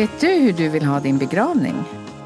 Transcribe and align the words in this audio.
Vet 0.00 0.20
du 0.20 0.26
hur 0.26 0.52
du 0.52 0.68
vill 0.68 0.84
ha 0.84 1.00
din 1.00 1.18
begravning? 1.18 1.74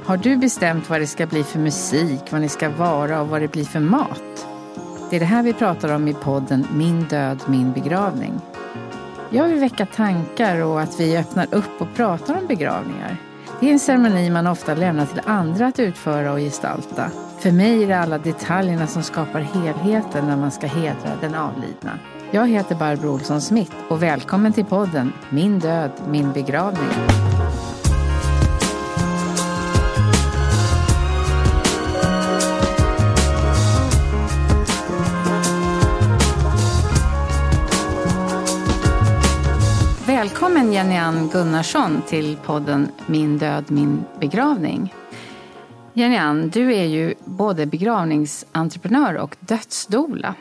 Har 0.05 0.16
du 0.16 0.37
bestämt 0.37 0.91
vad 0.91 1.01
det 1.01 1.06
ska 1.06 1.27
bli 1.27 1.45
för 1.45 1.59
musik, 1.59 2.20
vad 2.30 2.41
ni 2.41 2.48
ska 2.48 2.70
vara 2.70 3.20
och 3.20 3.28
vad 3.28 3.41
det 3.41 3.52
blir 3.52 3.64
för 3.64 3.80
mat? 3.80 4.47
Det 5.10 5.16
är 5.16 5.20
det 5.20 5.27
här 5.27 5.42
vi 5.42 5.52
pratar 5.52 5.95
om 5.95 6.09
i 6.09 6.14
podden 6.14 6.66
Min 6.73 7.05
död, 7.05 7.42
min 7.47 7.73
begravning. 7.73 8.41
Jag 9.30 9.48
vill 9.48 9.60
väcka 9.60 9.87
tankar 9.87 10.60
och 10.60 10.80
att 10.80 11.00
vi 11.00 11.16
öppnar 11.16 11.55
upp 11.55 11.80
och 11.80 11.95
pratar 11.95 12.38
om 12.38 12.47
begravningar. 12.47 13.16
Det 13.60 13.69
är 13.69 13.73
en 13.73 13.78
ceremoni 13.78 14.30
man 14.30 14.47
ofta 14.47 14.75
lämnar 14.75 15.06
till 15.06 15.22
andra 15.25 15.66
att 15.66 15.78
utföra 15.78 16.33
och 16.33 16.38
gestalta. 16.38 17.11
För 17.38 17.52
mig 17.52 17.83
är 17.83 17.88
det 17.88 17.98
alla 17.98 18.19
detaljerna 18.19 18.86
som 18.86 19.02
skapar 19.02 19.41
helheten 19.41 20.27
när 20.27 20.36
man 20.36 20.50
ska 20.50 20.66
hedra 20.66 21.11
den 21.20 21.34
avlidna. 21.34 21.98
Jag 22.34 22.48
heter 22.48 22.74
Barbro 22.74 23.08
Olsson 23.08 23.40
Smith 23.40 23.72
och 23.88 24.02
välkommen 24.02 24.52
till 24.52 24.64
podden 24.64 25.12
Min 25.30 25.58
död, 25.58 25.90
min 26.08 26.32
begravning. 26.32 26.88
Välkommen 40.06 40.72
Jenny 40.72 40.96
Ann 40.96 41.28
Gunnarsson 41.28 42.02
till 42.06 42.36
podden 42.44 42.88
Min 43.06 43.38
död, 43.38 43.64
min 43.69 44.04
begravning. 44.20 44.94
Jenny 45.92 46.16
Ann, 46.16 46.50
du 46.50 46.74
är 46.74 46.84
ju 46.84 47.14
både 47.24 47.66
begravningsentreprenör 47.66 49.14
och 49.14 49.36
dödsdola. 49.41 50.34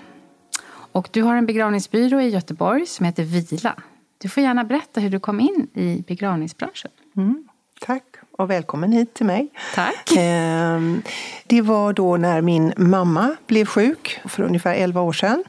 Och 0.93 1.09
du 1.11 1.21
har 1.21 1.35
en 1.35 1.45
begravningsbyrå 1.45 2.21
i 2.21 2.29
Göteborg 2.29 2.85
som 2.85 3.05
heter 3.05 3.23
Vila. 3.23 3.75
Du 4.17 4.29
får 4.29 4.43
gärna 4.43 4.63
berätta 4.63 4.99
hur 4.99 5.09
du 5.09 5.19
kom 5.19 5.39
in 5.39 5.67
i 5.73 6.03
begravningsbranschen. 6.07 6.91
Mm, 7.17 7.47
tack 7.79 8.03
och 8.31 8.49
välkommen 8.49 8.91
hit 8.91 9.13
till 9.13 9.25
mig. 9.25 9.49
Tack. 9.75 10.11
Ehm, 10.17 11.01
det 11.47 11.61
var 11.61 11.93
då 11.93 12.17
när 12.17 12.41
min 12.41 12.73
mamma 12.77 13.35
blev 13.47 13.65
sjuk 13.65 14.19
för 14.25 14.43
ungefär 14.43 14.75
11 14.75 15.01
år 15.01 15.13
sedan. 15.13 15.43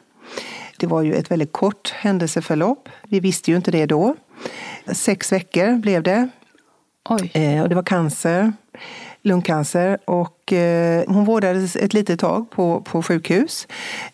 Det 0.78 0.86
var 0.86 1.02
ju 1.02 1.14
ett 1.14 1.30
väldigt 1.30 1.52
kort 1.52 1.90
händelseförlopp. 1.90 2.88
Vi 3.02 3.20
visste 3.20 3.50
ju 3.50 3.56
inte 3.56 3.70
det 3.70 3.86
då. 3.86 4.16
Sex 4.86 5.32
veckor 5.32 5.76
blev 5.76 6.02
det. 6.02 6.28
Oj. 7.08 7.30
Eh, 7.34 7.62
och 7.62 7.68
det 7.68 7.74
var 7.74 7.82
cancer, 7.82 8.52
lungcancer. 9.24 9.98
Och 10.04 10.52
eh, 10.52 11.04
hon 11.08 11.24
vårdades 11.24 11.76
ett 11.76 11.94
litet 11.94 12.20
tag 12.20 12.50
på, 12.50 12.80
på 12.80 13.02
sjukhus. 13.02 13.66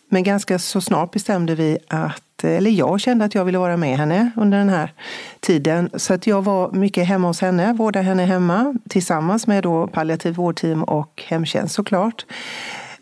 Men 0.09 0.23
ganska 0.23 0.59
så 0.59 0.81
snart 0.81 1.11
bestämde 1.11 1.55
vi 1.55 1.79
att, 1.89 2.45
eller 2.45 2.71
jag 2.71 3.01
kände 3.01 3.25
att 3.25 3.35
jag 3.35 3.45
ville 3.45 3.59
vara 3.59 3.77
med 3.77 3.99
henne 3.99 4.31
under 4.37 4.59
den 4.59 4.69
här 4.69 4.93
tiden. 5.41 5.91
Så 5.95 6.15
att 6.15 6.27
jag 6.27 6.43
var 6.43 6.73
mycket 6.73 7.07
hemma 7.07 7.27
hos 7.27 7.41
henne, 7.41 7.73
vårdade 7.73 8.05
henne 8.05 8.25
hemma 8.25 8.75
tillsammans 8.89 9.47
med 9.47 9.63
då 9.63 9.87
palliativ 9.87 10.35
vårdteam 10.35 10.85
och 10.85 11.23
hemtjänst 11.27 11.75
såklart 11.75 12.27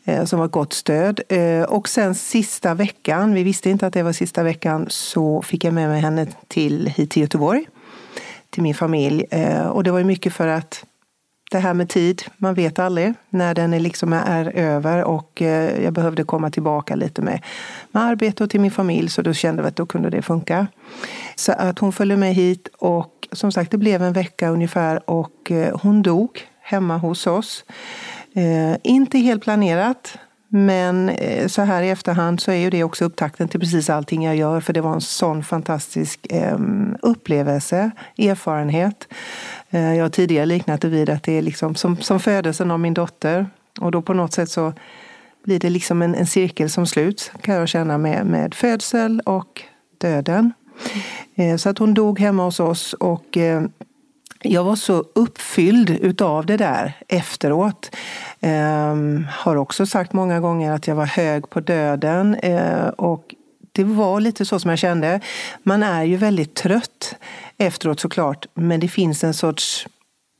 eh, 0.04 0.24
som 0.24 0.38
var 0.38 0.46
ett 0.46 0.52
gott 0.52 0.72
stöd. 0.72 1.20
Eh, 1.28 1.62
och 1.62 1.88
sen 1.88 2.14
sista 2.14 2.74
veckan, 2.74 3.34
vi 3.34 3.42
visste 3.42 3.70
inte 3.70 3.86
att 3.86 3.92
det 3.92 4.02
var 4.02 4.12
sista 4.12 4.42
veckan, 4.42 4.86
så 4.88 5.42
fick 5.42 5.64
jag 5.64 5.74
med 5.74 5.88
mig 5.88 6.00
henne 6.00 6.26
till, 6.48 6.86
hit 6.86 7.10
till 7.10 7.22
Göteborg, 7.22 7.68
till 8.50 8.62
min 8.62 8.74
familj. 8.74 9.24
Eh, 9.30 9.66
och 9.66 9.84
det 9.84 9.90
var 9.90 9.98
ju 9.98 10.04
mycket 10.04 10.32
för 10.32 10.46
att 10.46 10.84
det 11.50 11.58
här 11.58 11.74
med 11.74 11.88
tid, 11.88 12.22
man 12.36 12.54
vet 12.54 12.78
aldrig 12.78 13.14
när 13.30 13.54
den 13.54 13.74
är, 13.74 13.80
liksom 13.80 14.12
är 14.12 14.56
över 14.56 15.04
och 15.04 15.42
eh, 15.42 15.84
jag 15.84 15.92
behövde 15.92 16.24
komma 16.24 16.50
tillbaka 16.50 16.94
lite 16.94 17.22
med, 17.22 17.42
med 17.92 18.02
arbete 18.02 18.44
och 18.44 18.50
till 18.50 18.60
min 18.60 18.70
familj 18.70 19.08
så 19.08 19.22
då 19.22 19.32
kände 19.32 19.62
vi 19.62 19.68
att 19.68 19.76
då 19.76 19.86
kunde 19.86 20.10
det 20.10 20.22
funka. 20.22 20.66
Så 21.36 21.52
att 21.52 21.78
hon 21.78 21.92
följde 21.92 22.16
med 22.16 22.34
hit 22.34 22.68
och 22.78 23.28
som 23.32 23.52
sagt 23.52 23.70
det 23.70 23.78
blev 23.78 24.02
en 24.02 24.12
vecka 24.12 24.48
ungefär 24.48 25.10
och 25.10 25.50
eh, 25.50 25.78
hon 25.82 26.02
dog 26.02 26.40
hemma 26.60 26.96
hos 26.96 27.26
oss. 27.26 27.64
Eh, 28.34 28.76
inte 28.82 29.18
helt 29.18 29.42
planerat, 29.42 30.18
men 30.48 31.08
eh, 31.08 31.46
så 31.46 31.62
här 31.62 31.82
i 31.82 31.90
efterhand 31.90 32.40
så 32.40 32.50
är 32.50 32.56
ju 32.56 32.70
det 32.70 32.84
också 32.84 33.04
upptakten 33.04 33.48
till 33.48 33.60
precis 33.60 33.90
allting 33.90 34.24
jag 34.24 34.36
gör 34.36 34.60
för 34.60 34.72
det 34.72 34.80
var 34.80 34.92
en 34.92 35.00
sån 35.00 35.44
fantastisk 35.44 36.26
eh, 36.30 36.58
upplevelse, 37.02 37.90
erfarenhet. 38.18 39.08
Eh, 39.70 39.94
jag 39.94 40.04
har 40.04 40.10
tidigare 40.10 40.46
liknat 40.46 40.80
det 40.80 40.88
vid 40.88 41.10
att 41.10 41.22
det 41.22 41.32
är 41.32 41.42
liksom 41.42 41.74
som, 41.74 41.96
som 41.96 42.20
födelsen 42.20 42.70
av 42.70 42.80
min 42.80 42.94
dotter 42.94 43.46
och 43.80 43.90
då 43.90 44.02
på 44.02 44.14
något 44.14 44.32
sätt 44.32 44.50
så 44.50 44.72
blir 45.44 45.60
det 45.60 45.70
liksom 45.70 46.02
en, 46.02 46.14
en 46.14 46.26
cirkel 46.26 46.70
som 46.70 46.86
sluts 46.86 47.32
kan 47.40 47.54
jag 47.54 47.68
känna 47.68 47.98
med, 47.98 48.26
med 48.26 48.54
födsel 48.54 49.20
och 49.20 49.62
döden. 49.98 50.52
Eh, 51.34 51.56
så 51.56 51.68
att 51.68 51.78
hon 51.78 51.94
dog 51.94 52.18
hemma 52.18 52.44
hos 52.44 52.60
oss 52.60 52.92
och 52.92 53.36
eh, 53.36 53.62
jag 54.42 54.64
var 54.64 54.76
så 54.76 55.04
uppfylld 55.14 55.90
utav 55.90 56.46
det 56.46 56.56
där 56.56 56.92
efteråt. 57.08 57.96
Um, 58.40 59.26
har 59.30 59.56
också 59.56 59.86
sagt 59.86 60.12
många 60.12 60.40
gånger 60.40 60.72
att 60.72 60.86
jag 60.86 60.94
var 60.94 61.06
hög 61.06 61.50
på 61.50 61.60
döden. 61.60 62.36
Och 62.96 63.34
det 63.72 63.84
var 63.84 64.20
lite 64.20 64.44
så 64.44 64.58
som 64.58 64.70
jag 64.70 64.78
kände. 64.78 65.20
Man 65.62 65.82
är 65.82 66.04
ju 66.04 66.16
väldigt 66.16 66.54
trött 66.54 67.14
efteråt 67.58 68.00
såklart. 68.00 68.46
Men 68.54 68.80
det 68.80 68.88
finns 68.88 69.24
en 69.24 69.34
sorts, 69.34 69.86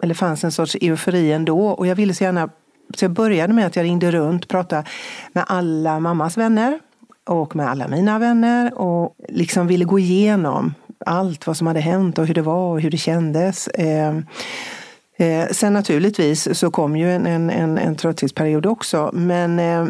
eller 0.03 0.15
fanns 0.15 0.45
en 0.45 0.53
sorts 0.53 0.77
eufori 0.81 1.33
ändå. 1.33 1.69
Och 1.69 1.87
jag 1.87 1.97
ville 1.97 2.15
så 2.15 2.25
gärna, 2.25 2.49
så 2.95 3.05
jag 3.05 3.13
började 3.13 3.53
med 3.53 3.67
att 3.67 3.77
jag 3.77 3.85
ringde 3.85 4.11
runt, 4.11 4.49
pratade 4.49 4.85
med 5.33 5.45
alla 5.47 6.01
mammas 6.01 6.37
vänner 6.37 6.79
och 7.27 7.57
med 7.57 7.69
alla 7.69 7.89
mina 7.89 8.19
vänner 8.19 8.79
och 8.79 9.15
liksom 9.29 9.67
ville 9.67 9.85
gå 9.85 9.99
igenom 9.99 10.75
allt 11.07 11.47
vad 11.47 11.57
som 11.57 11.67
hade 11.67 11.81
hänt 11.81 12.19
och 12.19 12.27
hur 12.27 12.35
det 12.35 12.43
var 12.43 12.73
och 12.73 12.81
hur 12.81 12.91
det 12.91 12.97
kändes. 12.97 13.69
Eh, 13.69 14.17
eh, 15.17 15.49
sen 15.51 15.73
naturligtvis 15.73 16.59
så 16.59 16.71
kom 16.71 16.97
ju 16.97 17.13
en, 17.13 17.27
en, 17.27 17.51
en, 17.51 17.79
en 17.79 17.97
trötthetsperiod 17.97 18.67
också. 18.67 19.11
Men 19.13 19.59
eh, 19.59 19.87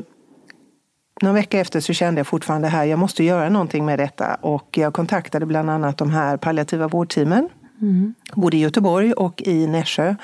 någon 1.23 1.35
vecka 1.35 1.61
efter 1.61 1.81
så 1.81 1.93
kände 1.93 2.19
jag 2.19 2.27
fortfarande 2.27 2.69
här, 2.69 2.85
jag 2.85 2.99
måste 2.99 3.25
göra 3.25 3.49
någonting 3.49 3.85
med 3.85 3.99
detta. 3.99 4.35
Och 4.41 4.79
jag 4.79 4.93
kontaktade 4.93 5.47
bland 5.47 5.71
annat 5.71 5.99
de 5.99 6.11
här 6.11 6.37
palliativa 6.37 6.89
vårdteamen. 6.89 7.49
Mm. 7.81 8.15
Både 8.35 8.57
i 8.57 8.61
Göteborg 8.61 9.13
och 9.13 9.43
i 9.43 9.67
Nässjö. 9.67 10.15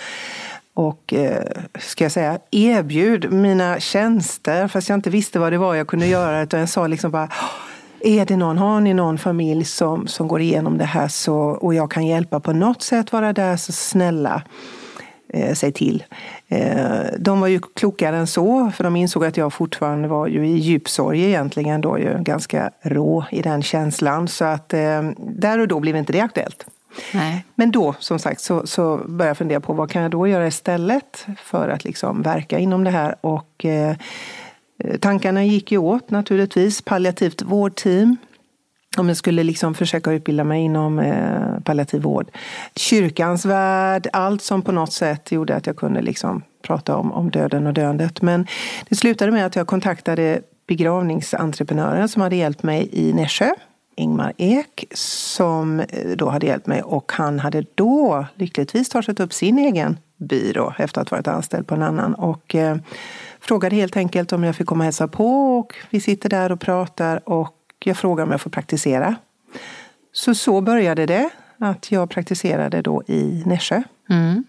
Och 0.75 1.15
eh, 1.15 1.45
ska 1.79 2.05
jag 2.05 2.13
säga, 2.13 2.39
erbjud 2.51 3.33
mina 3.33 3.81
tjänster 3.81 4.69
fast 4.69 4.89
jag 4.89 4.97
inte 4.97 5.11
visste 5.11 5.39
vad 5.39 5.53
det 5.53 5.59
var 5.59 5.75
jag 5.75 5.87
kunde 5.87 6.07
göra. 6.07 6.43
Utan 6.43 6.61
jag 6.61 6.69
sa 6.69 6.87
liksom 6.87 7.11
bara 7.11 7.29
är 8.01 8.27
det 8.27 8.37
någon, 8.37 8.59
har 8.59 8.81
ni 8.81 8.95
någon 8.95 9.19
familj 9.19 9.65
som, 9.65 10.07
som 10.07 10.29
går 10.29 10.41
igenom 10.41 10.79
det 10.79 10.85
här 10.85 11.09
så, 11.09 11.37
och 11.37 11.75
jag 11.75 11.91
kan 11.91 12.07
hjälpa 12.07 12.41
på 12.41 12.53
något 12.53 12.83
sätt, 12.83 13.13
vara 13.13 13.33
där, 13.33 13.57
så 13.57 13.73
snälla 13.73 14.43
eh, 15.35 15.55
säg 15.55 15.73
till. 15.73 16.05
Eh, 16.49 16.79
de 17.19 17.41
var 17.41 17.49
ju 17.49 17.61
klokare 17.75 18.17
än 18.17 18.27
så, 18.27 18.73
för 18.77 18.85
de 18.85 18.97
insåg 18.97 19.25
att 19.25 19.37
jag 19.37 19.53
fortfarande 19.53 20.09
var 20.09 20.27
ju 20.27 20.47
i 20.47 20.57
djup 20.57 20.89
sorg 20.89 21.25
egentligen, 21.25 21.81
då 21.81 21.99
ju 21.99 22.19
ganska 22.19 22.71
rå 22.83 23.25
i 23.31 23.43
den 23.43 23.63
känslan. 23.63 24.29
Så 24.29 24.45
att 24.45 24.75
eh, 24.75 25.03
där 25.19 25.59
och 25.59 25.69
då 25.69 25.81
blev 25.81 25.97
inte 25.97 26.13
det 26.13 26.21
aktuellt. 26.21 26.67
Nej. 27.15 27.45
Men 27.55 27.71
då, 27.71 27.95
som 27.99 28.19
sagt, 28.19 28.41
så, 28.41 28.67
så 28.67 28.97
började 28.97 29.31
jag 29.31 29.37
fundera 29.37 29.61
på 29.61 29.73
vad 29.73 29.91
kan 29.91 30.03
jag 30.03 30.11
då 30.11 30.27
göra 30.27 30.47
istället 30.47 31.27
för 31.43 31.69
att 31.69 31.85
liksom 31.85 32.23
verka 32.23 32.59
inom 32.59 32.85
det 32.85 32.91
här. 32.91 33.17
Och 33.21 33.65
eh, 33.65 33.97
Eh, 34.79 34.97
tankarna 34.97 35.45
gick 35.45 35.73
ju 35.73 35.79
åt 35.79 36.11
naturligtvis. 36.11 36.83
Palliativt 36.83 37.43
vårdteam. 37.43 38.17
Om 38.97 39.09
jag 39.09 39.17
skulle 39.17 39.43
liksom 39.43 39.75
försöka 39.75 40.13
utbilda 40.13 40.45
mig 40.45 40.63
inom 40.63 40.99
eh, 40.99 41.61
palliativ 41.65 42.03
vård. 42.03 42.31
Kyrkans 42.77 43.45
värld, 43.45 44.09
allt 44.13 44.43
som 44.43 44.63
på 44.63 44.73
något 44.73 44.93
sätt 44.93 45.33
gjorde 45.33 45.57
att 45.57 45.67
jag 45.67 45.77
kunde 45.77 46.03
liksom 46.03 46.43
prata 46.63 46.97
om, 46.97 47.13
om 47.13 47.31
döden 47.31 47.67
och 47.67 47.75
döendet. 47.75 48.23
Men 48.23 48.47
det 48.89 48.95
slutade 48.95 49.33
med 49.33 49.47
att 49.47 49.57
jag 49.57 49.67
kontaktade 49.67 50.41
begravningsentreprenören 50.67 52.09
som 52.09 52.23
hade 52.23 52.37
hjälpt 52.37 52.63
mig 52.63 52.89
i 52.93 53.13
Nässjö. 53.13 53.51
Ingmar 53.97 54.33
Ek 54.37 54.85
som 54.95 55.81
eh, 55.81 55.87
då 56.17 56.29
hade 56.29 56.47
hjälpt 56.47 56.67
mig 56.67 56.83
och 56.83 57.13
han 57.13 57.39
hade 57.39 57.65
då 57.75 58.27
lyckligtvis 58.35 58.87
startat 58.87 59.21
upp 59.21 59.33
sin 59.33 59.59
egen 59.59 59.99
byrå 60.17 60.75
efter 60.79 61.01
att 61.01 61.09
ha 61.09 61.17
varit 61.17 61.29
anställd 61.29 61.67
på 61.67 61.75
en 61.75 61.83
annan. 61.83 62.15
Och 62.15 62.55
eh, 62.55 62.77
frågade 63.41 63.77
helt 63.77 63.97
enkelt 63.97 64.33
om 64.33 64.45
jag 64.45 64.57
fick 64.57 64.67
komma 64.67 64.81
och 64.81 64.85
hälsa 64.85 65.09
på 65.09 65.59
och 65.59 65.75
vi 65.91 66.01
sitter 66.01 66.29
där 66.29 66.53
och 66.53 66.61
pratar 66.61 67.29
och 67.29 67.64
jag 67.87 67.97
frågar 67.97 68.25
om 68.25 68.31
jag 68.31 68.41
får 68.41 68.51
praktisera. 68.51 69.17
Så 70.13 70.35
så 70.35 70.61
började 70.61 71.07
det, 71.07 71.31
att 71.59 71.93
jag 71.93 72.11
praktiserade 72.11 72.83
då 72.83 73.03
i 73.07 73.43
Nässjö. 73.47 73.83
Mm. 74.11 74.45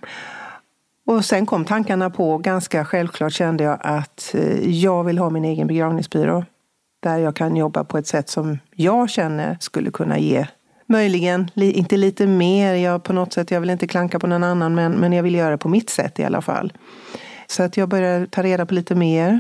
Och 1.06 1.26
sen 1.26 1.46
kom 1.46 1.66
tankarna 1.66 2.10
på, 2.10 2.38
ganska 2.38 2.86
självklart 2.86 3.34
kände 3.34 3.64
jag 3.64 3.80
att 3.82 4.36
eh, 4.36 4.70
jag 4.70 5.04
vill 5.04 5.18
ha 5.18 5.30
min 5.30 5.46
egen 5.46 5.68
begravningsbyrå. 5.68 6.46
Där 7.04 7.18
jag 7.18 7.36
kan 7.36 7.56
jobba 7.56 7.84
på 7.84 7.98
ett 7.98 8.08
sätt 8.08 8.30
som 8.30 8.60
jag 8.76 9.10
känner 9.10 9.58
skulle 9.60 9.92
kunna 9.92 10.20
ge 10.20 10.48
Möjligen, 10.88 11.50
inte 11.56 11.98
lite 11.98 12.28
mer, 12.28 12.74
jag, 12.74 13.04
på 13.04 13.14
något 13.14 13.34
sätt, 13.34 13.52
jag 13.52 13.60
vill 13.60 13.70
inte 13.70 13.88
klanka 13.88 14.20
på 14.20 14.28
någon 14.28 14.44
annan 14.44 14.76
men, 14.76 14.92
men 14.92 15.14
jag 15.14 15.24
vill 15.24 15.36
göra 15.36 15.50
det 15.50 15.58
på 15.58 15.70
mitt 15.70 15.90
sätt 15.90 16.20
i 16.20 16.24
alla 16.24 16.42
fall. 16.42 16.74
Så 17.48 17.64
att 17.64 17.78
jag 17.78 17.90
började 17.90 18.28
ta 18.28 18.44
reda 18.44 18.66
på 18.66 18.74
lite 18.74 18.96
mer. 18.96 19.40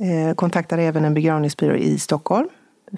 Eh, 0.00 0.34
kontaktade 0.34 0.82
även 0.82 1.04
en 1.04 1.14
begravningsbyrå 1.14 1.76
i 1.76 1.98
Stockholm, 1.98 2.48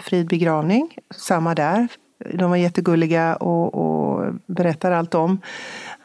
Frid 0.00 0.28
begravning. 0.28 0.96
Samma 1.16 1.54
där. 1.54 1.88
De 2.34 2.50
var 2.50 2.56
jättegulliga 2.56 3.36
och, 3.36 3.74
och 3.74 4.34
berättade 4.46 4.98
allt 4.98 5.14
om. 5.14 5.40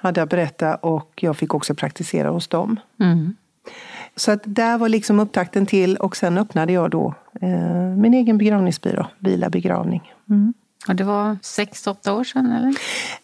Hade 0.02 0.22
jag 0.22 0.30
berättat 0.30 0.80
och 0.84 1.12
jag 1.16 1.38
fick 1.38 1.54
också 1.54 1.76
praktisera 1.76 2.30
hos 2.30 2.48
dem. 2.48 2.80
Mm. 3.00 3.36
Så 4.16 4.32
att 4.32 4.42
där 4.46 4.78
var 4.78 4.90
liksom 4.90 5.20
upptakten 5.20 5.66
till 5.66 5.98
och 5.98 6.18
sen 6.18 6.38
öppnade 6.38 6.74
jag 6.74 6.92
då 6.92 7.14
eh, 7.42 7.50
min 7.98 8.14
egen 8.14 8.38
begravningsbyrå, 8.38 9.08
Vila 9.20 9.50
begravning. 9.50 10.14
Mm. 10.30 10.54
Och 10.88 10.96
det 10.96 11.04
var 11.04 11.38
sex, 11.42 11.88
åtta 11.88 12.14
år 12.14 12.24
sedan 12.24 12.52
eller? 12.52 12.76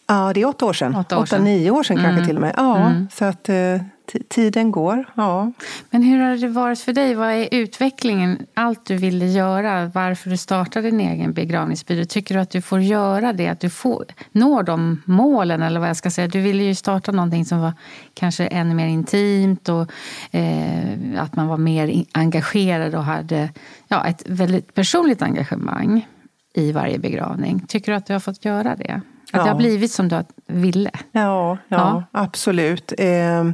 Ja, 0.06 0.32
det 0.34 0.40
är 0.40 0.46
åtta 0.46 0.66
år 0.66 0.72
sedan. 0.72 0.96
Åtta, 0.96 1.18
år 1.18 1.22
åtta 1.22 1.38
nio 1.38 1.70
år 1.70 1.82
sedan 1.82 1.98
mm. 1.98 2.10
kanske 2.10 2.26
till 2.26 2.36
och 2.36 2.42
med. 2.42 2.54
Ja, 2.56 2.76
mm. 2.76 3.08
så 3.12 3.24
att 3.24 3.48
eh, 3.48 3.80
tiden 4.28 4.72
går. 4.72 5.04
Ja. 5.14 5.52
Men 5.90 6.02
hur 6.02 6.20
har 6.20 6.36
det 6.36 6.48
varit 6.48 6.80
för 6.80 6.92
dig? 6.92 7.14
Vad 7.14 7.30
är 7.30 7.48
utvecklingen? 7.50 8.46
Allt 8.54 8.86
du 8.86 8.96
ville 8.96 9.26
göra, 9.26 9.86
varför 9.86 10.30
du 10.30 10.36
startade 10.36 10.90
din 10.90 11.00
egen 11.00 11.32
begravningsbyrå. 11.32 12.04
Tycker 12.04 12.34
du 12.34 12.40
att 12.40 12.50
du 12.50 12.62
får 12.62 12.80
göra 12.80 13.32
det? 13.32 13.48
Att 13.48 13.60
du 13.60 13.70
får, 13.70 14.04
når 14.32 14.62
de 14.62 15.02
målen? 15.06 15.62
Eller 15.62 15.80
vad 15.80 15.88
jag 15.88 15.96
ska 15.96 16.10
säga. 16.10 16.28
Du 16.28 16.40
ville 16.40 16.62
ju 16.62 16.74
starta 16.74 17.12
någonting 17.12 17.44
som 17.44 17.60
var 17.60 17.72
kanske 18.14 18.46
ännu 18.46 18.74
mer 18.74 18.86
intimt 18.86 19.68
och 19.68 19.90
eh, 20.30 21.22
att 21.22 21.36
man 21.36 21.46
var 21.46 21.56
mer 21.56 22.04
engagerad 22.12 22.94
och 22.94 23.04
hade 23.04 23.48
ja, 23.88 24.06
ett 24.06 24.22
väldigt 24.26 24.74
personligt 24.74 25.22
engagemang 25.22 26.06
i 26.54 26.72
varje 26.72 26.98
begravning. 26.98 27.60
Tycker 27.68 27.92
du 27.92 27.98
att 27.98 28.06
du 28.06 28.12
har 28.12 28.20
fått 28.20 28.44
göra 28.44 28.76
det? 28.76 29.00
Att 29.32 29.38
ja. 29.38 29.42
det 29.42 29.48
har 29.48 29.56
blivit 29.56 29.92
som 29.92 30.08
du 30.08 30.24
ville? 30.46 30.90
Ja, 31.12 31.58
ja, 31.58 31.58
ja. 31.68 32.02
absolut. 32.12 32.92
Eh, 32.98 33.50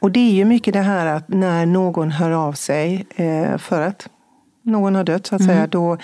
och 0.00 0.12
det 0.12 0.20
är 0.20 0.32
ju 0.32 0.44
mycket 0.44 0.74
det 0.74 0.80
här 0.80 1.06
att 1.06 1.28
när 1.28 1.66
någon 1.66 2.10
hör 2.10 2.30
av 2.30 2.52
sig 2.52 3.06
eh, 3.16 3.58
för 3.58 3.80
att 3.80 4.08
någon 4.62 4.94
har 4.94 5.04
dött 5.04 5.26
så 5.26 5.34
att 5.34 5.40
mm. 5.40 5.54
säga, 5.54 5.66
då, 5.66 5.96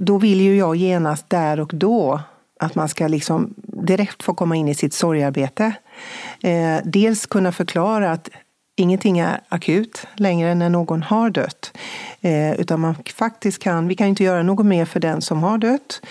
då 0.00 0.18
vill 0.18 0.40
ju 0.40 0.56
jag 0.56 0.76
genast 0.76 1.30
där 1.30 1.60
och 1.60 1.70
då 1.74 2.20
att 2.60 2.74
man 2.74 2.88
ska 2.88 3.08
liksom 3.08 3.54
direkt 3.86 4.22
få 4.22 4.34
komma 4.34 4.56
in 4.56 4.68
i 4.68 4.74
sitt 4.74 4.94
sorgarbete. 4.94 5.72
Eh, 6.42 6.78
dels 6.84 7.26
kunna 7.26 7.52
förklara 7.52 8.12
att 8.12 8.30
ingenting 8.76 9.18
är 9.18 9.40
akut 9.48 10.06
längre 10.14 10.54
när 10.54 10.68
någon 10.68 11.02
har 11.02 11.30
dött. 11.30 11.78
Eh, 12.20 12.52
utan 12.52 12.80
man 12.80 12.94
faktiskt 13.14 13.62
kan, 13.62 13.88
vi 13.88 13.94
kan 13.94 14.06
inte 14.06 14.24
göra 14.24 14.42
något 14.42 14.66
mer 14.66 14.84
för 14.84 15.00
den 15.00 15.22
som 15.22 15.42
har 15.42 15.58
dött. 15.58 16.02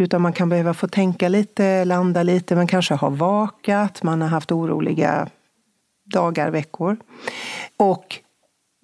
Utan 0.00 0.22
man 0.22 0.32
kan 0.32 0.48
behöva 0.48 0.74
få 0.74 0.88
tänka 0.88 1.28
lite, 1.28 1.84
landa 1.84 2.22
lite, 2.22 2.56
man 2.56 2.66
kanske 2.66 2.94
har 2.94 3.10
vakat, 3.10 4.02
man 4.02 4.20
har 4.20 4.28
haft 4.28 4.52
oroliga 4.52 5.28
dagar, 6.04 6.50
veckor. 6.50 6.96
Och 7.76 8.18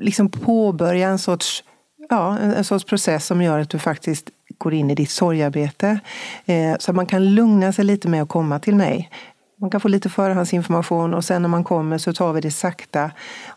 liksom 0.02 0.28
påbörja 0.28 1.08
en 1.08 1.18
sorts, 1.18 1.64
ja, 2.08 2.38
en 2.38 2.64
sorts 2.64 2.84
process 2.84 3.26
som 3.26 3.42
gör 3.42 3.58
att 3.58 3.70
du 3.70 3.78
faktiskt 3.78 4.30
går 4.58 4.74
in 4.74 4.90
i 4.90 4.94
ditt 4.94 5.10
sorgarbete. 5.10 6.00
Eh, 6.44 6.76
så 6.78 6.90
att 6.90 6.96
man 6.96 7.06
kan 7.06 7.34
lugna 7.34 7.72
sig 7.72 7.84
lite 7.84 8.08
med 8.08 8.22
att 8.22 8.28
komma 8.28 8.58
till 8.58 8.74
mig. 8.74 9.10
Man 9.60 9.70
kan 9.70 9.80
få 9.80 9.88
lite 9.88 10.08
förhandsinformation 10.08 11.14
och 11.14 11.24
sen 11.24 11.42
när 11.42 11.48
man 11.48 11.64
kommer 11.64 11.98
så 11.98 12.12
tar 12.12 12.32
vi 12.32 12.40
det 12.40 12.50
sakta 12.50 13.10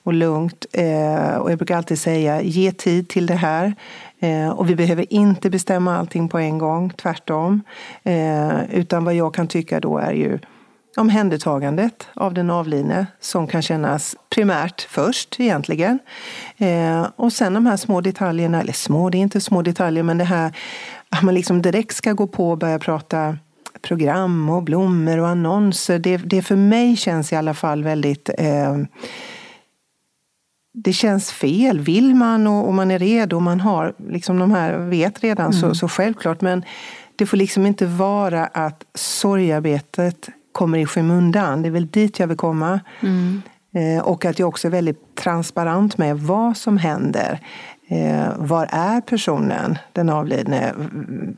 och 0.04 0.14
lugnt. 0.14 0.66
Eh, 0.72 1.36
och 1.36 1.52
jag 1.52 1.58
brukar 1.58 1.78
alltid 1.78 2.00
säga, 2.00 2.42
ge 2.42 2.72
tid 2.72 3.10
till 3.10 3.26
det 3.26 3.36
här. 3.36 3.76
Eh, 4.20 4.50
och 4.50 4.70
vi 4.70 4.76
behöver 4.76 5.14
inte 5.14 5.50
bestämma 5.50 5.98
allting 5.98 6.30
på 6.30 6.38
en 6.40 6.58
gång, 6.58 6.90
tvärtom. 6.90 7.64
Eh, 8.04 8.76
utan 8.76 9.06
vad 9.06 9.14
jag 9.14 9.34
kan 9.34 9.48
tycka 9.48 9.80
då 9.80 9.98
är 9.98 10.12
ju 10.12 10.40
omhändertagandet 10.98 12.08
av 12.14 12.34
den 12.34 12.50
avlidne 12.50 13.08
som 13.20 13.48
kan 13.48 13.62
kännas 13.62 14.16
primärt 14.30 14.82
först 14.82 15.40
egentligen. 15.40 16.00
Eh, 16.58 17.08
och 17.16 17.34
sen 17.34 17.54
de 17.54 17.66
här 17.66 17.78
små 17.78 18.02
detaljerna, 18.02 18.62
eller 18.62 18.74
små, 18.74 19.10
det 19.10 19.18
är 19.18 19.20
inte 19.20 19.42
små 19.42 19.62
detaljer, 19.62 20.04
men 20.04 20.18
det 20.18 20.24
här 20.24 20.58
att 21.10 21.22
man 21.22 21.34
liksom 21.34 21.62
direkt 21.62 21.96
ska 21.96 22.14
gå 22.14 22.28
på 22.28 22.52
och 22.52 22.58
börja 22.58 22.80
prata 22.80 23.38
program 23.82 24.50
och 24.50 24.64
blommor 24.64 25.18
och 25.18 25.28
annonser. 25.28 26.00
Det, 26.00 26.18
det 26.18 26.42
för 26.42 26.56
mig 26.56 26.96
känns 26.96 27.34
i 27.34 27.36
alla 27.36 27.54
fall 27.54 27.84
väldigt 27.84 28.30
eh, 28.38 28.78
det 30.84 30.94
känns 30.94 31.32
fel. 31.32 31.80
Vill 31.80 32.16
man 32.16 32.48
och, 32.48 32.68
och, 32.68 32.74
man 32.74 32.92
är 32.92 33.00
redo 33.00 33.36
och 33.36 33.42
man 33.42 33.60
har, 33.60 33.94
liksom 34.10 34.40
de 34.40 34.52
här 34.52 34.78
vet 34.78 35.24
redan 35.24 35.52
mm. 35.52 35.62
så, 35.62 35.76
så 35.76 35.88
självklart. 35.88 36.42
Men 36.42 36.64
det 37.16 37.26
får 37.26 37.38
liksom 37.38 37.66
inte 37.66 37.86
vara 37.86 38.46
att 38.46 38.84
sorgarbetet 38.94 40.30
kommer 40.52 40.78
i 40.78 40.86
skymundan. 40.86 41.62
Det 41.62 41.70
är 41.70 41.72
väl 41.72 41.88
dit 41.88 42.20
jag 42.20 42.28
vill 42.28 42.38
komma. 42.38 42.80
Mm. 43.00 43.42
Eh, 43.76 44.04
och 44.04 44.26
att 44.26 44.40
jag 44.40 44.50
också 44.50 44.68
är 44.68 44.72
väldigt 44.72 45.16
transparent 45.16 45.98
med 45.98 46.20
vad 46.20 46.58
som 46.58 46.78
händer. 46.78 47.40
Eh, 47.90 48.34
var 48.38 48.68
är 48.72 49.02
personen, 49.02 49.78
den 49.94 50.10
avlidne? 50.10 50.74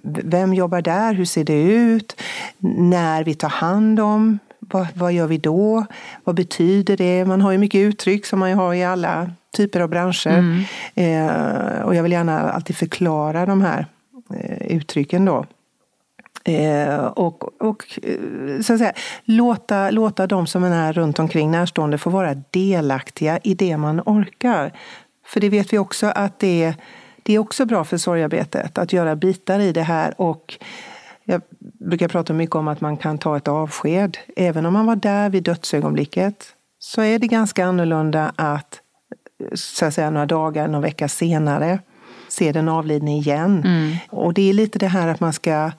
Vem 0.04 0.54
jobbar 0.54 0.82
där? 0.82 1.14
Hur 1.14 1.26
ser 1.26 1.44
det 1.44 1.64
ut? 1.64 2.22
När 2.78 3.24
vi 3.24 3.36
tar 3.36 3.50
hand 3.50 4.00
om, 4.00 4.40
vad, 4.60 4.88
vad 4.94 5.14
gör 5.14 5.28
vi 5.28 5.38
då? 5.38 5.86
Vad 6.24 6.36
betyder 6.36 6.98
det? 6.98 7.26
Man 7.26 7.42
har 7.42 7.52
ju 7.52 7.58
mycket 7.58 7.80
uttryck 7.80 8.26
som 8.26 8.40
man 8.40 8.54
har 8.54 8.74
i 8.74 8.84
alla 8.84 9.32
typer 9.58 9.80
av 9.80 9.90
branscher. 9.90 10.28
Mm. 10.28 10.64
Eh, 10.96 11.82
och 11.82 11.96
jag 11.96 12.04
vill 12.04 12.12
gärna 12.12 12.40
alltid 12.40 12.76
förklara 12.76 13.46
de 13.46 13.62
här 13.62 13.86
eh, 14.34 14.76
uttrycken 14.76 15.26
då. 15.26 15.46
Eh, 16.44 17.06
och 17.06 17.62
och 17.62 18.00
eh, 18.04 18.62
så 18.62 18.74
att 18.74 18.80
säga, 18.80 18.94
låta, 19.24 19.92
låta 19.92 20.28
de 20.28 20.48
som 20.48 20.64
är 20.64 20.94
runt 20.94 21.20
omkring 21.20 21.52
närstående 21.52 21.98
få 21.98 22.10
vara 22.10 22.36
delaktiga 22.50 23.40
i 23.44 23.54
det 23.54 23.78
man 23.78 24.02
orkar. 24.06 24.72
För 25.30 25.40
det 25.40 25.50
vet 25.50 25.74
vi 25.74 25.78
också 25.78 26.08
att 26.08 26.40
det, 26.40 26.74
det 27.24 27.34
är 27.34 27.40
också 27.40 27.66
bra 27.66 27.84
för 27.84 27.98
sorgarbetet 27.98 28.78
att 28.78 28.94
göra 28.94 29.16
bitar 29.16 29.60
i 29.60 29.72
det 29.72 29.82
här. 29.82 30.22
Och 30.22 30.58
jag 31.24 31.42
brukar 31.60 32.08
prata 32.08 32.34
mycket 32.34 32.56
om 32.56 32.68
att 32.68 32.82
man 32.82 32.98
kan 32.98 33.18
ta 33.18 33.38
ett 33.38 33.48
avsked. 33.48 34.18
Även 34.36 34.66
om 34.66 34.74
man 34.74 34.86
var 34.86 34.96
där 34.96 35.30
vid 35.30 35.44
dödsögonblicket 35.44 36.46
så 36.80 37.02
är 37.02 37.20
det 37.20 37.28
ganska 37.28 37.66
annorlunda 37.66 38.34
att, 38.36 38.80
så 39.54 39.86
att 39.86 39.94
säga, 39.94 40.10
några 40.10 40.26
dagar, 40.26 40.68
någon 40.68 40.82
vecka 40.82 41.08
senare 41.08 41.80
se 42.28 42.52
den 42.52 42.70
avlidne 42.70 43.18
igen. 43.18 43.64
Mm. 43.66 43.96
Och 44.10 44.34
det 44.34 44.50
är 44.50 44.54
lite 44.54 44.80
det 44.80 44.88
här 44.88 45.08
att 45.08 45.20
man 45.20 45.34
ska 45.34 45.72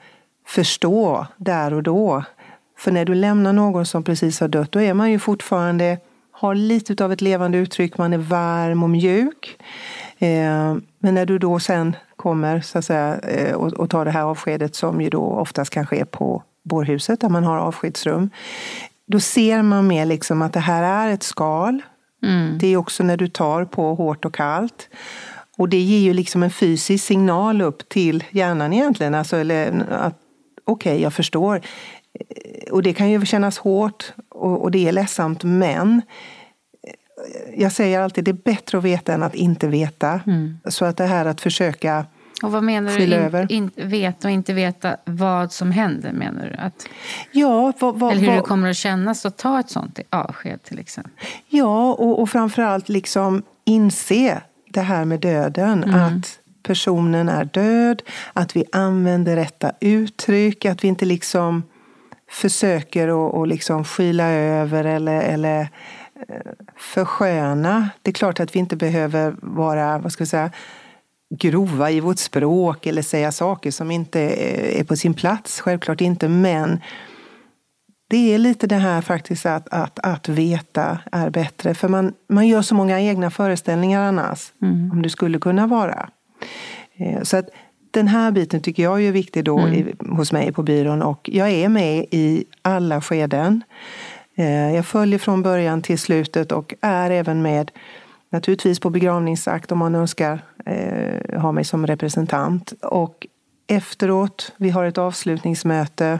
förstå 0.46 1.26
där 1.36 1.74
och 1.74 1.82
då. 1.82 2.24
För 2.78 2.92
när 2.92 3.04
du 3.04 3.14
lämnar 3.14 3.52
någon 3.52 3.86
som 3.86 4.02
precis 4.02 4.40
har 4.40 4.48
dött, 4.48 4.72
då 4.72 4.80
är 4.80 4.94
man 4.94 5.10
ju 5.10 5.18
fortfarande 5.18 5.98
har 6.40 6.54
lite 6.54 7.04
av 7.04 7.12
ett 7.12 7.20
levande 7.20 7.58
uttryck, 7.58 7.98
man 7.98 8.12
är 8.12 8.18
varm 8.18 8.82
och 8.82 8.90
mjuk. 8.90 9.56
Eh, 10.18 10.76
men 10.98 11.14
när 11.14 11.26
du 11.26 11.38
då 11.38 11.60
sen 11.60 11.96
kommer 12.16 12.60
så 12.60 12.78
att 12.78 12.84
säga, 12.84 13.18
eh, 13.18 13.54
och, 13.54 13.90
tar 13.90 14.04
det 14.04 14.10
här 14.10 14.22
avskedet 14.22 14.74
som 14.74 15.00
ju 15.00 15.10
då 15.10 15.22
oftast 15.22 15.70
kan 15.70 15.86
ske 15.86 16.04
på 16.04 16.42
bårhuset 16.62 17.20
där 17.20 17.28
man 17.28 17.44
har 17.44 17.56
avskedsrum. 17.56 18.30
Då 19.06 19.20
ser 19.20 19.62
man 19.62 19.86
mer 19.86 20.06
liksom 20.06 20.42
att 20.42 20.52
det 20.52 20.60
här 20.60 20.82
är 20.82 21.14
ett 21.14 21.22
skal. 21.22 21.82
Mm. 22.22 22.58
Det 22.58 22.66
är 22.66 22.76
också 22.76 23.02
när 23.02 23.16
du 23.16 23.28
tar 23.28 23.64
på 23.64 23.94
hårt 23.94 24.24
och 24.24 24.34
kallt. 24.34 24.88
Och 25.58 25.68
det 25.68 25.80
ger 25.80 26.00
ju 26.00 26.12
liksom 26.12 26.42
en 26.42 26.50
fysisk 26.50 27.04
signal 27.04 27.62
upp 27.62 27.88
till 27.88 28.24
hjärnan 28.30 28.72
egentligen. 28.72 29.14
Alltså, 29.14 29.36
eller 29.36 29.86
att 29.90 30.14
okej, 30.64 30.92
okay, 30.92 31.02
jag 31.02 31.12
förstår. 31.12 31.60
Och 32.70 32.82
det 32.82 32.92
kan 32.92 33.10
ju 33.10 33.26
kännas 33.26 33.58
hårt 33.58 34.12
och, 34.40 34.62
och 34.62 34.70
det 34.70 34.88
är 34.88 34.92
ledsamt, 34.92 35.44
men 35.44 36.02
jag 37.56 37.72
säger 37.72 38.00
alltid 38.00 38.24
det 38.24 38.30
är 38.30 38.32
bättre 38.32 38.78
att 38.78 38.84
veta 38.84 39.14
än 39.14 39.22
att 39.22 39.34
inte 39.34 39.68
veta. 39.68 40.20
Mm. 40.26 40.58
Så 40.64 40.84
att 40.84 40.96
det 40.96 41.04
här 41.04 41.24
att 41.24 41.40
försöka 41.40 42.06
och 42.42 42.52
vad 42.52 42.62
menar 42.62 42.96
du? 42.96 43.04
In, 43.04 43.12
över. 43.12 43.52
In, 43.52 43.70
veta 43.76 44.28
och 44.28 44.32
inte 44.32 44.52
veta 44.52 44.96
vad 45.04 45.52
som 45.52 45.70
händer 45.70 46.12
menar 46.12 46.48
du? 46.50 46.56
Att, 46.62 46.88
ja, 47.32 47.72
vad, 47.78 47.98
vad, 47.98 48.12
eller 48.12 48.20
hur 48.20 48.28
vad, 48.28 48.36
det 48.36 48.42
kommer 48.42 48.70
att 48.70 48.76
kännas 48.76 49.26
att 49.26 49.38
ta 49.38 49.60
ett 49.60 49.70
sånt 49.70 49.98
avsked 50.10 50.62
till 50.62 50.78
exempel? 50.78 51.12
Ja, 51.48 51.92
och, 51.92 52.20
och 52.20 52.30
framförallt 52.30 52.88
liksom 52.88 53.42
inse 53.64 54.42
det 54.68 54.80
här 54.80 55.04
med 55.04 55.20
döden. 55.20 55.84
Mm. 55.84 56.00
Att 56.00 56.38
personen 56.62 57.28
är 57.28 57.44
död, 57.44 58.02
att 58.32 58.56
vi 58.56 58.64
använder 58.72 59.36
rätta 59.36 59.72
uttryck, 59.80 60.64
att 60.64 60.84
vi 60.84 60.88
inte 60.88 61.04
liksom 61.04 61.62
försöker 62.30 63.42
att 63.42 63.48
liksom 63.48 63.84
skyla 63.84 64.28
över 64.30 64.84
eller, 64.84 65.20
eller 65.20 65.60
eh, 66.28 66.36
försköna. 66.76 67.90
Det 68.02 68.10
är 68.10 68.12
klart 68.12 68.40
att 68.40 68.54
vi 68.54 68.58
inte 68.58 68.76
behöver 68.76 69.34
vara, 69.42 69.98
vad 69.98 70.12
ska 70.12 70.22
jag 70.22 70.28
säga, 70.28 70.50
grova 71.34 71.90
i 71.90 72.00
vårt 72.00 72.18
språk 72.18 72.86
eller 72.86 73.02
säga 73.02 73.32
saker 73.32 73.70
som 73.70 73.90
inte 73.90 74.20
är 74.80 74.84
på 74.84 74.96
sin 74.96 75.14
plats. 75.14 75.60
Självklart 75.60 76.00
inte, 76.00 76.28
men 76.28 76.80
det 78.10 78.34
är 78.34 78.38
lite 78.38 78.66
det 78.66 78.76
här 78.76 79.02
faktiskt 79.02 79.46
att, 79.46 79.68
att, 79.68 79.98
att 79.98 80.28
veta 80.28 80.98
är 81.12 81.30
bättre. 81.30 81.74
För 81.74 81.88
man, 81.88 82.14
man 82.28 82.48
gör 82.48 82.62
så 82.62 82.74
många 82.74 83.00
egna 83.00 83.30
föreställningar 83.30 84.02
annars, 84.02 84.52
mm. 84.62 84.90
om 84.92 85.02
det 85.02 85.10
skulle 85.10 85.38
kunna 85.38 85.66
vara. 85.66 86.08
Eh, 86.96 87.22
så 87.22 87.36
att 87.36 87.48
den 87.90 88.08
här 88.08 88.30
biten 88.30 88.60
tycker 88.60 88.82
jag 88.82 89.02
är 89.02 89.12
viktig 89.12 89.44
då 89.44 89.58
mm. 89.58 89.74
i, 89.74 89.94
hos 90.08 90.32
mig 90.32 90.52
på 90.52 90.62
byrån 90.62 91.02
och 91.02 91.30
jag 91.32 91.50
är 91.50 91.68
med 91.68 92.06
i 92.10 92.44
alla 92.62 93.00
skeden. 93.00 93.62
Eh, 94.34 94.74
jag 94.74 94.86
följer 94.86 95.18
från 95.18 95.42
början 95.42 95.82
till 95.82 95.98
slutet 95.98 96.52
och 96.52 96.74
är 96.80 97.10
även 97.10 97.42
med 97.42 97.70
naturligtvis 98.30 98.80
på 98.80 98.90
begravningsakt 98.90 99.72
om 99.72 99.78
man 99.78 99.94
önskar 99.94 100.44
eh, 100.66 101.40
ha 101.40 101.52
mig 101.52 101.64
som 101.64 101.86
representant. 101.86 102.72
Och 102.82 103.26
efteråt, 103.66 104.52
vi 104.56 104.70
har 104.70 104.84
ett 104.84 104.98
avslutningsmöte 104.98 106.18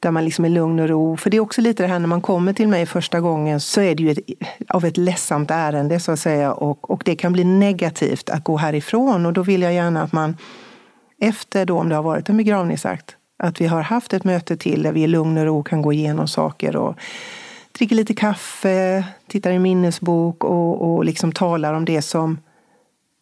där 0.00 0.10
man 0.10 0.24
liksom 0.24 0.44
är 0.44 0.48
lugn 0.48 0.80
och 0.80 0.88
ro. 0.88 1.16
För 1.16 1.30
det 1.30 1.36
är 1.36 1.40
också 1.40 1.60
lite 1.60 1.82
det 1.82 1.88
här 1.88 1.98
när 1.98 2.06
man 2.06 2.20
kommer 2.20 2.52
till 2.52 2.68
mig 2.68 2.86
första 2.86 3.20
gången 3.20 3.60
så 3.60 3.80
är 3.80 3.94
det 3.94 4.02
ju 4.02 4.10
ett, 4.10 4.18
av 4.68 4.84
ett 4.84 4.96
ledsamt 4.96 5.50
ärende 5.50 6.00
så 6.00 6.12
att 6.12 6.20
säga 6.20 6.52
och, 6.52 6.90
och 6.90 7.02
det 7.04 7.16
kan 7.16 7.32
bli 7.32 7.44
negativt 7.44 8.30
att 8.30 8.44
gå 8.44 8.56
härifrån 8.56 9.26
och 9.26 9.32
då 9.32 9.42
vill 9.42 9.62
jag 9.62 9.74
gärna 9.74 10.02
att 10.02 10.12
man 10.12 10.36
efter 11.20 11.66
då 11.66 11.78
om 11.78 11.88
det 11.88 11.94
har 11.94 12.02
varit 12.02 12.28
en 12.28 12.36
begravningsakt 12.36 13.16
att 13.38 13.60
vi 13.60 13.66
har 13.66 13.82
haft 13.82 14.12
ett 14.12 14.24
möte 14.24 14.56
till 14.56 14.82
där 14.82 14.92
vi 14.92 15.02
i 15.02 15.06
lugn 15.06 15.38
och 15.38 15.44
ro 15.44 15.62
kan 15.62 15.82
gå 15.82 15.92
igenom 15.92 16.28
saker 16.28 16.76
och 16.76 16.94
dricker 17.72 17.96
lite 17.96 18.14
kaffe, 18.14 19.04
tittar 19.26 19.50
i 19.50 19.58
minnesbok 19.58 20.44
och, 20.44 20.82
och 20.82 21.04
liksom 21.04 21.32
talar 21.32 21.74
om 21.74 21.84
det 21.84 22.02
som 22.02 22.38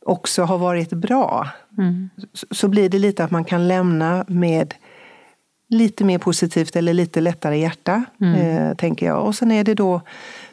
också 0.04 0.42
har 0.42 0.58
varit 0.58 0.90
bra. 0.90 1.48
Mm. 1.78 2.10
Så, 2.32 2.46
så 2.50 2.68
blir 2.68 2.88
det 2.88 2.98
lite 2.98 3.24
att 3.24 3.30
man 3.30 3.44
kan 3.44 3.68
lämna 3.68 4.24
med 4.28 4.74
lite 5.68 6.04
mer 6.04 6.18
positivt 6.18 6.76
eller 6.76 6.94
lite 6.94 7.20
lättare 7.20 7.58
hjärta, 7.58 8.04
mm. 8.20 8.34
eh, 8.34 8.74
tänker 8.74 9.06
jag. 9.06 9.26
Och 9.26 9.34
sen 9.34 9.52
är 9.52 9.64
det 9.64 9.74
då 9.74 10.00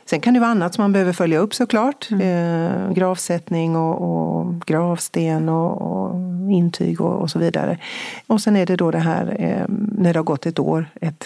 Sen 0.06 0.20
kan 0.20 0.34
det 0.34 0.40
vara 0.40 0.52
annat 0.52 0.74
som 0.74 0.82
man 0.82 0.92
behöver 0.92 1.14
följa 1.14 1.40
upp 1.40 1.54
såklart. 1.54 2.12
Mm. 2.12 2.22
Eh, 2.22 2.94
gravsättning 2.94 3.76
och, 3.76 4.02
och 4.02 4.62
gravsten 4.66 5.50
och, 5.50 5.82
och 5.82 6.16
intyg 6.52 7.02
och, 7.02 7.22
och, 7.22 7.32
så 7.32 7.40
vidare. 7.40 7.78
Och 8.28 8.42
sen 8.42 8.56
är 8.56 8.66
det 8.66 8.76
då 8.76 8.92
det 8.92 9.00
här 9.00 9.36
eh, 9.40 9.66
när 9.98 10.14
det 10.14 10.20
har 10.20 10.24
gått 10.24 10.46
ett 10.46 10.60
år, 10.60 10.86
ett, 11.02 11.26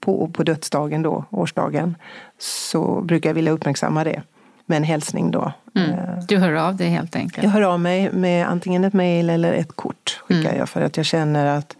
på, 0.00 0.28
på 0.28 0.42
dödsdagen 0.42 1.02
då, 1.02 1.24
årsdagen, 1.30 1.96
så 2.38 3.00
brukar 3.00 3.30
jag 3.30 3.34
vilja 3.34 3.52
uppmärksamma 3.52 4.04
det 4.04 4.22
med 4.66 4.76
en 4.76 4.84
hälsning 4.84 5.30
då. 5.30 5.52
Mm. 5.74 5.90
Eh, 5.90 6.18
du 6.28 6.38
hör 6.38 6.52
av 6.52 6.76
dig 6.76 6.88
helt 6.88 7.16
enkelt? 7.16 7.44
Jag 7.44 7.50
hör 7.50 7.62
av 7.62 7.80
mig 7.80 8.12
med 8.12 8.48
antingen 8.48 8.84
ett 8.84 8.92
mejl 8.92 9.30
eller 9.30 9.52
ett 9.52 9.76
kort 9.76 10.20
skickar 10.26 10.48
mm. 10.48 10.58
jag 10.58 10.68
för 10.68 10.80
att 10.80 10.96
jag 10.96 11.06
känner 11.06 11.46
att 11.46 11.76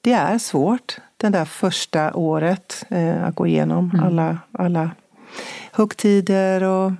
det 0.00 0.12
är 0.12 0.38
svårt 0.38 0.98
det 1.16 1.28
där 1.28 1.44
första 1.44 2.14
året 2.14 2.86
eh, 2.88 3.24
att 3.24 3.34
gå 3.34 3.46
igenom 3.46 3.90
mm. 3.90 4.06
alla, 4.06 4.38
alla 4.52 4.90
högtider 5.72 6.62
och 6.62 6.92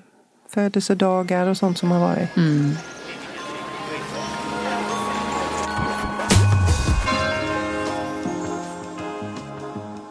födelsedagar 0.48 1.46
och 1.46 1.56
sånt 1.56 1.78
som 1.78 1.90
har 1.90 2.00
varit. 2.00 2.36
Mm. 2.36 2.74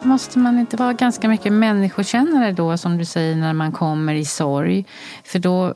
Måste 0.02 0.38
man 0.38 0.58
inte 0.58 0.76
vara 0.76 0.92
ganska 0.92 1.28
mycket 1.28 1.52
människokännare 1.52 2.52
då, 2.52 2.76
som 2.76 2.98
du 2.98 3.04
säger, 3.04 3.36
när 3.36 3.52
man 3.52 3.72
kommer 3.72 4.14
i 4.14 4.24
sorg? 4.24 4.86
För 5.24 5.38
då, 5.38 5.74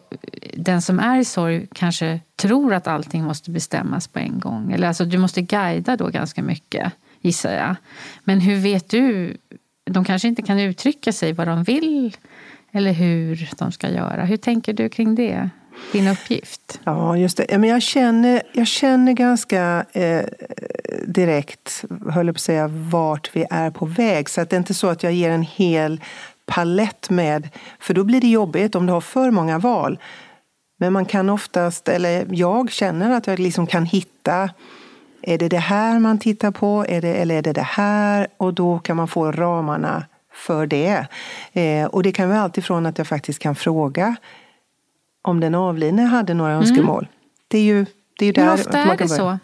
den 0.57 0.83
som 0.83 1.01
är 1.01 1.19
i 1.19 1.25
sorg 1.25 1.67
kanske 1.75 2.21
tror 2.37 2.75
att 2.75 2.87
allting 2.87 3.25
måste 3.25 3.51
bestämmas 3.51 4.09
på 4.09 4.19
en 4.19 4.41
gång. 4.41 4.73
Eller 4.73 4.89
alltså, 4.89 5.05
du 5.05 5.19
måste 5.19 5.41
guida 5.41 5.97
då 5.97 6.09
ganska 6.09 6.43
mycket 6.43 6.93
gissar 7.21 7.53
jag. 7.53 7.77
Men 8.25 8.41
hur 8.41 8.57
vet 8.57 8.91
du? 8.91 9.37
De 9.91 10.05
kanske 10.05 10.29
inte 10.29 10.43
kan 10.43 10.61
uttrycka 10.61 11.12
sig 11.12 11.33
vad 11.33 11.49
de 11.49 11.65
vill 11.65 12.17
eller 12.73 12.93
hur 12.93 13.50
de 13.59 13.73
ska 13.73 13.89
göra. 13.89 14.25
Hur 14.25 14.37
tänker 14.37 14.73
du 14.73 14.89
kring 14.89 15.15
det? 15.15 15.50
Din 15.93 16.09
uppgift? 16.09 16.81
Ja, 16.85 17.17
just 17.17 17.37
det. 17.37 17.59
Men 17.59 17.69
jag, 17.69 17.83
känner, 17.83 18.43
jag 18.53 18.67
känner 18.67 19.12
ganska 19.12 19.85
eh, 19.93 20.25
direkt, 21.07 21.85
höll 22.11 22.27
jag 22.27 22.35
på 22.35 22.39
att 22.39 22.41
säga, 22.41 22.69
vart 22.69 23.37
vi 23.37 23.47
är 23.50 23.71
på 23.71 23.87
väg. 23.87 24.29
Så 24.29 24.41
att 24.41 24.50
det 24.50 24.57
är 24.57 24.59
inte 24.59 24.75
så 24.75 24.87
att 24.87 25.03
jag 25.03 25.12
ger 25.12 25.31
en 25.31 25.43
hel 25.43 26.00
palett 26.47 27.11
med, 27.11 27.49
för 27.81 27.95
då 27.95 28.05
blir 28.05 28.21
det 28.21 28.29
jobbigt 28.29 28.75
om 28.75 28.87
du 28.87 28.93
har 28.93 29.00
för 29.00 29.31
många 29.31 29.59
val. 29.59 29.99
Men 30.79 30.93
man 30.93 31.05
kan 31.05 31.31
oftast, 31.31 31.89
eller 31.89 32.27
jag 32.31 32.71
känner 32.71 33.11
att 33.11 33.27
jag 33.27 33.39
liksom 33.39 33.67
kan 33.67 33.87
hitta 33.87 34.50
är 35.23 35.39
det 35.39 35.49
det 35.49 35.59
här 35.59 35.99
man 35.99 36.19
tittar 36.19 36.50
på 36.50 36.85
är 36.89 37.00
det, 37.00 37.15
eller 37.15 37.35
är 37.35 37.43
det 37.43 37.53
det 37.53 37.61
här? 37.61 38.29
Och 38.37 38.55
då 38.55 38.79
kan 38.79 38.97
man 38.97 39.09
få 39.09 39.33
ramarna 39.33 40.05
för 40.33 40.67
det. 40.67 41.07
Eh, 41.53 41.87
och 41.87 42.03
det 42.03 42.12
kan 42.12 42.29
vara 42.29 42.41
alltifrån 42.41 42.87
att 42.87 42.99
jag 42.99 43.07
faktiskt 43.07 43.39
kan 43.39 43.55
fråga 43.55 44.17
om 45.23 45.41
den 45.41 45.55
avlidne 45.55 46.03
hade 46.03 46.35
några 46.35 46.53
mm. 46.53 46.62
önskemål. 46.62 47.09
Det 47.49 47.59
är 47.59 47.62
ju, 47.62 47.87
det 48.19 48.25
är 48.25 48.27
ju 48.27 48.33
där 48.33 48.45
Hur 48.45 48.55
ofta 48.55 48.79
är 48.79 48.97
det 48.97 49.09
så? 49.09 49.39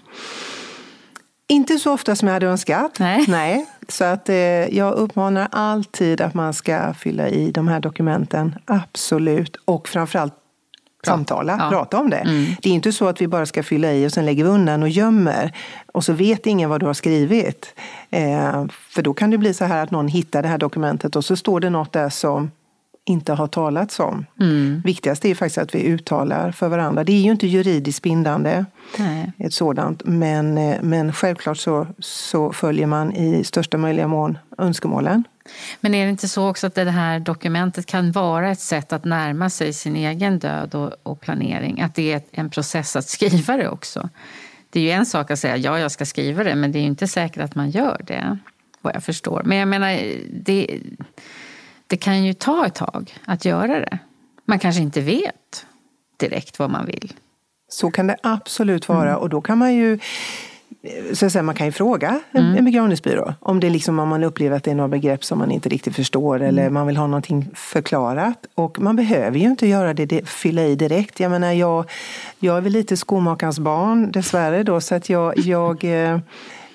Inte 1.49 1.79
så 1.79 1.93
ofta 1.93 2.17
som 2.17 2.29
jag 2.29 2.33
hade 2.33 2.47
önskat. 2.47 2.99
Nej. 2.99 3.25
Nej. 3.29 3.67
Så 3.89 4.05
att, 4.05 4.29
eh, 4.29 4.37
jag 4.77 4.95
uppmanar 4.95 5.49
alltid 5.53 6.21
att 6.21 6.35
man 6.35 6.55
ska 6.55 6.95
fylla 6.95 7.29
i 7.29 7.51
de 7.51 7.69
här 7.69 7.81
dokumenten. 7.81 8.55
Absolut. 8.65 9.57
Och 9.65 9.89
framförallt 9.89 10.35
samtala, 11.07 11.57
ja. 11.61 11.71
prata 11.71 12.01
om 12.01 12.11
det. 12.11 12.17
Mm. 12.17 12.47
Det 12.63 12.71
är 12.71 12.75
inte 12.75 12.93
så 12.93 13.09
att 13.09 13.21
vi 13.21 13.29
bara 13.29 13.47
ska 13.47 13.63
fylla 13.63 13.93
i 13.93 14.07
och 14.07 14.13
sen 14.13 14.27
lägger 14.27 14.45
vi 14.45 14.51
undan 14.51 14.83
och 14.83 14.89
gömmer. 14.89 15.53
Och 15.93 16.05
så 16.05 16.13
vet 16.13 16.47
ingen 16.47 16.71
vad 16.71 16.81
du 16.81 16.87
har 16.87 16.95
skrivit. 16.95 17.75
Eh, 18.11 18.65
för 18.89 19.03
då 19.03 19.15
kan 19.15 19.31
det 19.31 19.39
bli 19.39 19.55
så 19.55 19.65
här 19.65 19.83
att 19.83 19.91
någon 19.91 20.09
hittar 20.09 20.43
det 20.43 20.49
här 20.49 20.59
dokumentet 20.59 21.17
och 21.17 21.25
så 21.25 21.37
står 21.37 21.61
det 21.61 21.71
något 21.71 21.93
där 21.93 22.09
som 22.09 22.51
inte 23.07 23.33
har 23.33 23.47
talats 23.47 24.01
om. 24.01 24.27
Mm. 24.41 24.83
Viktigast 24.85 25.25
är 25.25 25.35
faktiskt 25.35 25.59
att 25.59 25.75
vi 25.75 25.87
uttalar 25.87 26.51
för 26.53 26.69
varandra. 26.69 27.05
Det 27.05 27.13
är 27.13 27.21
ju 27.21 27.31
inte 27.31 27.47
juridiskt 27.47 28.03
bindande, 28.03 28.65
Nej. 28.99 29.33
ett 29.39 29.55
sådant. 29.55 30.03
Men, 30.05 30.59
eh, 30.59 30.77
men 30.83 31.13
självklart 31.13 31.59
så, 31.59 31.87
så 31.99 32.53
följer 32.53 32.87
man 32.87 33.13
i 33.13 33.45
största 33.45 33.79
möjliga 33.79 34.09
mån 34.09 34.39
önskemålen. 34.59 35.25
Men 35.81 35.95
är 35.95 36.05
det 36.05 36.11
inte 36.11 36.29
så 36.29 36.49
också 36.49 36.67
att 36.67 36.75
det 36.75 36.91
här 36.91 37.21
dokumentet 37.21 37.87
kan 37.87 38.13
vara 38.13 38.51
ett 38.51 38.61
sätt 38.61 38.93
att 38.93 39.05
närma 39.05 39.51
sig 39.51 39.73
sin 39.73 39.97
egen 39.97 40.39
död 40.39 40.75
och, 40.75 40.93
och 41.03 41.21
planering? 41.21 41.81
Att 41.81 41.95
det 41.95 42.13
är 42.13 42.23
en 42.31 42.51
process 42.51 42.97
att 42.97 43.09
skriva 43.09 43.57
det 43.57 43.69
också? 43.69 44.09
Det 44.71 44.81
är 44.81 44.85
ju 44.85 44.91
en 44.91 45.07
sak 45.07 45.31
att 45.31 45.39
säga 45.39 45.57
ja, 45.57 45.79
jag 45.79 45.91
ska 45.91 46.07
skriva 46.07 46.45
det, 46.45 46.55
men 46.55 46.73
det 46.73 46.79
är 46.79 46.81
ju 46.81 46.87
inte 46.87 47.09
säkert 47.09 47.43
att 47.43 47.55
man 47.55 47.71
gör 47.71 48.01
det, 48.07 48.39
vad 48.81 48.95
jag 48.95 49.05
förstår. 49.05 49.43
Men 49.45 49.59
jag 49.59 49.69
menar, 49.69 50.01
det, 50.31 50.81
det 51.87 51.97
kan 51.97 52.25
ju 52.25 52.35
ta 52.35 52.67
ett 52.67 52.75
tag 52.75 53.15
att 53.25 53.45
göra 53.45 53.81
det. 53.81 53.99
Man 54.45 54.59
kanske 54.59 54.83
inte 54.83 55.01
vet 55.01 55.67
direkt 56.17 56.59
vad 56.59 56.71
man 56.71 56.87
vill. 56.87 57.13
Så 57.69 57.91
kan 57.91 58.07
det 58.07 58.17
absolut 58.23 58.89
vara 58.89 59.11
mm. 59.11 59.21
och 59.21 59.29
då 59.29 59.41
kan 59.41 59.59
man 59.59 59.75
ju 59.75 59.99
så 61.13 61.27
att 61.27 61.33
säga, 61.33 61.43
man 61.43 61.55
kan 61.55 61.67
ju 61.67 61.73
fråga 61.73 62.21
mm. 62.35 62.57
en 62.57 62.65
begravningsbyrå 62.65 63.35
om, 63.41 63.61
det 63.61 63.71
liksom, 63.71 63.99
om 63.99 64.09
man 64.09 64.25
upplever 64.25 64.57
att 64.57 64.65
det 64.65 64.71
är 64.71 64.75
några 64.75 64.89
begrepp 64.89 65.25
som 65.25 65.39
man 65.39 65.51
inte 65.51 65.69
riktigt 65.69 65.97
förstår 65.97 66.43
eller 66.43 66.63
mm. 66.63 66.75
man 66.75 66.87
vill 66.87 66.97
ha 66.97 67.07
någonting 67.07 67.51
förklarat. 67.55 68.47
Och 68.55 68.81
man 68.81 68.97
behöver 68.97 69.39
ju 69.39 69.45
inte 69.45 69.67
göra 69.67 69.95
det, 69.95 70.07
det 70.07 70.29
fylla 70.29 70.63
i 70.63 70.75
direkt. 70.75 71.21
Jag 71.21 71.31
menar, 71.31 71.53
jag, 71.53 71.91
jag 72.39 72.57
är 72.57 72.61
väl 72.61 72.73
lite 72.73 72.97
skomakarens 72.97 73.59
barn 73.59 74.13
dessvärre 74.13 74.63
då 74.63 74.81
så 74.81 74.95
att 74.95 75.09
jag, 75.09 75.39
jag 75.39 75.85
eh, 75.85 76.19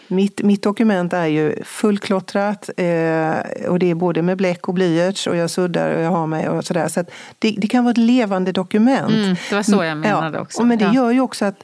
mitt, 0.08 0.42
mitt 0.44 0.64
dokument 0.64 1.14
är 1.14 1.26
ju 1.26 1.64
fullklottrat 1.64 2.70
eh, 2.78 3.70
och 3.70 3.80
det 3.80 3.90
är 3.90 3.96
både 3.96 4.22
med 4.22 4.38
bläck 4.38 4.68
och 4.68 4.74
blyerts 4.74 5.28
och 5.28 5.36
jag 5.36 5.50
suddar 5.50 5.96
och 5.96 6.02
jag 6.02 6.12
har 6.12 6.28
mig 6.28 6.50
och 6.50 6.66
sådär. 6.66 6.88
Så, 6.88 7.04
det, 7.40 7.56
det, 7.58 7.68
kan 7.68 7.84
vara 7.84 7.92
ett 7.92 7.98
levande 7.98 8.52
dokument. 8.52 9.14
Mm, 9.14 9.36
det 9.50 9.56
var 9.56 9.64
så 9.64 9.84
jag 9.84 9.98
menade 9.98 10.38
ja, 10.38 10.42
också. 10.42 10.64
Men 10.64 10.78
det 10.78 10.92
gör 10.94 11.12
ju 11.12 11.22
också 11.22 11.46
att 11.46 11.56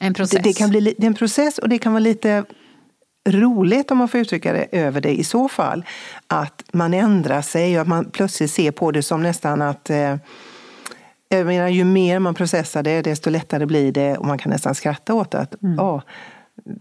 en 0.00 0.14
process. 0.14 0.42
Det, 0.42 0.48
det, 0.48 0.52
kan 0.52 0.70
bli, 0.70 0.80
det 0.80 1.04
är 1.04 1.06
en 1.06 1.14
process 1.14 1.58
och 1.58 1.68
det 1.68 1.78
kan 1.78 1.92
vara 1.92 2.00
lite 2.00 2.44
roligt 3.28 3.90
om 3.90 3.98
man 3.98 4.08
får 4.08 4.20
uttrycka 4.20 4.52
det 4.52 4.66
över 4.72 5.00
det 5.00 5.14
i 5.14 5.24
så 5.24 5.48
fall. 5.48 5.84
Att 6.26 6.64
man 6.72 6.94
ändrar 6.94 7.42
sig 7.42 7.76
och 7.76 7.82
att 7.82 7.88
man 7.88 8.10
plötsligt 8.10 8.50
ser 8.50 8.70
på 8.70 8.90
det 8.90 9.02
som 9.02 9.22
nästan 9.22 9.62
att 9.62 9.90
eh, 9.90 10.16
jag 11.28 11.46
menar, 11.46 11.68
ju 11.68 11.84
mer 11.84 12.18
man 12.18 12.34
processar 12.34 12.82
det, 12.82 13.02
desto 13.02 13.30
lättare 13.30 13.66
blir 13.66 13.92
det 13.92 14.16
och 14.16 14.26
man 14.26 14.38
kan 14.38 14.52
nästan 14.52 14.74
skratta 14.74 15.14
åt 15.14 15.34
att 15.34 15.62
mm. 15.62 15.80
oh, 15.80 16.02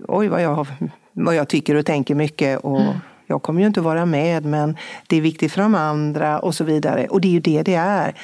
oj 0.08 0.27
vad 0.27 0.41
jag, 0.41 0.67
vad 1.12 1.36
jag 1.36 1.48
tycker 1.48 1.75
och 1.75 1.86
tänker 1.86 2.15
mycket 2.15 2.60
och 2.60 2.82
mm. 2.82 2.93
jag 3.27 3.41
kommer 3.41 3.62
ju 3.62 3.67
inte 3.67 3.82
vara 3.82 4.05
med 4.05 4.46
men 4.46 4.77
det 5.08 5.17
är 5.17 5.22
viktigt 5.22 5.51
för 5.51 5.62
de 5.62 5.75
andra 5.75 6.39
och 6.39 6.55
så 6.55 6.63
vidare. 6.63 7.08
Och 7.08 7.22
det 7.22 7.27
är 7.27 7.32
ju 7.32 7.39
det 7.39 7.63
det 7.63 7.75
är. 7.75 8.15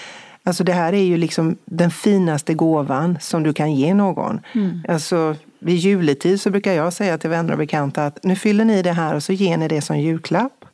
Alltså 0.50 0.64
det 0.64 0.74
här 0.74 0.94
är 0.94 1.04
ju 1.04 1.18
liksom 1.18 1.58
den 1.66 1.92
finaste 1.92 2.54
gåvan 2.54 3.18
som 3.22 3.44
du 3.44 3.54
kan 3.54 3.76
ge 3.76 3.94
någon. 3.94 4.42
Mm. 4.54 4.84
Alltså, 4.88 5.36
vid 5.60 5.76
juletid 5.76 6.42
så 6.42 6.50
brukar 6.50 6.74
jag 6.74 6.94
säga 6.94 7.18
till 7.18 7.30
vänner 7.30 7.52
och 7.52 7.58
bekanta 7.58 8.06
att 8.06 8.24
nu 8.24 8.36
fyller 8.36 8.66
ni 8.66 8.82
det 8.82 8.92
här 8.92 9.16
och 9.16 9.24
så 9.24 9.34
ger 9.34 9.58
ni 9.58 9.68
det 9.68 9.82
som 9.82 10.00
julklapp. 10.00 10.66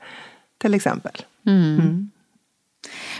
Till 0.57 0.73
exempel. 0.73 1.11
Mm. 1.45 1.79
Mm. 1.79 2.11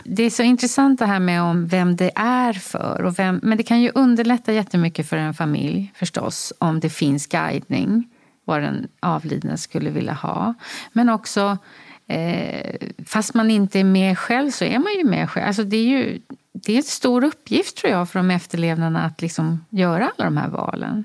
Det 0.04 0.22
är 0.22 0.30
så 0.30 0.42
intressant 0.42 0.98
det 0.98 1.06
här 1.06 1.20
med 1.20 1.42
om 1.42 1.66
vem 1.66 1.96
det 1.96 2.10
är 2.14 2.52
för. 2.52 3.02
Och 3.02 3.18
vem, 3.18 3.40
men 3.42 3.58
det 3.58 3.64
kan 3.64 3.80
ju 3.80 3.90
underlätta 3.94 4.52
jättemycket 4.52 5.08
för 5.08 5.16
en 5.16 5.34
familj 5.34 5.92
förstås 5.94 6.52
om 6.58 6.80
det 6.80 6.90
finns 6.90 7.26
guidning 7.26 8.04
vad 8.44 8.62
den 8.62 8.88
avlidne 9.00 9.58
skulle 9.58 9.90
vilja 9.90 10.12
ha. 10.12 10.54
Men 10.92 11.08
också, 11.08 11.58
eh, 12.06 12.76
fast 13.06 13.34
man 13.34 13.50
inte 13.50 13.80
är 13.80 13.84
med 13.84 14.18
själv 14.18 14.50
så 14.50 14.64
är 14.64 14.78
man 14.78 14.92
ju 14.98 15.04
med 15.04 15.30
själv. 15.30 15.46
Alltså 15.46 15.64
det 15.64 15.76
är 15.76 15.88
ju 15.88 16.18
det 16.64 16.72
är 16.72 16.76
en 16.76 16.82
stor 16.82 17.24
uppgift 17.24 17.76
tror 17.76 17.92
jag 17.92 18.08
för 18.08 18.18
de 18.18 18.30
efterlevnarna 18.30 19.04
att 19.04 19.22
liksom 19.22 19.64
göra 19.70 20.12
alla 20.16 20.24
de 20.24 20.36
här 20.36 20.48
valen. 20.48 21.04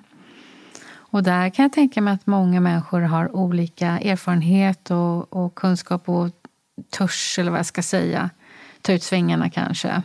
Och 0.94 1.24
där 1.24 1.50
kan 1.50 1.64
jag 1.64 1.74
tänka 1.74 2.02
mig 2.02 2.14
att 2.14 2.28
många 2.28 2.60
människor 2.60 3.02
har 3.02 3.36
olika 3.36 4.00
erfarenhet 4.00 4.92
och, 4.92 5.34
och 5.34 5.56
kunskap 5.56 6.10
och 6.10 6.30
törs, 6.90 7.40
eller 7.40 7.52
vad 7.52 7.60
jag 7.60 7.66
ska 7.66 7.84
säga, 7.84 8.30
ta 8.82 8.94
ut 8.94 9.04
svängarna 9.04 9.50
kanske. 9.50 10.02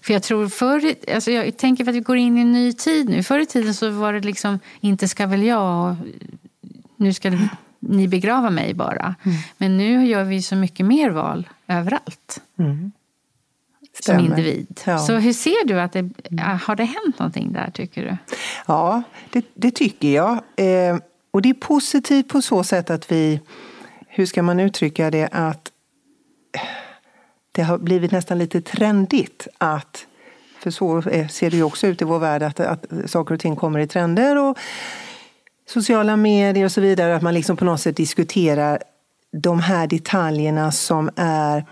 För 0.00 0.12
jag 0.12 0.22
tror 0.22 0.48
förr, 0.48 0.94
alltså 1.14 1.30
jag 1.30 1.56
tänker 1.56 1.84
för 1.84 1.90
att 1.90 1.96
vi 1.96 2.00
går 2.00 2.16
in 2.16 2.38
i 2.38 2.40
en 2.40 2.52
ny 2.52 2.72
tid 2.72 3.08
nu. 3.08 3.22
Förr 3.22 3.38
i 3.38 3.46
tiden 3.46 3.74
så 3.74 3.90
var 3.90 4.12
det 4.12 4.20
liksom, 4.20 4.58
inte 4.80 5.08
ska 5.08 5.26
väl 5.26 5.42
jag, 5.42 5.96
nu 6.96 7.12
ska 7.12 7.32
ni 7.78 8.08
begrava 8.08 8.50
mig 8.50 8.74
bara. 8.74 9.14
Mm. 9.22 9.38
Men 9.56 9.76
nu 9.76 10.06
gör 10.06 10.24
vi 10.24 10.42
så 10.42 10.56
mycket 10.56 10.86
mer 10.86 11.10
val 11.10 11.48
överallt. 11.66 12.40
Mm. 12.58 12.92
Som 14.00 14.18
individ. 14.18 14.80
Ja. 14.84 14.98
Så 14.98 15.14
hur 15.14 15.32
ser 15.32 15.66
du 15.66 15.80
att 15.80 15.92
det, 15.92 16.10
har 16.62 16.76
det 16.76 16.84
hänt 16.84 17.18
någonting 17.18 17.52
där 17.52 17.70
tycker 17.70 18.02
du? 18.02 18.16
Ja, 18.66 19.02
det, 19.30 19.44
det 19.54 19.70
tycker 19.70 20.08
jag. 20.08 20.32
Eh, 20.56 20.96
och 21.30 21.42
det 21.42 21.48
är 21.48 21.54
positivt 21.54 22.28
på 22.28 22.42
så 22.42 22.64
sätt 22.64 22.90
att 22.90 23.12
vi, 23.12 23.40
hur 24.08 24.26
ska 24.26 24.42
man 24.42 24.60
uttrycka 24.60 25.10
det, 25.10 25.28
att 25.32 25.72
det 27.52 27.62
har 27.62 27.78
blivit 27.78 28.12
nästan 28.12 28.38
lite 28.38 28.60
trendigt 28.60 29.48
att, 29.58 30.06
för 30.58 30.70
så 30.70 31.02
ser 31.30 31.50
det 31.50 31.56
ju 31.56 31.62
också 31.62 31.86
ut 31.86 32.02
i 32.02 32.04
vår 32.04 32.18
värld, 32.18 32.42
att, 32.42 32.60
att 32.60 32.84
saker 33.06 33.34
och 33.34 33.40
ting 33.40 33.56
kommer 33.56 33.78
i 33.78 33.86
trender 33.86 34.38
och 34.38 34.58
sociala 35.68 36.16
medier 36.16 36.64
och 36.64 36.72
så 36.72 36.80
vidare, 36.80 37.16
att 37.16 37.22
man 37.22 37.34
liksom 37.34 37.56
på 37.56 37.64
något 37.64 37.80
sätt 37.80 37.96
diskuterar 37.96 38.82
de 39.42 39.60
här 39.60 39.86
detaljerna 39.86 40.72
som 40.72 41.10
är 41.16 41.64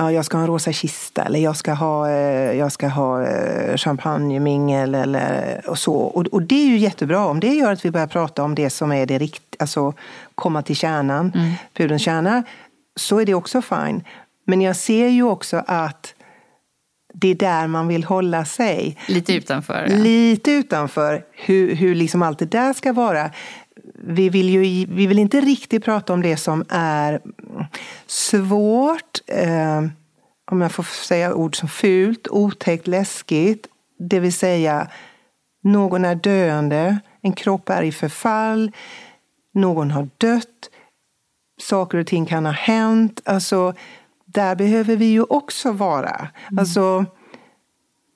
ja, 0.00 0.12
jag 0.12 0.24
ska 0.24 0.36
ha 0.36 0.42
en 0.42 0.46
rosa 0.46 0.72
kista 0.72 1.24
eller 1.24 1.38
jag 1.38 1.56
ska 1.56 1.72
ha, 1.72 2.10
eh, 2.10 2.58
jag 2.58 2.72
ska 2.72 2.88
ha 2.88 3.26
eh, 3.26 3.76
champagnemingel 3.76 4.94
eller 4.94 5.60
och 5.66 5.78
så. 5.78 5.94
Och, 5.94 6.26
och, 6.26 6.42
det 6.42 6.54
är 6.54 6.66
ju 6.66 6.76
jättebra 6.76 7.26
om 7.26 7.40
det 7.40 7.54
gör 7.54 7.72
att 7.72 7.84
vi 7.84 7.90
börjar 7.90 8.06
prata 8.06 8.42
om 8.42 8.54
det 8.54 8.70
som 8.70 8.92
är 8.92 9.06
det 9.06 9.18
riktiga, 9.18 9.56
alltså 9.58 9.94
komma 10.34 10.62
till 10.62 10.76
kärnan, 10.76 11.32
mm. 11.34 11.52
pudelns 11.74 12.02
kärna, 12.02 12.42
så 12.96 13.20
är 13.20 13.26
det 13.26 13.34
också 13.34 13.62
fine. 13.62 14.04
Men 14.46 14.60
jag 14.60 14.76
ser 14.76 15.08
ju 15.08 15.22
också 15.22 15.62
att 15.66 16.14
det 17.14 17.28
är 17.28 17.34
där 17.34 17.66
man 17.66 17.88
vill 17.88 18.04
hålla 18.04 18.44
sig. 18.44 18.96
Lite 19.08 19.34
utanför. 19.34 19.86
Ja. 19.90 19.96
Lite 19.96 20.52
utanför 20.52 21.24
hur, 21.32 21.74
hur 21.74 21.94
liksom 21.94 22.22
allt 22.22 22.38
det 22.38 22.50
där 22.50 22.72
ska 22.72 22.92
vara. 22.92 23.30
Vi 24.04 24.28
vill 24.28 24.48
ju 24.48 24.60
vi 24.86 25.06
vill 25.06 25.18
inte 25.18 25.40
riktigt 25.40 25.84
prata 25.84 26.12
om 26.12 26.22
det 26.22 26.36
som 26.36 26.64
är 26.68 27.20
svårt, 28.06 29.20
eh, 29.26 29.82
om 30.50 30.60
jag 30.60 30.72
får 30.72 30.82
säga 30.82 31.34
ord 31.34 31.56
som 31.56 31.68
fult, 31.68 32.28
otäckt, 32.28 32.86
läskigt. 32.86 33.66
Det 33.98 34.20
vill 34.20 34.32
säga, 34.32 34.88
någon 35.62 36.04
är 36.04 36.14
döende, 36.14 36.98
en 37.22 37.32
kropp 37.32 37.70
är 37.70 37.82
i 37.82 37.92
förfall, 37.92 38.72
någon 39.54 39.90
har 39.90 40.08
dött, 40.18 40.70
saker 41.60 41.98
och 41.98 42.06
ting 42.06 42.26
kan 42.26 42.46
ha 42.46 42.52
hänt. 42.52 43.20
Alltså, 43.24 43.74
där 44.24 44.56
behöver 44.56 44.96
vi 44.96 45.04
ju 45.04 45.22
också 45.22 45.72
vara. 45.72 46.16
Mm. 46.16 46.58
Alltså, 46.58 47.04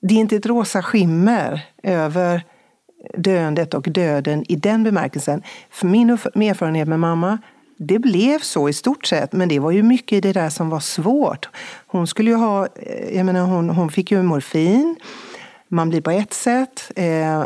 det 0.02 0.14
är 0.14 0.18
inte 0.18 0.36
ett 0.36 0.46
rosa 0.46 0.82
skimmer 0.82 1.60
över 1.82 2.42
döendet 3.16 3.74
och 3.74 3.82
döden 3.82 4.44
i 4.48 4.56
den 4.56 4.84
bemärkelsen. 4.84 5.42
För 5.70 5.86
min 5.86 6.10
erfarenhet 6.10 6.88
med 6.88 7.00
mamma, 7.00 7.38
det 7.76 7.98
blev 7.98 8.38
så 8.38 8.68
i 8.68 8.72
stort 8.72 9.06
sett, 9.06 9.32
men 9.32 9.48
det 9.48 9.58
var 9.58 9.70
ju 9.70 9.82
mycket 9.82 10.16
i 10.16 10.20
det 10.20 10.32
där 10.32 10.50
som 10.50 10.70
var 10.70 10.80
svårt. 10.80 11.48
Hon 11.86 12.06
skulle 12.06 12.30
ju 12.30 12.36
ha, 12.36 12.66
eh, 12.66 13.16
jag 13.16 13.26
menar 13.26 13.46
hon, 13.46 13.70
hon 13.70 13.90
fick 13.90 14.10
ju 14.10 14.22
morfin, 14.22 14.96
man 15.68 15.90
blir 15.90 16.00
på 16.00 16.10
ett 16.10 16.32
sätt, 16.32 16.90
eh, 16.96 17.44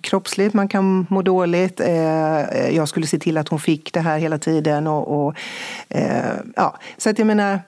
kroppsligt, 0.00 0.54
man 0.54 0.68
kan 0.68 1.06
må 1.10 1.22
dåligt. 1.22 1.80
Eh, 1.80 2.68
jag 2.76 2.88
skulle 2.88 3.06
se 3.06 3.18
till 3.18 3.38
att 3.38 3.48
hon 3.48 3.60
fick 3.60 3.92
det 3.92 4.00
här 4.00 4.18
hela 4.18 4.38
tiden. 4.38 4.86
Och, 4.86 5.26
och 5.26 5.34
eh, 5.88 6.34
ja. 6.56 6.78
Så 6.96 7.10
att 7.10 7.18
jag 7.18 7.26
menar, 7.26 7.60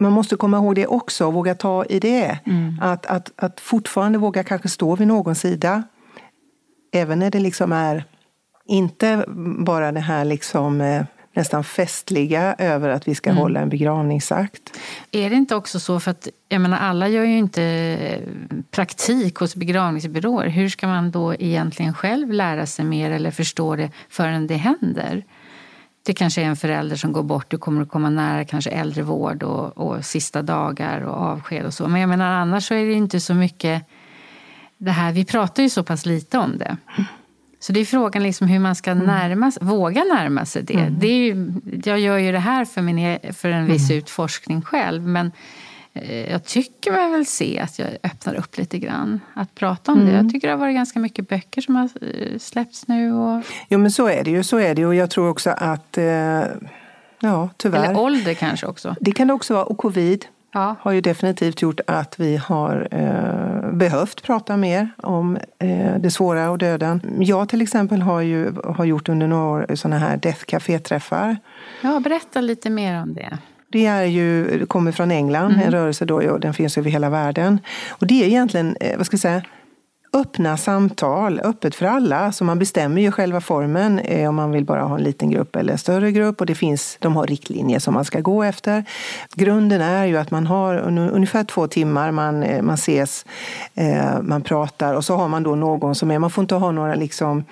man 0.00 0.12
måste 0.12 0.36
komma 0.36 0.56
ihåg 0.56 0.74
det 0.74 0.86
också 0.86 1.26
och 1.26 1.32
våga 1.32 1.54
ta 1.54 1.84
i 1.84 2.00
det. 2.00 2.38
Mm. 2.46 2.78
Att, 2.82 3.06
att, 3.06 3.32
att 3.36 3.60
fortfarande 3.60 4.18
våga 4.18 4.44
kanske 4.44 4.68
stå 4.68 4.96
vid 4.96 5.08
någon 5.08 5.34
sida. 5.34 5.82
Även 6.92 7.18
när 7.18 7.30
det 7.30 7.40
liksom 7.40 7.72
är 7.72 8.04
inte 8.70 9.24
bara 9.58 9.92
det 9.92 10.00
här 10.00 10.24
liksom 10.24 10.80
eh, 10.80 11.04
nästan 11.32 11.64
festliga 11.64 12.54
över 12.58 12.88
att 12.88 13.08
vi 13.08 13.14
ska 13.14 13.30
mm. 13.30 13.42
hålla 13.42 13.60
en 13.60 13.68
begravningsakt. 13.68 14.78
Är 15.10 15.30
det 15.30 15.36
inte 15.36 15.54
också 15.54 15.80
så, 15.80 16.00
för 16.00 16.10
att 16.10 16.28
jag 16.48 16.60
menar 16.60 16.78
alla 16.78 17.08
gör 17.08 17.24
ju 17.24 17.38
inte 17.38 18.20
praktik 18.70 19.36
hos 19.36 19.56
begravningsbyråer. 19.56 20.48
Hur 20.48 20.68
ska 20.68 20.86
man 20.86 21.10
då 21.10 21.34
egentligen 21.34 21.94
själv 21.94 22.32
lära 22.32 22.66
sig 22.66 22.84
mer 22.84 23.10
eller 23.10 23.30
förstå 23.30 23.76
det 23.76 23.90
förrän 24.08 24.46
det 24.46 24.56
händer? 24.56 25.24
Det 26.02 26.12
kanske 26.12 26.42
är 26.42 26.46
en 26.46 26.56
förälder 26.56 26.96
som 26.96 27.12
går 27.12 27.22
bort, 27.22 27.50
du 27.50 27.58
kommer 27.58 27.82
att 27.82 27.88
komma 27.88 28.10
nära 28.10 28.44
kanske 28.44 28.70
äldrevård 28.70 29.42
och, 29.42 29.78
och 29.78 30.04
sista 30.04 30.42
dagar 30.42 31.00
och 31.00 31.16
avsked 31.16 31.66
och 31.66 31.74
så. 31.74 31.88
Men 31.88 32.00
jag 32.00 32.08
menar 32.08 32.30
annars 32.30 32.68
så 32.68 32.74
är 32.74 32.86
det 32.86 32.92
inte 32.92 33.20
så 33.20 33.34
mycket 33.34 33.84
det 34.78 34.90
här, 34.90 35.12
vi 35.12 35.24
pratar 35.24 35.62
ju 35.62 35.70
så 35.70 35.82
pass 35.82 36.06
lite 36.06 36.38
om 36.38 36.58
det. 36.58 36.76
Så 37.60 37.72
det 37.72 37.80
är 37.80 37.84
frågan 37.84 38.22
liksom 38.22 38.46
hur 38.46 38.58
man 38.58 38.74
ska 38.74 38.90
mm. 38.90 39.06
närma, 39.06 39.52
våga 39.60 40.04
närma 40.04 40.46
sig 40.46 40.62
det. 40.62 40.74
Mm. 40.74 40.98
det 40.98 41.06
är 41.06 41.18
ju, 41.18 41.52
jag 41.84 42.00
gör 42.00 42.18
ju 42.18 42.32
det 42.32 42.38
här 42.38 42.64
för, 42.64 42.82
min, 42.82 42.98
e- 42.98 43.32
för 43.32 43.48
en 43.48 43.66
viss 43.66 43.90
mm. 43.90 43.98
utforskning 43.98 44.62
själv. 44.62 45.06
Men 45.06 45.32
eh, 45.92 46.30
jag 46.30 46.44
tycker 46.44 46.92
mig 46.92 47.10
väl 47.10 47.26
se 47.26 47.58
att 47.58 47.78
jag 47.78 47.88
öppnar 48.02 48.34
upp 48.34 48.58
lite 48.58 48.78
grann. 48.78 49.20
Att 49.34 49.54
prata 49.54 49.92
om 49.92 49.98
mm. 49.98 50.10
det. 50.10 50.16
Jag 50.16 50.30
tycker 50.30 50.48
det 50.48 50.54
har 50.54 50.58
varit 50.58 50.74
ganska 50.74 50.98
mycket 50.98 51.28
böcker 51.28 51.62
som 51.62 51.76
har 51.76 51.84
eh, 52.00 52.38
släppts 52.38 52.88
nu. 52.88 53.12
Och... 53.12 53.42
Jo 53.68 53.78
men 53.78 53.90
så 53.90 54.08
är 54.08 54.24
det 54.24 54.30
ju. 54.30 54.42
Så 54.42 54.58
är 54.58 54.74
det. 54.74 54.86
Och 54.86 54.94
jag 54.94 55.10
tror 55.10 55.28
också 55.28 55.50
att, 55.50 55.98
eh, 55.98 56.04
ja 57.20 57.48
tyvärr. 57.56 57.84
Eller 57.84 58.00
ålder 58.00 58.34
kanske 58.34 58.66
också. 58.66 58.96
Det 59.00 59.12
kan 59.12 59.26
det 59.26 59.34
också 59.34 59.54
vara. 59.54 59.64
Och 59.64 59.78
covid 59.78 60.24
ja. 60.52 60.76
har 60.80 60.92
ju 60.92 61.00
definitivt 61.00 61.62
gjort 61.62 61.80
att 61.86 62.20
vi 62.20 62.36
har 62.36 62.88
eh, 62.90 63.72
behövt 63.72 64.22
prata 64.22 64.56
mer 64.56 64.90
om 64.96 65.36
eh, 65.58 65.94
det 65.98 66.10
svåra 66.10 66.50
och 66.50 66.58
döden. 66.58 67.16
Jag 67.18 67.48
till 67.48 67.62
exempel 67.62 68.02
har 68.02 68.20
ju 68.20 68.52
har 68.64 68.84
gjort 68.84 69.08
under 69.08 69.26
några 69.26 69.44
år 69.44 69.66
sådana 69.74 69.98
här 69.98 70.16
Death 70.16 70.44
Café-träffar. 70.44 71.36
Ja, 71.82 72.00
berätta 72.00 72.40
lite 72.40 72.70
mer 72.70 73.02
om 73.02 73.14
det. 73.14 73.38
Det 73.72 73.86
är 73.86 74.04
ju, 74.04 74.66
kommer 74.66 74.92
från 74.92 75.10
England, 75.10 75.52
mm. 75.52 75.66
en 75.66 75.72
rörelse 75.72 76.04
då, 76.04 76.30
och 76.30 76.40
den 76.40 76.54
finns 76.54 76.78
över 76.78 76.90
hela 76.90 77.10
världen. 77.10 77.58
Och 77.88 78.06
det 78.06 78.22
är 78.22 78.26
egentligen, 78.26 78.76
eh, 78.80 78.96
vad 78.96 79.06
ska 79.06 79.14
jag 79.14 79.20
säga, 79.20 79.42
öppna 80.12 80.56
samtal, 80.56 81.40
öppet 81.44 81.74
för 81.74 81.86
alla. 81.86 82.32
Så 82.32 82.44
man 82.44 82.58
bestämmer 82.58 83.00
ju 83.02 83.12
själva 83.12 83.40
formen 83.40 83.98
eh, 83.98 84.28
om 84.28 84.34
man 84.34 84.50
vill 84.50 84.64
bara 84.64 84.82
ha 84.82 84.94
en 84.94 85.02
liten 85.02 85.30
grupp 85.30 85.56
eller 85.56 85.72
en 85.72 85.78
större 85.78 86.12
grupp. 86.12 86.40
Och 86.40 86.46
det 86.46 86.54
finns, 86.54 86.96
de 87.00 87.16
har 87.16 87.26
riktlinjer 87.26 87.78
som 87.78 87.94
man 87.94 88.04
ska 88.04 88.20
gå 88.20 88.42
efter. 88.42 88.84
Grunden 89.34 89.80
är 89.80 90.04
ju 90.04 90.16
att 90.16 90.30
man 90.30 90.46
har 90.46 90.76
ungefär 90.98 91.44
två 91.44 91.66
timmar, 91.66 92.10
man, 92.10 92.42
eh, 92.42 92.62
man 92.62 92.74
ses, 92.74 93.26
eh, 93.74 94.22
man 94.22 94.42
pratar 94.42 94.94
och 94.94 95.04
så 95.04 95.16
har 95.16 95.28
man 95.28 95.42
då 95.42 95.54
någon 95.54 95.94
som 95.94 96.10
är, 96.10 96.18
man 96.18 96.30
får 96.30 96.42
inte 96.42 96.54
ha 96.54 96.72
några 96.72 96.94
liksom 96.94 97.44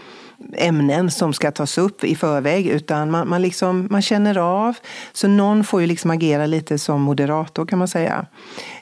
ämnen 0.52 1.10
som 1.10 1.32
ska 1.32 1.50
tas 1.50 1.78
upp 1.78 2.04
i 2.04 2.16
förväg 2.16 2.66
utan 2.66 3.10
man, 3.10 3.28
man, 3.28 3.42
liksom, 3.42 3.88
man 3.90 4.02
känner 4.02 4.38
av. 4.38 4.76
Så 5.12 5.28
någon 5.28 5.64
får 5.64 5.80
ju 5.80 5.86
liksom 5.86 6.10
agera 6.10 6.46
lite 6.46 6.78
som 6.78 7.02
moderator 7.02 7.66
kan 7.66 7.78
man 7.78 7.88
säga. 7.88 8.26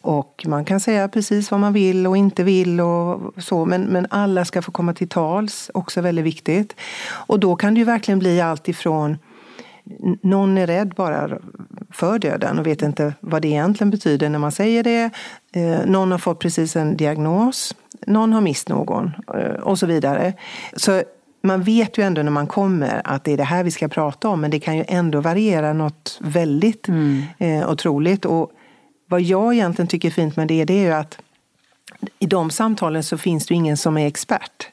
Och 0.06 0.44
man 0.46 0.64
kan 0.64 0.80
säga 0.80 1.08
precis 1.08 1.50
vad 1.50 1.60
man 1.60 1.72
vill 1.72 2.06
och 2.06 2.16
inte 2.16 2.44
vill 2.44 2.80
och 2.80 3.32
så 3.38 3.64
men, 3.64 3.82
men 3.82 4.06
alla 4.10 4.44
ska 4.44 4.62
få 4.62 4.70
komma 4.70 4.94
till 4.94 5.08
tals, 5.08 5.70
också 5.74 6.00
väldigt 6.00 6.24
viktigt. 6.24 6.76
Och 7.08 7.40
då 7.40 7.56
kan 7.56 7.74
det 7.74 7.78
ju 7.78 7.84
verkligen 7.84 8.18
bli 8.18 8.40
allt 8.40 8.68
ifrån 8.68 9.18
någon 10.22 10.58
är 10.58 10.66
rädd 10.66 10.92
bara 10.96 11.38
för 11.90 12.18
döden 12.18 12.58
och 12.58 12.66
vet 12.66 12.82
inte 12.82 13.14
vad 13.20 13.42
det 13.42 13.48
egentligen 13.48 13.90
betyder 13.90 14.28
när 14.28 14.38
man 14.38 14.52
säger 14.52 14.82
det. 14.82 15.10
Eh, 15.52 15.86
någon 15.86 16.10
har 16.10 16.18
fått 16.18 16.38
precis 16.38 16.76
en 16.76 16.96
diagnos. 16.96 17.74
Någon 18.06 18.32
har 18.32 18.40
mist 18.40 18.68
någon 18.68 19.10
eh, 19.34 19.60
och 19.62 19.78
så 19.78 19.86
vidare. 19.86 20.32
Så 20.76 21.02
man 21.42 21.62
vet 21.62 21.98
ju 21.98 22.04
ändå 22.04 22.22
när 22.22 22.30
man 22.30 22.46
kommer 22.46 23.02
att 23.04 23.24
det 23.24 23.32
är 23.32 23.36
det 23.36 23.44
här 23.44 23.64
vi 23.64 23.70
ska 23.70 23.88
prata 23.88 24.28
om 24.28 24.40
men 24.40 24.50
det 24.50 24.58
kan 24.58 24.76
ju 24.76 24.84
ändå 24.88 25.20
variera 25.20 25.72
något 25.72 26.18
väldigt 26.20 26.88
mm. 26.88 27.22
eh, 27.38 27.70
otroligt. 27.70 28.24
Och 28.24 28.50
vad 29.06 29.20
jag 29.20 29.54
egentligen 29.54 29.86
tycker 29.88 30.08
är 30.08 30.12
fint 30.12 30.36
med 30.36 30.48
det, 30.48 30.64
det 30.64 30.74
är 30.74 30.82
ju 30.82 30.92
att 30.92 31.18
i 32.18 32.26
de 32.26 32.50
samtalen 32.50 33.02
så 33.02 33.18
finns 33.18 33.46
det 33.46 33.54
ingen 33.54 33.76
som 33.76 33.98
är 33.98 34.06
expert. 34.06 34.68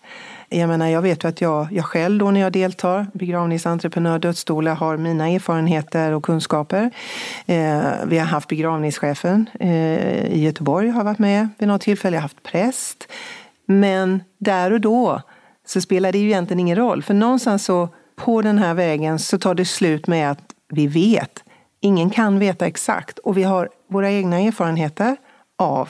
Jag 0.50 0.69
menar, 0.69 0.88
jag 0.88 1.02
vet 1.02 1.24
ju 1.24 1.28
att 1.28 1.41
jag, 1.41 1.67
jag 1.72 1.86
själv 1.86 2.19
då 2.19 2.32
när 2.32 2.39
jag 2.39 2.52
deltar, 2.52 3.08
begravningsentreprenör, 3.13 4.19
dödsstolar, 4.19 4.76
har 4.76 4.98
mina 4.98 5.30
erfarenheter 5.30 6.12
och 6.12 6.24
kunskaper. 6.24 6.91
Eh, 7.46 7.84
vi 8.06 8.17
har 8.17 8.26
haft 8.26 8.50
begravningschefen 8.50 9.50
eh, 9.60 10.26
i 10.26 10.43
Göteborg, 10.43 10.89
har 10.89 11.04
varit 11.04 11.19
med 11.19 11.50
vid 11.58 11.67
något 11.67 11.82
tillfälle. 11.82 12.15
Jag 12.15 12.22
har 12.22 12.24
haft 12.24 12.43
präst. 12.43 13.08
Men 13.65 14.24
där 14.38 14.74
och 14.74 14.82
då 14.82 15.22
så 15.65 15.82
spelar 15.82 16.12
det 16.12 16.17
ju 16.17 16.28
egentligen 16.28 16.60
ingen 16.60 16.78
roll. 16.78 17.04
För 17.04 17.13
någonstans 17.13 17.65
så 17.65 17.89
på 18.15 18.41
den 18.41 18.58
här 18.58 18.74
vägen 18.74 19.19
så 19.19 19.38
tar 19.38 19.56
det 19.56 19.65
slut 19.65 20.08
med 20.08 20.32
att 20.32 20.39
vi 20.69 20.88
vet. 20.88 21.43
Ingen 21.80 22.10
kan 22.10 22.39
veta 22.39 22.65
exakt 22.65 23.19
och 23.19 23.38
vi 23.38 23.43
har 23.43 23.69
våra 23.94 24.12
egna 24.12 24.40
erfarenheter 24.40 25.18
av 25.58 25.90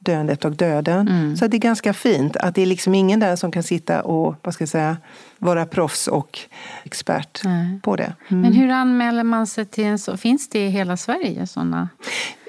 döendet 0.00 0.44
och 0.44 0.52
döden. 0.52 1.08
Mm. 1.08 1.36
Så 1.36 1.46
det 1.46 1.56
är 1.56 1.58
ganska 1.58 1.92
fint 1.92 2.36
att 2.36 2.54
det 2.54 2.62
är 2.62 2.66
liksom 2.66 2.94
ingen 2.94 3.20
där 3.20 3.36
som 3.36 3.52
kan 3.52 3.62
sitta 3.62 4.02
och 4.02 4.34
vad 4.42 4.54
ska 4.54 4.62
jag 4.62 4.68
säga, 4.68 4.96
vara 5.38 5.66
proffs 5.66 6.08
och 6.08 6.38
expert 6.84 7.40
Nej. 7.44 7.80
på 7.82 7.96
det. 7.96 8.12
Mm. 8.28 8.40
Men 8.42 8.52
hur 8.52 8.70
anmäler 8.70 9.24
man 9.24 9.46
sig 9.46 9.66
till 9.66 9.84
en 9.84 9.98
så? 9.98 10.16
Finns 10.16 10.48
det 10.48 10.66
i 10.66 10.68
hela 10.68 10.96
Sverige 10.96 11.46
sådana? 11.46 11.88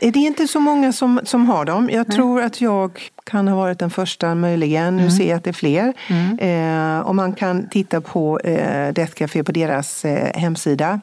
Det 0.02 0.08
är 0.08 0.18
inte 0.18 0.48
så 0.48 0.60
många 0.60 0.94
som, 0.94 1.20
som 1.24 1.46
har 1.46 1.66
dem. 1.66 1.90
Jag 1.92 2.08
Nej. 2.08 2.18
tror 2.18 2.42
att 2.42 2.62
jag 2.62 3.02
kan 3.24 3.48
ha 3.48 3.56
varit 3.56 3.80
den 3.80 3.90
första 3.90 4.36
möjligen. 4.36 4.96
Nu 4.96 5.04
mm. 5.04 5.12
ser 5.12 5.30
jag 5.30 5.38
att 5.38 5.44
det 5.44 5.50
är 5.50 5.54
fler. 5.54 5.94
Mm. 6.10 6.40
Eh, 6.40 7.00
och 7.00 7.16
man 7.16 7.34
kan 7.34 7.70
titta 7.70 8.02
på 8.02 8.40
eh, 8.40 8.94
Death 8.94 9.14
Café 9.14 9.44
på 9.44 9.52
deras 9.52 10.06
eh, 10.06 10.40
hemsida. 10.40 11.02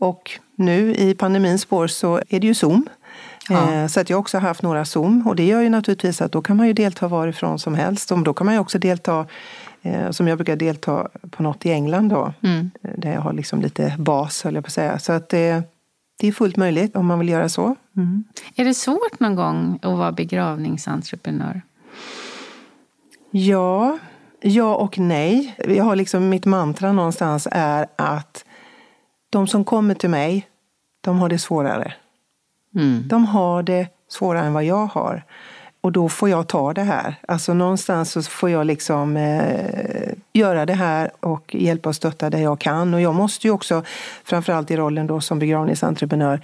Och 0.00 0.30
nu 0.56 0.94
i 0.94 1.14
pandemins 1.14 1.62
spår 1.62 1.86
så 1.86 2.20
är 2.28 2.40
det 2.40 2.46
ju 2.46 2.54
Zoom. 2.54 2.88
Ja. 3.48 3.72
Eh, 3.72 3.86
så 3.86 4.00
att 4.00 4.10
jag 4.10 4.18
också 4.18 4.36
har 4.36 4.48
haft 4.48 4.62
några 4.62 4.84
Zoom 4.84 5.26
och 5.26 5.36
det 5.36 5.46
gör 5.46 5.60
ju 5.60 5.68
naturligtvis 5.68 6.20
att 6.20 6.32
då 6.32 6.42
kan 6.42 6.56
man 6.56 6.66
ju 6.66 6.72
delta 6.72 7.08
varifrån 7.08 7.58
som 7.58 7.74
helst. 7.74 8.12
Och 8.12 8.18
då 8.18 8.34
kan 8.34 8.44
man 8.44 8.54
ju 8.54 8.60
också 8.60 8.78
delta, 8.78 9.26
eh, 9.82 10.10
som 10.10 10.28
jag 10.28 10.38
brukar 10.38 10.56
delta 10.56 11.08
på 11.30 11.42
något 11.42 11.66
i 11.66 11.70
England 11.70 12.08
då. 12.08 12.32
Mm. 12.42 12.70
Eh, 12.82 12.90
där 12.96 13.12
jag 13.12 13.20
har 13.20 13.32
liksom 13.32 13.60
lite 13.60 13.94
bas 13.98 14.42
höll 14.44 14.54
jag 14.54 14.64
på 14.64 14.68
att 14.68 14.72
säga. 14.72 14.98
Så 14.98 15.12
att 15.12 15.28
det, 15.28 15.62
det 16.20 16.28
är 16.28 16.32
fullt 16.32 16.56
möjligt 16.56 16.96
om 16.96 17.06
man 17.06 17.18
vill 17.18 17.28
göra 17.28 17.48
så. 17.48 17.76
Mm. 17.96 18.24
Är 18.56 18.64
det 18.64 18.74
svårt 18.74 19.20
någon 19.20 19.34
gång 19.34 19.78
att 19.82 19.98
vara 19.98 20.12
begravningsentreprenör? 20.12 21.62
Ja, 23.30 23.98
ja 24.40 24.74
och 24.74 24.98
nej. 24.98 25.54
Jag 25.68 25.84
har 25.84 25.96
liksom 25.96 26.28
mitt 26.28 26.44
mantra 26.44 26.92
någonstans 26.92 27.48
är 27.50 27.86
att 27.96 28.44
de 29.30 29.46
som 29.46 29.64
kommer 29.64 29.94
till 29.94 30.10
mig, 30.10 30.46
de 31.00 31.18
har 31.18 31.28
det 31.28 31.38
svårare. 31.38 31.94
Mm. 32.74 33.02
De 33.06 33.26
har 33.26 33.62
det 33.62 33.88
svårare 34.08 34.46
än 34.46 34.52
vad 34.52 34.64
jag 34.64 34.86
har. 34.86 35.24
Och 35.80 35.92
då 35.92 36.08
får 36.08 36.28
jag 36.28 36.48
ta 36.48 36.74
det 36.74 36.82
här. 36.82 37.14
Alltså 37.28 37.54
någonstans 37.54 38.12
så 38.12 38.22
får 38.22 38.50
jag 38.50 38.66
liksom 38.66 39.16
eh, 39.16 40.12
göra 40.32 40.66
det 40.66 40.74
här 40.74 41.10
och 41.20 41.54
hjälpa 41.54 41.88
och 41.88 41.96
stötta 41.96 42.30
det 42.30 42.40
jag 42.40 42.60
kan. 42.60 42.94
Och 42.94 43.00
jag 43.00 43.14
måste 43.14 43.46
ju 43.46 43.52
också, 43.52 43.82
framförallt 44.24 44.70
i 44.70 44.76
rollen 44.76 45.06
då 45.06 45.20
som 45.20 45.38
begravningsentreprenör, 45.38 46.40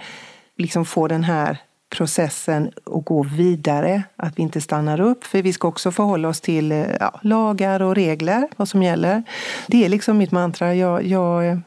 liksom 0.57 0.85
få 0.85 1.07
den 1.07 1.23
här 1.23 1.57
processen 1.89 2.71
att 2.85 3.05
gå 3.05 3.23
vidare. 3.23 4.03
Att 4.15 4.39
vi 4.39 4.43
inte 4.43 4.61
stannar 4.61 4.99
upp. 4.99 5.23
För 5.23 5.41
vi 5.41 5.53
ska 5.53 5.67
också 5.67 5.91
förhålla 5.91 6.27
oss 6.27 6.41
till 6.41 6.71
eh, 6.71 6.85
ja, 6.99 7.19
lagar 7.21 7.81
och 7.81 7.95
regler, 7.95 8.47
vad 8.55 8.69
som 8.69 8.83
gäller. 8.83 9.23
Det 9.67 9.85
är 9.85 9.89
liksom 9.89 10.17
mitt 10.17 10.31
mantra. 10.31 10.75
Jag, 10.75 11.05
jag, 11.05 11.59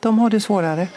de 0.00 0.18
har 0.18 0.30
det 0.30 0.40
svårare. 0.40 0.88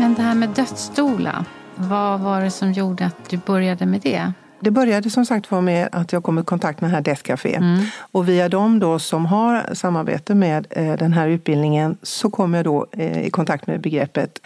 Men 0.00 0.14
det 0.14 0.22
här 0.22 0.34
med 0.34 0.48
dödsstolar, 0.48 1.44
vad 1.76 2.20
var 2.20 2.40
det 2.40 2.50
som 2.50 2.72
gjorde 2.72 3.06
att 3.06 3.30
du 3.30 3.36
började 3.36 3.86
med 3.86 4.00
det? 4.00 4.32
Det 4.60 4.70
började 4.70 5.10
som 5.10 5.26
sagt 5.26 5.50
var 5.50 5.60
med 5.60 5.88
att 5.92 6.12
jag 6.12 6.22
kom 6.22 6.38
i 6.38 6.42
kontakt 6.42 6.80
med 6.80 6.90
det 6.90 6.94
här 6.94 7.02
Death 7.02 7.22
Café. 7.22 7.54
Mm. 7.54 7.84
Och 7.98 8.28
via 8.28 8.48
dem 8.48 8.78
då 8.78 8.98
som 8.98 9.26
har 9.26 9.74
samarbete 9.74 10.34
med 10.34 10.66
eh, 10.70 10.96
den 10.96 11.12
här 11.12 11.28
utbildningen 11.28 11.96
så 12.02 12.30
kom 12.30 12.54
jag 12.54 12.64
då 12.64 12.86
eh, 12.92 13.26
i 13.26 13.30
kontakt 13.30 13.66
med 13.66 13.80
begreppet. 13.80 14.38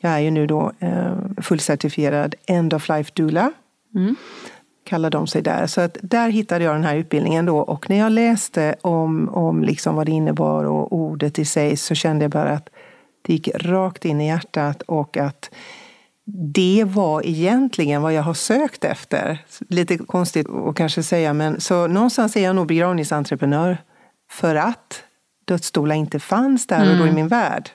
Jag 0.00 0.12
är 0.12 0.18
ju 0.18 0.30
nu 0.30 0.46
då 0.46 0.72
eh, 0.78 1.14
fullcertifierad 1.42 2.34
End 2.46 2.74
of 2.74 2.88
Life 2.88 3.10
Doula. 3.14 3.52
Mm. 3.94 4.16
Kallar 4.84 5.10
de 5.10 5.26
sig 5.26 5.42
där. 5.42 5.66
Så 5.66 5.80
att 5.80 5.98
där 6.02 6.28
hittade 6.28 6.64
jag 6.64 6.74
den 6.74 6.84
här 6.84 6.96
utbildningen 6.96 7.46
då 7.46 7.58
och 7.58 7.90
när 7.90 7.96
jag 7.98 8.12
läste 8.12 8.74
om, 8.80 9.28
om 9.28 9.62
liksom 9.62 9.94
vad 9.94 10.06
det 10.06 10.12
innebar 10.12 10.64
och 10.64 10.92
ordet 10.92 11.38
i 11.38 11.44
sig 11.44 11.76
så 11.76 11.94
kände 11.94 12.24
jag 12.24 12.30
bara 12.30 12.50
att 12.50 12.68
det 13.26 13.32
gick 13.32 13.48
rakt 13.54 14.04
in 14.04 14.20
i 14.20 14.26
hjärtat 14.26 14.82
och 14.82 15.16
att 15.16 15.50
det 16.54 16.84
var 16.86 17.26
egentligen 17.26 18.02
vad 18.02 18.12
jag 18.12 18.22
har 18.22 18.34
sökt 18.34 18.84
efter. 18.84 19.44
Lite 19.68 19.98
konstigt 19.98 20.48
att 20.48 20.76
kanske 20.76 21.02
säga, 21.02 21.32
men 21.32 21.60
så 21.60 21.86
någonstans 21.86 22.36
är 22.36 22.44
jag 22.44 22.56
nog 22.56 22.66
begravningsentreprenör 22.66 23.78
för 24.30 24.54
att 24.54 25.02
dödsstolar 25.44 25.94
inte 25.94 26.20
fanns 26.20 26.66
där 26.66 26.80
och 26.80 26.96
då 26.96 27.04
i 27.04 27.08
mm. 27.08 27.14
min 27.14 27.28
värld. 27.28 27.70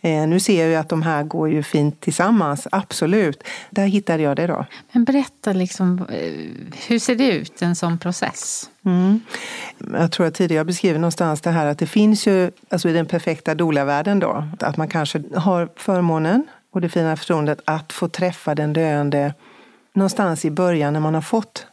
Eh, 0.00 0.26
nu 0.26 0.40
ser 0.40 0.60
jag 0.60 0.68
ju 0.68 0.74
att 0.74 0.88
de 0.88 1.02
här 1.02 1.22
går 1.22 1.50
ju 1.50 1.62
fint 1.62 2.00
tillsammans, 2.00 2.68
absolut. 2.72 3.42
Där 3.70 3.86
hittade 3.86 4.22
jag 4.22 4.36
det 4.36 4.46
då. 4.46 4.66
Men 4.92 5.04
berätta, 5.04 5.52
liksom, 5.52 6.06
eh, 6.10 6.32
hur 6.88 6.98
ser 6.98 7.16
det 7.16 7.32
ut, 7.32 7.62
en 7.62 7.76
sån 7.76 7.98
process? 7.98 8.70
Mm. 8.84 9.20
Jag 9.92 10.12
tror 10.12 10.26
att 10.26 10.34
tidigare 10.34 10.64
beskrivit 10.64 11.00
någonstans 11.00 11.40
det 11.40 11.50
här 11.50 11.66
att 11.66 11.78
det 11.78 11.86
finns 11.86 12.26
ju, 12.26 12.50
alltså 12.68 12.88
i 12.88 12.92
den 12.92 13.06
perfekta 13.06 13.54
doula-världen 13.54 14.18
då, 14.18 14.48
att 14.60 14.76
man 14.76 14.88
kanske 14.88 15.22
har 15.36 15.68
förmånen 15.76 16.46
och 16.72 16.80
det 16.80 16.88
fina 16.88 17.16
förtroendet 17.16 17.60
att 17.64 17.92
få 17.92 18.08
träffa 18.08 18.54
den 18.54 18.72
döende 18.72 19.34
någonstans 19.92 20.44
i 20.44 20.50
början 20.50 20.92
när 20.92 21.00
man 21.00 21.14
har 21.14 21.22
fått 21.22 21.66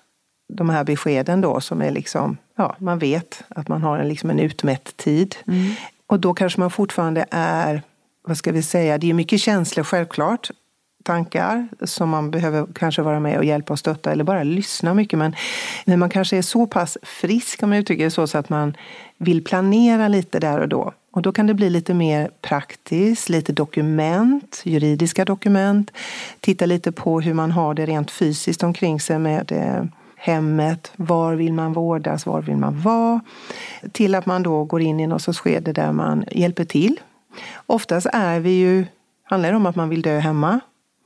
de 0.53 0.69
här 0.69 0.83
beskeden 0.83 1.41
då 1.41 1.61
som 1.61 1.81
är 1.81 1.91
liksom, 1.91 2.37
ja, 2.55 2.75
man 2.79 2.99
vet 2.99 3.43
att 3.49 3.67
man 3.67 3.81
har 3.81 3.97
en, 3.97 4.07
liksom 4.07 4.29
en 4.29 4.39
utmätt 4.39 4.97
tid. 4.97 5.35
Mm. 5.47 5.71
Och 6.07 6.19
då 6.19 6.33
kanske 6.33 6.59
man 6.59 6.71
fortfarande 6.71 7.25
är, 7.31 7.81
vad 8.27 8.37
ska 8.37 8.51
vi 8.51 8.63
säga, 8.63 8.97
det 8.97 9.09
är 9.09 9.13
mycket 9.13 9.41
känslor 9.41 9.83
självklart, 9.83 10.49
tankar 11.03 11.67
som 11.81 12.09
man 12.09 12.31
behöver 12.31 12.67
kanske 12.75 13.01
vara 13.01 13.19
med 13.19 13.37
och 13.37 13.45
hjälpa 13.45 13.73
och 13.73 13.79
stötta 13.79 14.11
eller 14.11 14.23
bara 14.23 14.43
lyssna 14.43 14.93
mycket. 14.93 15.19
Men, 15.19 15.35
men 15.85 15.99
man 15.99 16.09
kanske 16.09 16.37
är 16.37 16.41
så 16.41 16.67
pass 16.67 16.97
frisk, 17.03 17.63
om 17.63 17.71
jag 17.71 17.79
uttrycker 17.79 18.03
det 18.03 18.11
så, 18.11 18.27
så 18.27 18.37
att 18.37 18.49
man 18.49 18.77
vill 19.17 19.43
planera 19.43 20.07
lite 20.07 20.39
där 20.39 20.59
och 20.59 20.69
då. 20.69 20.93
Och 21.11 21.21
då 21.21 21.31
kan 21.31 21.47
det 21.47 21.53
bli 21.53 21.69
lite 21.69 21.93
mer 21.93 22.31
praktiskt, 22.41 23.29
lite 23.29 23.53
dokument, 23.53 24.61
juridiska 24.63 25.25
dokument. 25.25 25.91
Titta 26.39 26.65
lite 26.65 26.91
på 26.91 27.21
hur 27.21 27.33
man 27.33 27.51
har 27.51 27.73
det 27.73 27.85
rent 27.85 28.11
fysiskt 28.11 28.63
omkring 28.63 28.99
sig 28.99 29.19
med 29.19 29.51
eh, 29.51 29.83
hemmet, 30.17 30.91
var 30.95 31.35
vill 31.35 31.53
man 31.53 31.73
vårdas, 31.73 32.25
var 32.25 32.41
vill 32.41 32.57
man 32.57 32.81
vara? 32.81 33.21
Till 33.91 34.15
att 34.15 34.25
man 34.25 34.43
då 34.43 34.63
går 34.63 34.81
in 34.81 34.99
i 34.99 35.07
något 35.07 35.21
sorts 35.21 35.39
skede 35.39 35.73
där 35.73 35.91
man 35.91 36.25
hjälper 36.31 36.65
till. 36.65 36.99
Oftast 37.65 38.07
är 38.13 38.39
vi 38.39 38.49
ju, 38.49 38.85
handlar 39.23 39.49
det 39.49 39.55
om 39.55 39.65
att 39.65 39.75
man 39.75 39.89
vill 39.89 40.01
dö 40.01 40.19
hemma. 40.19 40.59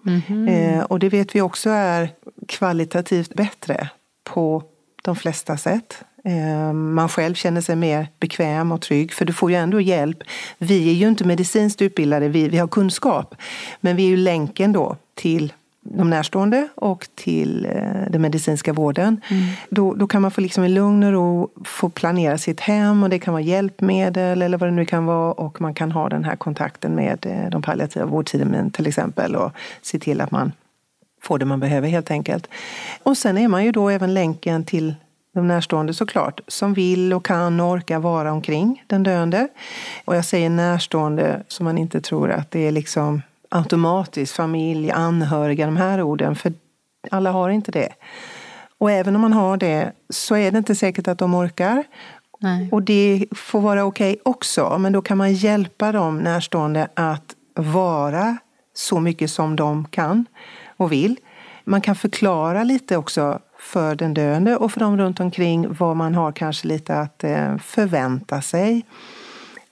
Mm 0.05 0.21
-hmm. 0.21 0.77
eh, 0.77 0.83
och 0.83 0.99
det 0.99 1.09
vet 1.09 1.35
vi 1.35 1.41
också 1.41 1.69
är 1.69 2.09
kvalitativt 2.47 3.33
bättre 3.33 3.89
på 4.23 4.63
de 5.03 5.15
flesta 5.15 5.57
sätt. 5.57 6.03
Eh, 6.23 6.73
man 6.73 7.09
själv 7.09 7.33
känner 7.33 7.61
sig 7.61 7.75
mer 7.75 8.07
bekväm 8.19 8.71
och 8.71 8.81
trygg, 8.81 9.13
för 9.13 9.25
du 9.25 9.33
får 9.33 9.51
ju 9.51 9.57
ändå 9.57 9.81
hjälp. 9.81 10.17
Vi 10.57 10.89
är 10.89 10.93
ju 10.93 11.07
inte 11.07 11.25
medicinskt 11.25 11.81
utbildade, 11.81 12.27
vi, 12.27 12.49
vi 12.49 12.57
har 12.57 12.67
kunskap. 12.67 13.35
Men 13.81 13.95
vi 13.95 14.03
är 14.03 14.09
ju 14.09 14.17
länken 14.17 14.71
då 14.71 14.95
till 15.15 15.53
de 15.83 16.09
närstående 16.09 16.67
och 16.75 17.07
till 17.15 17.65
eh, 17.65 17.71
den 18.09 18.21
medicinska 18.21 18.73
vården. 18.73 19.21
Mm. 19.29 19.43
Då, 19.69 19.93
då 19.93 20.07
kan 20.07 20.21
man 20.21 20.31
få 20.31 20.41
liksom 20.41 20.63
i 20.63 20.69
lugn 20.69 21.03
och 21.03 21.11
ro 21.11 21.49
få 21.65 21.89
planera 21.89 22.37
sitt 22.37 22.59
hem 22.59 23.03
och 23.03 23.09
det 23.09 23.19
kan 23.19 23.33
vara 23.33 23.43
hjälpmedel 23.43 24.41
eller 24.41 24.57
vad 24.57 24.69
det 24.69 24.75
nu 24.75 24.85
kan 24.85 25.05
vara 25.05 25.31
och 25.31 25.61
man 25.61 25.73
kan 25.73 25.91
ha 25.91 26.09
den 26.09 26.23
här 26.23 26.35
kontakten 26.35 26.95
med 26.95 27.25
eh, 27.25 27.49
de 27.49 27.61
palliativa 27.61 28.05
vårdteamen 28.05 28.71
till 28.71 28.87
exempel 28.87 29.35
och 29.35 29.51
se 29.81 29.99
till 29.99 30.21
att 30.21 30.31
man 30.31 30.51
får 31.21 31.39
det 31.39 31.45
man 31.45 31.59
behöver 31.59 31.87
helt 31.87 32.11
enkelt. 32.11 32.47
Och 33.03 33.17
sen 33.17 33.37
är 33.37 33.47
man 33.47 33.65
ju 33.65 33.71
då 33.71 33.89
även 33.89 34.13
länken 34.13 34.65
till 34.65 34.95
de 35.33 35.47
närstående 35.47 35.93
såklart, 35.93 36.41
som 36.47 36.73
vill 36.73 37.13
och 37.13 37.25
kan 37.25 37.59
och 37.59 37.71
orkar 37.71 37.99
vara 37.99 38.31
omkring 38.31 38.83
den 38.87 39.03
döende. 39.03 39.47
Och 40.05 40.15
jag 40.15 40.25
säger 40.25 40.49
närstående 40.49 41.43
så 41.47 41.63
man 41.63 41.77
inte 41.77 42.01
tror 42.01 42.31
att 42.31 42.51
det 42.51 42.67
är 42.67 42.71
liksom 42.71 43.21
automatiskt 43.51 44.35
familj, 44.35 44.91
anhöriga, 44.91 45.65
de 45.65 45.77
här 45.77 46.01
orden. 46.01 46.35
För 46.35 46.53
alla 47.11 47.31
har 47.31 47.49
inte 47.49 47.71
det. 47.71 47.89
Och 48.77 48.91
även 48.91 49.15
om 49.15 49.21
man 49.21 49.33
har 49.33 49.57
det 49.57 49.91
så 50.09 50.35
är 50.35 50.51
det 50.51 50.57
inte 50.57 50.75
säkert 50.75 51.07
att 51.07 51.17
de 51.17 51.33
orkar. 51.33 51.83
Nej. 52.39 52.69
Och 52.71 52.83
det 52.83 53.25
får 53.31 53.61
vara 53.61 53.83
okej 53.83 54.11
okay 54.11 54.21
också. 54.31 54.77
Men 54.77 54.93
då 54.93 55.01
kan 55.01 55.17
man 55.17 55.33
hjälpa 55.33 55.91
de 55.91 56.17
närstående 56.17 56.87
att 56.93 57.35
vara 57.55 58.37
så 58.73 58.99
mycket 58.99 59.31
som 59.31 59.55
de 59.55 59.85
kan 59.85 60.25
och 60.77 60.91
vill. 60.91 61.17
Man 61.63 61.81
kan 61.81 61.95
förklara 61.95 62.63
lite 62.63 62.97
också 62.97 63.39
för 63.59 63.95
den 63.95 64.13
döende 64.13 64.57
och 64.57 64.71
för 64.71 64.79
dem 64.79 64.97
runt 64.97 65.19
omkring 65.19 65.73
vad 65.73 65.95
man 65.95 66.15
har 66.15 66.31
kanske 66.31 66.67
lite 66.67 66.95
att 66.95 67.23
eh, 67.23 67.57
förvänta 67.57 68.41
sig. 68.41 68.85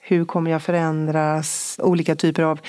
Hur 0.00 0.24
kommer 0.24 0.50
jag 0.50 0.62
förändras? 0.62 1.80
Olika 1.82 2.16
typer 2.16 2.42
av 2.42 2.60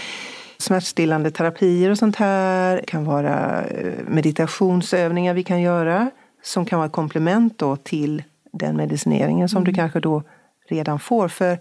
smärtstillande 0.61 1.31
terapier 1.31 1.89
och 1.89 1.97
sånt 1.97 2.15
här. 2.15 2.75
Det 2.75 2.85
kan 2.85 3.05
vara 3.05 3.63
eh, 3.65 3.93
meditationsövningar 4.07 5.33
vi 5.33 5.43
kan 5.43 5.61
göra 5.61 6.11
som 6.43 6.65
kan 6.65 6.79
vara 6.79 6.87
ett 6.87 6.93
komplement 6.93 7.57
då 7.59 7.75
till 7.75 8.23
den 8.53 8.77
medicineringen 8.77 9.49
som 9.49 9.57
mm. 9.57 9.65
du 9.65 9.73
kanske 9.73 9.99
då 9.99 10.23
redan 10.69 10.99
får. 10.99 11.27
För 11.27 11.59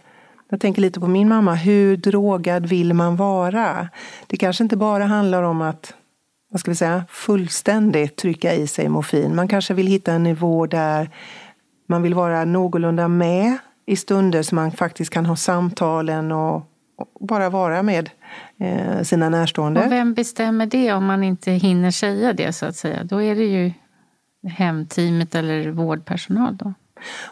jag 0.51 0.61
tänker 0.61 0.83
lite 0.83 1.01
på 1.01 1.07
min 1.07 1.29
mamma, 1.29 1.55
hur 1.55 1.97
drogad 1.97 2.67
vill 2.67 2.95
man 2.95 3.17
vara? 3.17 3.89
Det 4.27 4.37
kanske 4.37 4.65
inte 4.65 4.77
bara 4.77 5.05
handlar 5.05 5.43
om 5.43 5.63
att 5.63 5.95
vad 6.51 6.61
ska 6.61 6.71
vi 6.71 6.75
säga, 6.75 7.05
fullständigt 7.09 8.17
trycka 8.17 8.55
i 8.55 8.67
sig 8.67 8.89
morfin. 8.89 9.35
Man 9.35 9.49
kanske 9.49 9.75
vill 9.75 9.87
hitta 9.87 10.13
en 10.13 10.23
nivå 10.23 10.67
där 10.67 11.11
man 11.89 12.03
vill 12.03 12.15
vara 12.15 12.45
någorlunda 12.45 13.09
med 13.09 13.59
i 13.87 13.97
stunder 13.97 14.43
så 14.43 14.55
man 14.55 14.73
faktiskt 14.73 15.11
kan 15.11 15.27
ha 15.27 15.37
samtalen 15.37 16.33
och, 16.33 16.63
bara 17.21 17.51
vara 17.51 17.83
med 17.83 18.11
eh, 18.59 19.03
sina 19.03 19.29
närstående. 19.29 19.85
Och 19.85 19.93
vem 19.93 20.15
bestämmer 20.15 20.67
det 20.67 20.93
om 20.93 21.05
man 21.05 21.25
inte 21.25 21.51
hinner 21.51 21.91
säga 21.91 22.33
det 22.33 22.53
så 22.53 22.67
att 22.67 22.77
säga? 22.77 23.05
Då 23.05 23.23
är 23.23 23.35
det 23.35 23.45
ju 23.45 23.73
hemteamet 24.49 25.35
eller 25.35 25.71
vårdpersonal 25.71 26.57
då? 26.57 26.75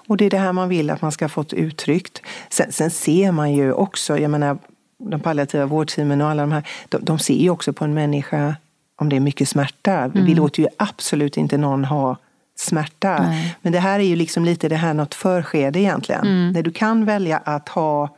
Och 0.08 0.16
det 0.16 0.24
är 0.24 0.30
det 0.30 0.38
här 0.38 0.52
man 0.52 0.68
vill 0.68 0.90
att 0.90 1.02
man 1.02 1.12
ska 1.12 1.28
få 1.28 1.44
uttryckt. 1.52 2.22
Sen, 2.50 2.72
sen 2.72 2.90
ser 2.90 3.32
man 3.32 3.52
ju 3.52 3.72
också, 3.72 4.18
jag 4.18 4.30
menar 4.30 4.58
de 4.98 5.20
palliativa 5.20 5.66
vårdteamen 5.66 6.20
och 6.20 6.28
alla 6.28 6.42
de 6.42 6.52
här, 6.52 6.68
de, 6.88 7.04
de 7.04 7.18
ser 7.18 7.34
ju 7.34 7.50
också 7.50 7.72
på 7.72 7.84
en 7.84 7.94
människa 7.94 8.56
om 8.96 9.08
det 9.08 9.16
är 9.16 9.20
mycket 9.20 9.48
smärta. 9.48 9.92
Mm. 9.92 10.24
Vi 10.24 10.34
låter 10.34 10.62
ju 10.62 10.68
absolut 10.76 11.36
inte 11.36 11.58
någon 11.58 11.84
ha 11.84 12.16
smärta. 12.56 13.22
Nej. 13.22 13.56
Men 13.62 13.72
det 13.72 13.78
här 13.78 14.00
är 14.00 14.04
ju 14.04 14.16
liksom 14.16 14.44
lite 14.44 14.68
det 14.68 14.76
här 14.76 14.94
något 14.94 15.14
förskede 15.14 15.80
egentligen. 15.80 16.26
Mm. 16.26 16.52
När 16.52 16.62
du 16.62 16.72
kan 16.72 17.04
välja 17.04 17.38
att 17.38 17.68
ha 17.68 18.16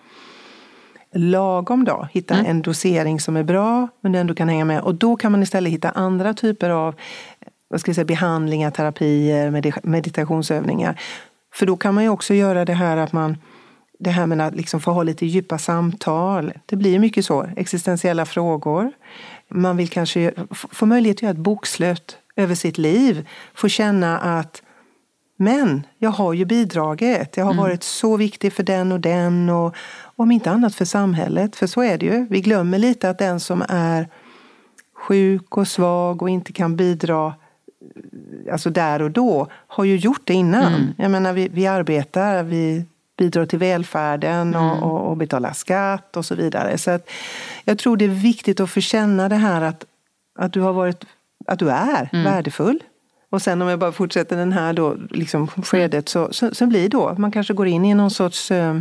lagom 1.14 1.84
då, 1.84 2.08
hitta 2.12 2.34
mm. 2.34 2.46
en 2.46 2.62
dosering 2.62 3.20
som 3.20 3.36
är 3.36 3.42
bra 3.42 3.88
men 4.00 4.12
du 4.12 4.18
ändå 4.18 4.34
kan 4.34 4.48
hänga 4.48 4.64
med. 4.64 4.80
Och 4.80 4.94
då 4.94 5.16
kan 5.16 5.32
man 5.32 5.42
istället 5.42 5.72
hitta 5.72 5.90
andra 5.90 6.34
typer 6.34 6.70
av 6.70 6.94
vad 7.68 7.80
ska 7.80 7.88
jag 7.88 7.94
säga, 7.94 8.04
behandlingar, 8.04 8.70
terapier, 8.70 9.50
meditationsövningar. 9.86 11.00
För 11.54 11.66
då 11.66 11.76
kan 11.76 11.94
man 11.94 12.04
ju 12.04 12.10
också 12.10 12.34
göra 12.34 12.64
det 12.64 12.74
här 12.74 12.96
att 12.96 13.12
man 13.12 13.36
det 13.98 14.10
här 14.10 14.26
med 14.26 14.40
att 14.40 14.54
liksom 14.54 14.80
få 14.80 14.90
ha 14.90 15.02
lite 15.02 15.26
djupa 15.26 15.58
samtal. 15.58 16.52
Det 16.66 16.76
blir 16.76 16.98
mycket 16.98 17.24
så. 17.24 17.46
Existentiella 17.56 18.24
frågor. 18.24 18.92
Man 19.48 19.76
vill 19.76 19.88
kanske 19.88 20.32
få 20.50 20.86
möjlighet 20.86 21.16
att 21.16 21.22
göra 21.22 21.30
ett 21.32 21.36
bokslut 21.36 22.18
över 22.36 22.54
sitt 22.54 22.78
liv. 22.78 23.28
Få 23.54 23.68
känna 23.68 24.18
att 24.18 24.62
men 25.40 25.86
jag 25.98 26.10
har 26.10 26.32
ju 26.32 26.44
bidragit. 26.44 27.36
Jag 27.36 27.44
har 27.44 27.52
mm. 27.52 27.62
varit 27.62 27.82
så 27.82 28.16
viktig 28.16 28.52
för 28.52 28.62
den 28.62 28.92
och 28.92 29.00
den 29.00 29.48
och 29.48 29.74
om 30.02 30.30
inte 30.30 30.50
annat 30.50 30.74
för 30.74 30.84
samhället. 30.84 31.56
För 31.56 31.66
så 31.66 31.82
är 31.82 31.98
det 31.98 32.06
ju. 32.06 32.26
Vi 32.30 32.40
glömmer 32.40 32.78
lite 32.78 33.10
att 33.10 33.18
den 33.18 33.40
som 33.40 33.64
är 33.68 34.08
sjuk 34.94 35.56
och 35.56 35.68
svag 35.68 36.22
och 36.22 36.30
inte 36.30 36.52
kan 36.52 36.76
bidra 36.76 37.34
alltså 38.52 38.70
där 38.70 39.02
och 39.02 39.10
då 39.10 39.46
har 39.66 39.84
ju 39.84 39.96
gjort 39.96 40.20
det 40.24 40.34
innan. 40.34 40.74
Mm. 40.74 40.94
Jag 40.98 41.10
menar, 41.10 41.32
vi, 41.32 41.48
vi 41.48 41.66
arbetar, 41.66 42.42
vi 42.42 42.84
bidrar 43.18 43.46
till 43.46 43.58
välfärden 43.58 44.54
och, 44.54 44.62
mm. 44.62 44.82
och, 44.82 45.10
och 45.10 45.16
betalar 45.16 45.52
skatt 45.52 46.16
och 46.16 46.24
så 46.24 46.34
vidare. 46.34 46.78
Så 46.78 46.90
att 46.90 47.10
jag 47.64 47.78
tror 47.78 47.96
det 47.96 48.04
är 48.04 48.08
viktigt 48.08 48.60
att 48.60 48.70
få 48.70 48.80
känna 48.80 49.28
det 49.28 49.36
här 49.36 49.62
att, 49.62 49.84
att 50.38 50.52
du 50.52 50.60
har 50.60 50.72
varit, 50.72 51.04
att 51.46 51.58
du 51.58 51.70
är 51.70 52.08
mm. 52.12 52.24
värdefull. 52.24 52.80
Och 53.30 53.42
sen 53.42 53.62
om 53.62 53.68
jag 53.68 53.78
bara 53.78 53.92
fortsätter 53.92 54.36
den 54.36 54.52
här 54.52 54.72
då, 54.72 54.96
liksom 55.10 55.48
skedet 55.48 56.08
så, 56.08 56.32
så, 56.32 56.54
så 56.54 56.66
blir 56.66 56.88
då 56.88 57.14
man 57.18 57.32
kanske 57.32 57.54
går 57.54 57.66
in 57.66 57.84
i 57.84 57.94
någon 57.94 58.10
sorts 58.10 58.50
eh, 58.50 58.78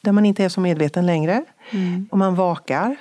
där 0.00 0.12
man 0.12 0.26
inte 0.26 0.44
är 0.44 0.48
så 0.48 0.60
medveten 0.60 1.06
längre. 1.06 1.44
Mm. 1.70 2.08
Och 2.10 2.18
man 2.18 2.34
vakar. 2.34 2.96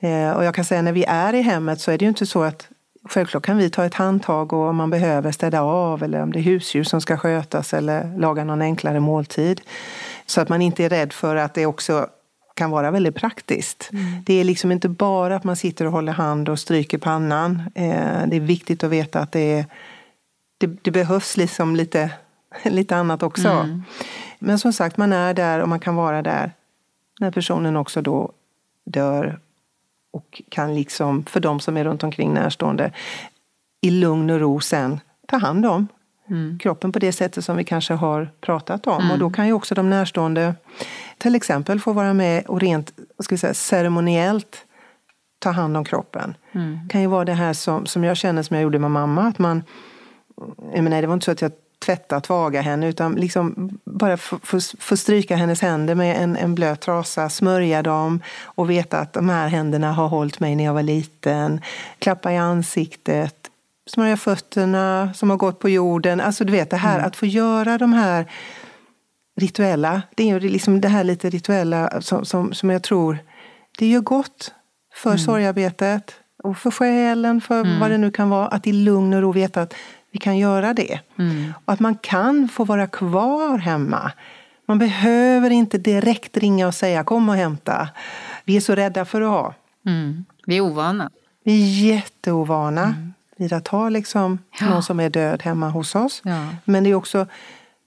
Eh, 0.00 0.30
och 0.30 0.44
jag 0.44 0.54
kan 0.54 0.64
säga 0.64 0.82
när 0.82 0.92
vi 0.92 1.04
är 1.04 1.34
i 1.34 1.42
hemmet 1.42 1.80
så 1.80 1.90
är 1.90 1.98
det 1.98 2.04
ju 2.04 2.08
inte 2.08 2.26
så 2.26 2.42
att 2.42 2.68
Självklart 3.08 3.46
kan 3.46 3.56
vi 3.56 3.70
ta 3.70 3.84
ett 3.84 3.94
handtag 3.94 4.52
och 4.52 4.68
om 4.68 4.76
man 4.76 4.90
behöver 4.90 5.32
städa 5.32 5.62
av 5.62 6.02
eller 6.02 6.22
om 6.22 6.32
det 6.32 6.38
är 6.38 6.42
husdjur 6.42 6.84
som 6.84 7.00
ska 7.00 7.16
skötas 7.16 7.74
eller 7.74 8.18
laga 8.18 8.44
någon 8.44 8.62
enklare 8.62 9.00
måltid. 9.00 9.60
Så 10.26 10.40
att 10.40 10.48
man 10.48 10.62
inte 10.62 10.84
är 10.84 10.88
rädd 10.88 11.12
för 11.12 11.36
att 11.36 11.54
det 11.54 11.66
också 11.66 12.06
kan 12.54 12.70
vara 12.70 12.90
väldigt 12.90 13.14
praktiskt. 13.14 13.90
Mm. 13.92 14.22
Det 14.26 14.34
är 14.34 14.44
liksom 14.44 14.72
inte 14.72 14.88
bara 14.88 15.36
att 15.36 15.44
man 15.44 15.56
sitter 15.56 15.86
och 15.86 15.92
håller 15.92 16.12
hand 16.12 16.48
och 16.48 16.58
stryker 16.58 16.98
pannan. 16.98 17.62
Eh, 17.74 18.26
det 18.26 18.36
är 18.36 18.40
viktigt 18.40 18.84
att 18.84 18.90
veta 18.90 19.20
att 19.20 19.32
det, 19.32 19.58
är, 19.58 19.66
det, 20.58 20.66
det 20.66 20.90
behövs 20.90 21.36
liksom 21.36 21.76
lite, 21.76 22.10
lite 22.64 22.96
annat 22.96 23.22
också. 23.22 23.48
Mm. 23.48 23.82
Men 24.38 24.58
som 24.58 24.72
sagt, 24.72 24.96
man 24.96 25.12
är 25.12 25.34
där 25.34 25.60
och 25.60 25.68
man 25.68 25.80
kan 25.80 25.94
vara 25.94 26.22
där 26.22 26.52
när 27.20 27.30
personen 27.30 27.76
också 27.76 28.02
då 28.02 28.32
dör 28.84 29.38
och 30.10 30.42
kan 30.48 30.74
liksom, 30.74 31.24
för 31.24 31.40
de 31.40 31.60
som 31.60 31.76
är 31.76 31.84
runt 31.84 32.02
omkring 32.02 32.34
närstående, 32.34 32.92
i 33.80 33.90
lugn 33.90 34.30
och 34.30 34.40
ro 34.40 34.60
sen 34.60 35.00
ta 35.28 35.36
hand 35.36 35.66
om 35.66 35.88
mm. 36.30 36.58
kroppen 36.58 36.92
på 36.92 36.98
det 36.98 37.12
sättet 37.12 37.44
som 37.44 37.56
vi 37.56 37.64
kanske 37.64 37.94
har 37.94 38.30
pratat 38.40 38.86
om. 38.86 39.00
Mm. 39.00 39.10
Och 39.10 39.18
då 39.18 39.30
kan 39.30 39.46
ju 39.46 39.52
också 39.52 39.74
de 39.74 39.90
närstående 39.90 40.54
till 41.24 41.34
exempel 41.34 41.80
få 41.80 41.92
vara 41.92 42.14
med 42.14 42.46
och 42.46 42.60
rent 42.60 42.92
vad 43.16 43.24
ska 43.24 43.34
vi 43.34 43.38
säga, 43.38 43.54
ceremoniellt 43.54 44.64
ta 45.38 45.50
hand 45.50 45.76
om 45.76 45.84
kroppen. 45.84 46.34
Mm. 46.52 46.78
Det 46.82 46.92
kan 46.92 47.00
ju 47.00 47.06
vara 47.06 47.24
det 47.24 47.32
här 47.32 47.52
som, 47.52 47.86
som 47.86 48.04
jag 48.04 48.16
känner 48.16 48.42
som 48.42 48.56
jag 48.56 48.62
gjorde 48.62 48.78
med 48.78 48.90
mamma. 48.90 49.22
Att 49.22 49.38
man, 49.38 49.62
jag 50.74 50.84
menar, 50.84 51.00
det 51.00 51.06
var 51.06 51.14
inte 51.14 51.24
så 51.24 51.30
att 51.30 51.42
jag 51.42 51.52
tvätta, 51.84 52.20
tvaga 52.20 52.60
henne 52.60 52.88
utan 52.88 53.14
liksom 53.14 53.70
bara 53.84 54.16
få 54.78 54.96
stryka 54.96 55.36
hennes 55.36 55.62
händer 55.62 55.94
med 55.94 56.22
en, 56.22 56.36
en 56.36 56.54
blöt 56.54 56.80
trasa, 56.80 57.28
smörja 57.28 57.82
dem 57.82 58.22
och 58.44 58.70
veta 58.70 58.98
att 58.98 59.12
de 59.12 59.28
här 59.28 59.48
händerna 59.48 59.92
har 59.92 60.08
hållit 60.08 60.40
mig 60.40 60.56
när 60.56 60.64
jag 60.64 60.74
var 60.74 60.82
liten. 60.82 61.60
Klappa 61.98 62.32
i 62.32 62.36
ansiktet, 62.36 63.36
smörja 63.86 64.16
fötterna 64.16 65.14
som 65.14 65.30
har 65.30 65.36
gått 65.36 65.58
på 65.58 65.68
jorden. 65.68 66.20
Alltså 66.20 66.44
du 66.44 66.52
vet 66.52 66.70
det 66.70 66.76
här 66.76 66.94
mm. 66.94 67.06
att 67.06 67.16
få 67.16 67.26
göra 67.26 67.78
de 67.78 67.92
här 67.92 68.26
rituella, 69.36 70.02
det 70.14 70.22
är 70.22 70.40
ju 70.40 70.48
liksom 70.48 70.80
det 70.80 70.88
här 70.88 71.04
lite 71.04 71.30
rituella 71.30 72.00
som, 72.00 72.24
som, 72.24 72.54
som 72.54 72.70
jag 72.70 72.82
tror, 72.82 73.18
det 73.78 73.86
gör 73.86 74.00
gott 74.00 74.54
för 74.94 75.10
mm. 75.10 75.18
sorgarbetet 75.18 76.14
och 76.42 76.58
för 76.58 76.70
själen, 76.70 77.40
för 77.40 77.60
mm. 77.60 77.80
vad 77.80 77.90
det 77.90 77.98
nu 77.98 78.10
kan 78.10 78.30
vara. 78.30 78.48
Att 78.48 78.66
i 78.66 78.72
lugn 78.72 79.14
och 79.14 79.22
ro 79.22 79.32
veta 79.32 79.62
att 79.62 79.74
vi 80.10 80.18
kan 80.18 80.38
göra 80.38 80.74
det. 80.74 81.00
Mm. 81.18 81.52
Och 81.64 81.72
att 81.72 81.80
man 81.80 81.94
kan 81.94 82.48
få 82.48 82.64
vara 82.64 82.86
kvar 82.86 83.58
hemma. 83.58 84.12
Man 84.66 84.78
behöver 84.78 85.50
inte 85.50 85.78
direkt 85.78 86.36
ringa 86.36 86.66
och 86.66 86.74
säga 86.74 87.04
kom 87.04 87.28
och 87.28 87.34
hämta. 87.34 87.88
Vi 88.44 88.56
är 88.56 88.60
så 88.60 88.74
rädda 88.74 89.04
för 89.04 89.20
att 89.20 89.28
ha. 89.28 89.54
Mm. 89.86 90.24
Vi 90.46 90.56
är 90.56 90.60
ovana. 90.60 91.10
Vi 91.44 91.52
är 91.52 91.94
jätteovana 91.94 92.82
mm. 92.82 93.14
vid 93.36 93.52
att 93.52 93.68
ha 93.68 93.88
liksom 93.88 94.38
ja. 94.60 94.70
någon 94.70 94.82
som 94.82 95.00
är 95.00 95.10
död 95.10 95.42
hemma 95.42 95.68
hos 95.68 95.94
oss. 95.94 96.22
Ja. 96.24 96.48
Men 96.64 96.84
det 96.84 96.90
är 96.90 96.94
också 96.94 97.26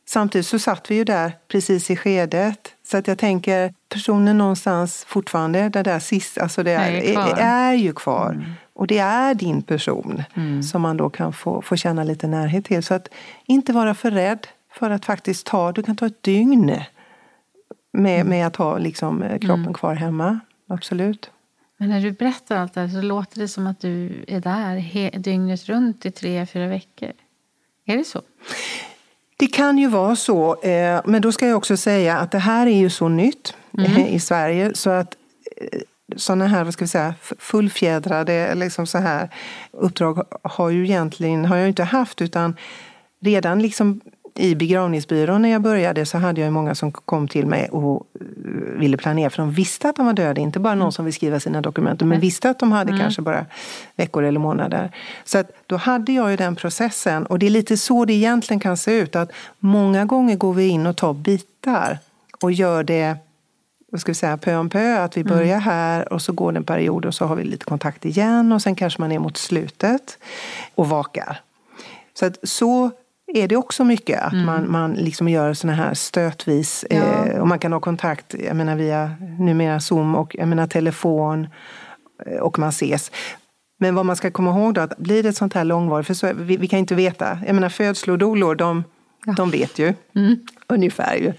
Samtidigt 0.09 0.47
så 0.47 0.59
satt 0.59 0.91
vi 0.91 0.95
ju 0.95 1.03
där 1.03 1.31
precis 1.47 1.91
i 1.91 1.95
skedet. 1.95 2.73
Så 2.83 2.97
att 2.97 3.07
jag 3.07 3.17
tänker 3.17 3.73
personen 3.89 4.37
någonstans 4.37 5.05
fortfarande, 5.07 5.69
det 5.69 5.83
där 5.83 5.99
sista, 5.99 6.41
alltså 6.41 6.63
det 6.63 6.71
är, 6.71 6.91
är, 6.91 7.35
är, 7.37 7.73
ju 7.73 7.93
kvar. 7.93 8.31
Mm. 8.31 8.51
Och 8.73 8.87
det 8.87 8.97
är 8.97 9.33
din 9.33 9.61
person 9.61 10.23
mm. 10.33 10.63
som 10.63 10.81
man 10.81 10.97
då 10.97 11.09
kan 11.09 11.33
få, 11.33 11.61
få 11.61 11.75
känna 11.75 12.03
lite 12.03 12.27
närhet 12.27 12.65
till. 12.65 12.83
Så 12.83 12.93
att 12.93 13.07
inte 13.45 13.73
vara 13.73 13.95
för 13.95 14.11
rädd 14.11 14.47
för 14.73 14.89
att 14.89 15.05
faktiskt 15.05 15.45
ta, 15.45 15.71
du 15.71 15.83
kan 15.83 15.95
ta 15.95 16.05
ett 16.05 16.23
dygn 16.23 16.65
med, 17.93 18.15
mm. 18.15 18.27
med 18.27 18.47
att 18.47 18.55
ha 18.55 18.77
liksom 18.77 19.23
eh, 19.23 19.39
kroppen 19.39 19.61
mm. 19.61 19.73
kvar 19.73 19.95
hemma. 19.95 20.39
Absolut. 20.69 21.31
Men 21.77 21.89
när 21.89 22.01
du 22.01 22.11
berättar 22.11 22.57
allt 22.57 22.73
det 22.73 22.81
här 22.81 22.87
så 22.87 23.01
låter 23.01 23.39
det 23.39 23.47
som 23.47 23.67
att 23.67 23.79
du 23.79 24.25
är 24.27 24.41
där 24.41 24.77
he, 24.77 25.09
dygnet 25.09 25.69
runt 25.69 26.05
i 26.05 26.11
tre, 26.11 26.45
fyra 26.45 26.67
veckor. 26.67 27.11
Är 27.85 27.97
det 27.97 28.03
så? 28.03 28.21
Det 29.39 29.47
kan 29.47 29.77
ju 29.77 29.87
vara 29.87 30.15
så, 30.15 30.61
eh, 30.61 31.01
men 31.05 31.21
då 31.21 31.31
ska 31.31 31.47
jag 31.47 31.57
också 31.57 31.77
säga 31.77 32.17
att 32.17 32.31
det 32.31 32.39
här 32.39 32.67
är 32.67 32.77
ju 32.77 32.89
så 32.89 33.09
nytt 33.09 33.55
mm. 33.77 34.01
i 34.01 34.19
Sverige 34.19 34.71
så 34.73 34.89
att 34.89 35.15
sådana 36.15 36.47
här, 36.47 36.63
vad 36.63 36.73
ska 36.73 36.85
vi 36.85 36.89
säga, 36.89 37.13
fullfjädrade 37.39 38.55
liksom 38.55 38.87
så 38.87 38.97
här, 38.97 39.29
uppdrag 39.71 40.23
har 40.43 40.69
ju 40.69 40.83
egentligen, 40.83 41.45
har 41.45 41.57
jag 41.57 41.67
inte 41.67 41.83
haft 41.83 42.21
utan 42.21 42.55
redan 43.19 43.61
liksom 43.61 44.01
i 44.39 44.55
begravningsbyrån 44.55 45.41
när 45.41 45.49
jag 45.49 45.61
började 45.61 46.05
så 46.05 46.17
hade 46.17 46.41
jag 46.41 46.53
många 46.53 46.75
som 46.75 46.91
kom 46.91 47.27
till 47.27 47.45
mig 47.45 47.69
och 47.69 48.07
eh, 48.19 48.79
ville 48.79 48.97
planera 48.97 49.29
för 49.29 49.37
de 49.37 49.51
visste 49.51 49.89
att 49.89 49.95
de 49.95 50.05
var 50.05 50.13
döda. 50.13 50.41
Inte 50.41 50.59
bara 50.59 50.75
någon 50.75 50.81
mm. 50.81 50.91
som 50.91 51.05
vill 51.05 51.13
skriva 51.13 51.39
sina 51.39 51.61
dokument 51.61 52.01
men 52.01 52.19
visste 52.19 52.49
att 52.49 52.59
de 52.59 52.71
hade 52.71 52.89
mm. 52.89 53.01
kanske 53.01 53.21
bara 53.21 53.45
veckor 53.95 54.23
eller 54.23 54.39
månader. 54.39 54.91
Så 55.25 55.37
att 55.37 55.51
då 55.65 55.77
hade 55.77 56.11
jag 56.11 56.31
ju 56.31 56.37
den 56.37 56.55
processen 56.55 57.25
och 57.25 57.39
det 57.39 57.45
är 57.45 57.49
lite 57.49 57.77
så 57.77 58.05
det 58.05 58.13
egentligen 58.13 58.59
kan 58.59 58.77
se 58.77 58.91
ut 58.91 59.15
att 59.15 59.31
många 59.59 60.05
gånger 60.05 60.35
går 60.35 60.53
vi 60.53 60.67
in 60.67 60.85
och 60.85 60.97
tar 60.97 61.13
bitar 61.13 61.97
och 62.41 62.51
gör 62.51 62.83
det 62.83 63.17
vad 63.91 64.01
ska 64.01 64.11
vi 64.11 64.15
säga, 64.15 64.37
pö 64.37 64.55
om 64.55 64.69
pö, 64.69 65.03
att 65.03 65.17
vi 65.17 65.21
mm. 65.21 65.33
börjar 65.33 65.59
här 65.59 66.13
och 66.13 66.21
så 66.21 66.33
går 66.33 66.51
det 66.51 66.57
en 66.57 66.63
period 66.63 67.05
och 67.05 67.13
så 67.13 67.25
har 67.25 67.35
vi 67.35 67.43
lite 67.43 67.65
kontakt 67.65 68.05
igen 68.05 68.51
och 68.51 68.61
sen 68.61 68.75
kanske 68.75 69.01
man 69.01 69.11
är 69.11 69.19
mot 69.19 69.37
slutet 69.37 70.17
och 70.75 70.89
vakar. 70.89 71.41
Så 72.13 72.25
att 72.25 72.37
så 72.43 72.91
är 73.33 73.47
det 73.47 73.55
också 73.55 73.83
mycket, 73.83 74.21
att 74.21 74.33
mm. 74.33 74.45
man, 74.45 74.71
man 74.71 74.93
liksom 74.93 75.29
gör 75.29 75.53
såna 75.53 75.73
här 75.73 75.93
stötvis. 75.93 76.85
Ja. 76.89 76.97
Eh, 76.97 77.39
och 77.39 77.47
man 77.47 77.59
kan 77.59 77.73
ha 77.73 77.79
kontakt 77.79 78.35
jag 78.45 78.55
menar, 78.55 78.75
via 78.75 79.11
numera 79.39 79.79
Zoom 79.79 80.15
och 80.15 80.35
jag 80.39 80.47
menar, 80.47 80.67
telefon. 80.67 81.47
eh, 82.25 82.37
och 82.37 82.59
man 82.59 82.69
ses. 82.69 83.11
Men 83.79 83.95
vad 83.95 84.05
man 84.05 84.15
ska 84.15 84.31
komma 84.31 84.49
ihåg 84.49 84.73
då, 84.73 84.81
att 84.81 84.97
blir 84.97 85.23
det 85.23 85.29
ett 85.29 85.37
sånt 85.37 85.53
här 85.53 85.63
långvarigt, 85.63 86.07
för 86.07 86.13
så, 86.13 86.33
vi, 86.33 86.57
vi 86.57 86.67
kan 86.67 86.79
inte 86.79 86.95
veta. 86.95 87.39
Jag 87.45 87.55
menar 87.55 87.69
födslodoulor, 87.69 88.55
de, 88.55 88.83
ja. 89.25 89.33
de 89.33 89.51
vet 89.51 89.79
ju 89.79 89.93
mm. 90.15 90.35
ungefär 90.67 91.15
ju, 91.15 91.33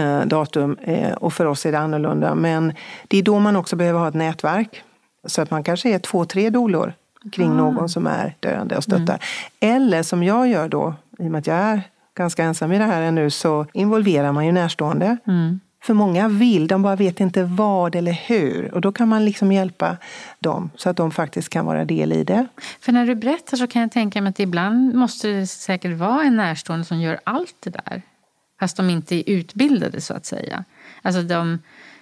eh, 0.00 0.26
datum 0.26 0.76
eh, 0.82 1.12
och 1.12 1.32
för 1.32 1.44
oss 1.46 1.66
är 1.66 1.72
det 1.72 1.78
annorlunda. 1.78 2.34
Men 2.34 2.72
det 3.08 3.18
är 3.18 3.22
då 3.22 3.38
man 3.38 3.56
också 3.56 3.76
behöver 3.76 4.00
ha 4.00 4.08
ett 4.08 4.14
nätverk. 4.14 4.82
Så 5.26 5.42
att 5.42 5.50
man 5.50 5.64
kanske 5.64 5.88
är 5.90 5.98
två, 5.98 6.24
tre 6.24 6.50
dolor 6.50 6.92
kring 7.32 7.50
ah. 7.50 7.54
någon 7.54 7.88
som 7.88 8.06
är 8.06 8.36
döende 8.40 8.76
och 8.76 8.84
stöttar. 8.84 9.20
Mm. 9.60 9.76
Eller 9.76 10.02
som 10.02 10.22
jag 10.22 10.48
gör 10.48 10.68
då, 10.68 10.94
i 11.18 11.26
och 11.26 11.30
med 11.30 11.38
att 11.38 11.46
jag 11.46 11.56
är 11.56 11.82
ganska 12.16 12.44
ensam 12.44 12.72
i 12.72 12.78
det 12.78 12.84
här 12.84 13.02
ännu, 13.02 13.30
så 13.30 13.66
involverar 13.72 14.32
man 14.32 14.46
ju 14.46 14.52
närstående. 14.52 15.16
Mm. 15.26 15.60
För 15.82 15.94
många 15.94 16.28
vill, 16.28 16.66
de 16.66 16.82
bara 16.82 16.96
vet 16.96 17.20
inte 17.20 17.44
vad 17.44 17.94
eller 17.94 18.12
hur. 18.12 18.74
Och 18.74 18.80
då 18.80 18.92
kan 18.92 19.08
man 19.08 19.24
liksom 19.24 19.52
hjälpa 19.52 19.96
dem 20.38 20.70
så 20.76 20.90
att 20.90 20.96
de 20.96 21.10
faktiskt 21.10 21.48
kan 21.48 21.66
vara 21.66 21.84
del 21.84 22.12
i 22.12 22.24
det. 22.24 22.46
För 22.80 22.92
när 22.92 23.06
du 23.06 23.14
berättar 23.14 23.56
så 23.56 23.66
kan 23.66 23.82
jag 23.82 23.92
tänka 23.92 24.22
mig 24.22 24.30
att 24.30 24.40
ibland 24.40 24.94
måste 24.94 25.28
det 25.28 25.46
säkert 25.46 25.96
vara 25.96 26.22
en 26.22 26.36
närstående 26.36 26.84
som 26.84 27.00
gör 27.00 27.20
allt 27.24 27.56
det 27.60 27.70
där. 27.70 28.02
Fast 28.60 28.76
de 28.76 28.90
inte 28.90 29.14
är 29.14 29.34
utbildade 29.34 30.00
så 30.00 30.14
att 30.14 30.26
säga. 30.26 30.64
Alltså 31.02 31.22
de 31.22 31.58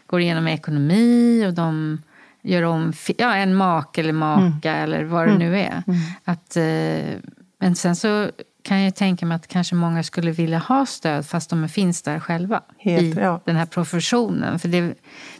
går 0.06 0.20
igenom 0.20 0.48
ekonomi 0.48 1.46
och 1.46 1.54
de 1.54 1.98
gör 2.42 2.62
om 2.62 2.92
ja, 3.16 3.36
en 3.36 3.54
make 3.54 4.00
eller 4.00 4.12
maka 4.12 4.70
mm. 4.70 4.84
eller 4.84 5.04
vad 5.04 5.26
det 5.26 5.32
mm. 5.32 5.38
nu 5.38 5.58
är. 5.58 5.82
Mm. 5.86 6.00
Att, 6.24 6.56
eh, 6.56 7.20
men 7.58 7.74
sen 7.74 7.96
så 7.96 8.30
kan 8.62 8.80
jag 8.80 8.94
tänka 8.94 9.26
mig 9.26 9.36
att 9.36 9.46
kanske 9.46 9.74
många 9.74 10.02
skulle 10.02 10.30
vilja 10.30 10.58
ha 10.58 10.86
stöd 10.86 11.26
fast 11.26 11.50
de 11.50 11.68
finns 11.68 12.02
där 12.02 12.20
själva 12.20 12.60
Helt, 12.78 13.16
i 13.16 13.20
ja. 13.20 13.40
den 13.44 13.56
här 13.56 13.66
professionen. 13.66 14.58
För 14.58 14.68
det, 14.68 14.94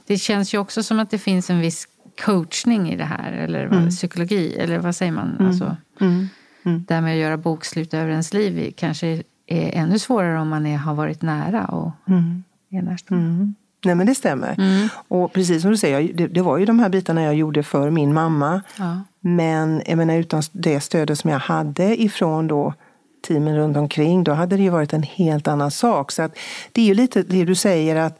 det 0.07 0.17
känns 0.17 0.55
ju 0.55 0.59
också 0.59 0.83
som 0.83 1.01
att 1.01 1.11
det 1.11 1.19
finns 1.19 1.51
en 1.51 1.61
viss 1.61 1.89
coachning 2.25 2.91
i 2.91 2.97
det 2.97 3.05
här, 3.05 3.33
eller 3.33 3.65
mm. 3.65 3.91
psykologi, 3.91 4.57
eller 4.59 4.79
vad 4.79 4.97
säger 4.97 5.13
man? 5.13 5.37
Mm. 5.37 5.47
Alltså, 5.47 5.77
mm. 6.01 6.29
Mm. 6.65 6.85
Det 6.89 6.95
här 6.95 7.01
med 7.01 7.13
att 7.13 7.21
göra 7.21 7.37
bokslut 7.37 7.95
över 7.95 8.11
ens 8.11 8.33
liv 8.33 8.73
kanske 8.77 9.23
är 9.47 9.73
ännu 9.73 9.99
svårare 9.99 10.41
om 10.41 10.49
man 10.49 10.67
är, 10.67 10.77
har 10.77 10.95
varit 10.95 11.23
nära 11.23 11.67
och 11.67 11.91
mm. 12.09 12.45
är 12.71 12.83
närstående. 12.83 13.27
Mm. 13.27 13.55
Nej 13.85 13.95
men 13.95 14.07
det 14.07 14.15
stämmer. 14.15 14.55
Mm. 14.59 14.89
Och 15.09 15.33
precis 15.33 15.63
som 15.63 15.71
du 15.71 15.77
säger, 15.77 16.13
det, 16.13 16.27
det, 16.27 16.43
var 16.43 16.59
ju 16.59 16.65
de 16.65 16.79
här 16.79 16.89
bitarna 16.89 17.23
jag 17.23 17.35
gjorde 17.35 17.63
för 17.63 17.91
min 17.91 18.15
mamma. 18.15 18.63
Ja. 18.79 19.01
Men 19.21 19.83
jag 19.87 19.99
menar, 19.99 20.15
utan 20.15 20.43
det 20.53 20.81
stödet 20.81 21.19
som 21.19 21.31
jag 21.31 21.39
hade 21.39 22.03
ifrån 22.03 22.47
då 22.47 22.75
teamen 23.23 23.57
runt 23.57 23.77
omkring, 23.77 24.25
då 24.25 24.33
hade 24.33 24.57
det 24.57 24.63
ju 24.63 24.71
varit 24.71 24.93
en 24.93 25.03
helt 25.03 25.49
annan 25.49 25.71
sak. 25.71 26.13
Så 26.13 26.23
att 26.23 26.39
det 26.73 26.81
är 26.83 26.87
ju 26.87 26.95
lite 26.95 27.23
det 27.23 27.45
du 27.45 27.55
säger 27.55 27.97
att 27.97 28.19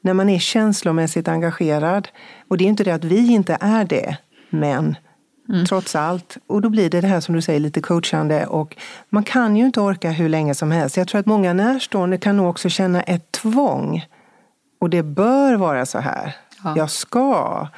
när 0.00 0.14
man 0.14 0.28
är 0.28 0.38
känslomässigt 0.38 1.28
engagerad, 1.28 2.08
och 2.48 2.58
det 2.58 2.64
är 2.64 2.68
inte 2.68 2.84
det 2.84 2.94
att 2.94 3.04
vi 3.04 3.32
inte 3.32 3.58
är 3.60 3.84
det, 3.84 4.16
men 4.50 4.96
mm. 5.48 5.66
trots 5.66 5.96
allt. 5.96 6.36
Och 6.46 6.62
då 6.62 6.68
blir 6.68 6.90
det 6.90 7.00
det 7.00 7.08
här 7.08 7.20
som 7.20 7.34
du 7.34 7.42
säger, 7.42 7.60
lite 7.60 7.80
coachande. 7.80 8.46
Och 8.46 8.76
man 9.08 9.24
kan 9.24 9.56
ju 9.56 9.64
inte 9.66 9.80
orka 9.80 10.10
hur 10.10 10.28
länge 10.28 10.54
som 10.54 10.70
helst. 10.70 10.96
Jag 10.96 11.08
tror 11.08 11.20
att 11.20 11.26
många 11.26 11.52
närstående 11.52 12.18
kan 12.18 12.36
nog 12.36 12.48
också 12.48 12.68
känna 12.68 13.02
ett 13.02 13.32
tvång. 13.32 14.06
Och 14.80 14.90
det 14.90 15.02
bör 15.02 15.54
vara 15.54 15.86
så 15.86 15.98
här. 15.98 16.36
Ja. 16.64 16.74
Jag 16.76 16.90
ska. 16.90 17.68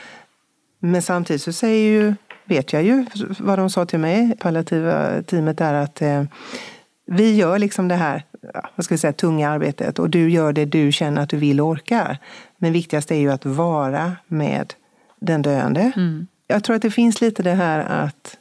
Men 0.79 1.03
samtidigt 1.03 1.43
så 1.43 1.53
säger 1.53 1.91
ju 1.91 2.15
vet 2.51 2.73
jag 2.73 2.83
ju 2.83 3.07
vad 3.39 3.59
de 3.59 3.71
sa 3.71 3.87
till 3.87 3.99
mig, 3.99 4.37
palliativa 4.39 5.23
teamet, 5.23 5.61
är 5.61 5.75
att 5.75 6.03
eh, 6.03 6.25
vi 7.07 7.35
gör 7.35 7.59
liksom 7.59 7.89
det 7.89 7.95
här 7.95 8.25
vad 8.77 8.85
ska 8.85 8.95
vi 8.95 8.99
säga, 8.99 9.13
tunga 9.13 9.51
arbetet 9.51 9.99
och 9.99 10.11
du 10.11 10.31
gör 10.31 10.53
det 10.53 10.65
du 10.65 10.93
känner 10.93 11.23
att 11.23 11.29
du 11.29 11.37
vill 11.37 11.61
och 11.61 11.67
orkar. 11.67 12.19
Men 12.57 12.73
viktigast 12.73 13.11
är 13.11 13.17
ju 13.17 13.33
att 13.33 13.47
vara 13.47 14.17
med 14.27 14.75
den 15.21 15.43
döende. 15.43 15.93
Mm. 15.97 16.27
Jag 16.47 16.65
tror 16.65 16.77
att 16.77 16.83
det 16.83 16.91
finns 16.91 17.21
lite 17.21 17.43
det 17.43 17.55
här 17.55 17.79
att 17.79 18.37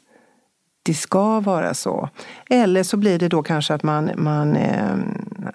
det 0.84 0.93
ska 0.93 1.39
vara 1.39 1.74
så. 1.74 2.10
Eller 2.50 2.84
så 2.84 2.98
blir 2.98 3.19
det 3.19 3.28
då 3.28 3.43
kanske 3.43 3.74
att 3.74 3.84
man, 3.84 4.12
man 4.17 4.56
eh, 4.56 4.95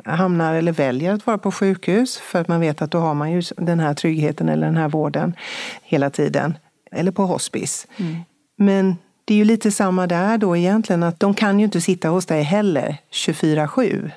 hamnar 0.05 0.55
eller 0.55 0.73
väljer 0.73 1.13
att 1.13 1.27
vara 1.27 1.39
på 1.39 1.53
sjukhus 1.53 2.19
för 2.19 2.41
att 2.41 2.49
man 2.49 2.61
vet 2.61 2.83
att 2.83 2.91
då 2.91 2.99
har 2.99 3.15
man 3.15 3.33
ju 3.33 3.43
den 3.57 3.81
här 3.81 3.95
tryggheten 3.95 4.49
eller 4.49 4.67
den 4.67 4.77
här 4.77 4.89
vården 4.89 5.35
hela 5.83 6.11
tiden. 6.11 6.55
Eller 6.91 7.13
på 7.13 7.27
hospice. 7.27 7.87
Mm. 7.97 8.17
Men 8.57 8.97
det 9.25 9.35
är 9.35 9.39
ju 9.39 9.45
lite 9.45 9.71
samma 9.71 10.07
där 10.07 10.39
då 10.39 10.57
egentligen, 10.57 11.03
att 11.03 11.21
de 11.21 11.35
kan 11.35 11.59
ju 11.59 11.65
inte 11.65 11.81
sitta 11.81 12.09
hos 12.09 12.27
dig 12.27 12.43
heller 12.43 12.97
24-7. 13.13 14.11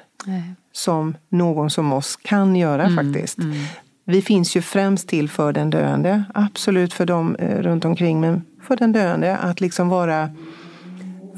Som 0.72 1.18
någon 1.30 1.70
som 1.70 1.94
oss 1.94 2.16
kan 2.16 2.56
göra 2.56 2.86
mm, 2.86 2.96
faktiskt. 2.96 3.40
Mm. 3.40 3.58
Vi 4.06 4.22
finns 4.22 4.56
ju 4.56 4.62
främst 4.62 5.08
till 5.08 5.30
för 5.30 5.54
den 5.54 5.70
döende, 5.70 6.24
absolut 6.34 6.94
för 6.94 7.06
dem 7.06 7.36
eh, 7.36 7.60
runt 7.60 7.86
omkring, 7.86 8.20
men 8.20 8.42
för 8.62 8.76
den 8.76 8.92
döende 8.92 9.38
att 9.38 9.62
liksom 9.62 9.90
vara 9.90 10.30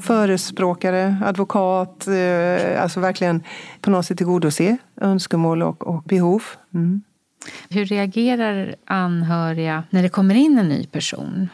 förespråkare, 0.00 1.16
advokat, 1.24 2.06
eh, 2.06 2.82
alltså 2.82 3.00
verkligen 3.00 3.42
på 3.80 3.90
något 3.90 4.06
sätt 4.06 4.18
tillgodose 4.18 4.76
önskemål 5.00 5.62
och, 5.62 5.86
och 5.86 6.02
behov. 6.02 6.42
Mm. 6.74 7.02
Hur 7.68 7.84
reagerar 7.84 8.74
anhöriga 8.84 9.84
när 9.90 10.02
det 10.02 10.08
kommer 10.08 10.34
in 10.34 10.58
en 10.58 10.68
ny 10.68 10.86
person? 10.86 11.48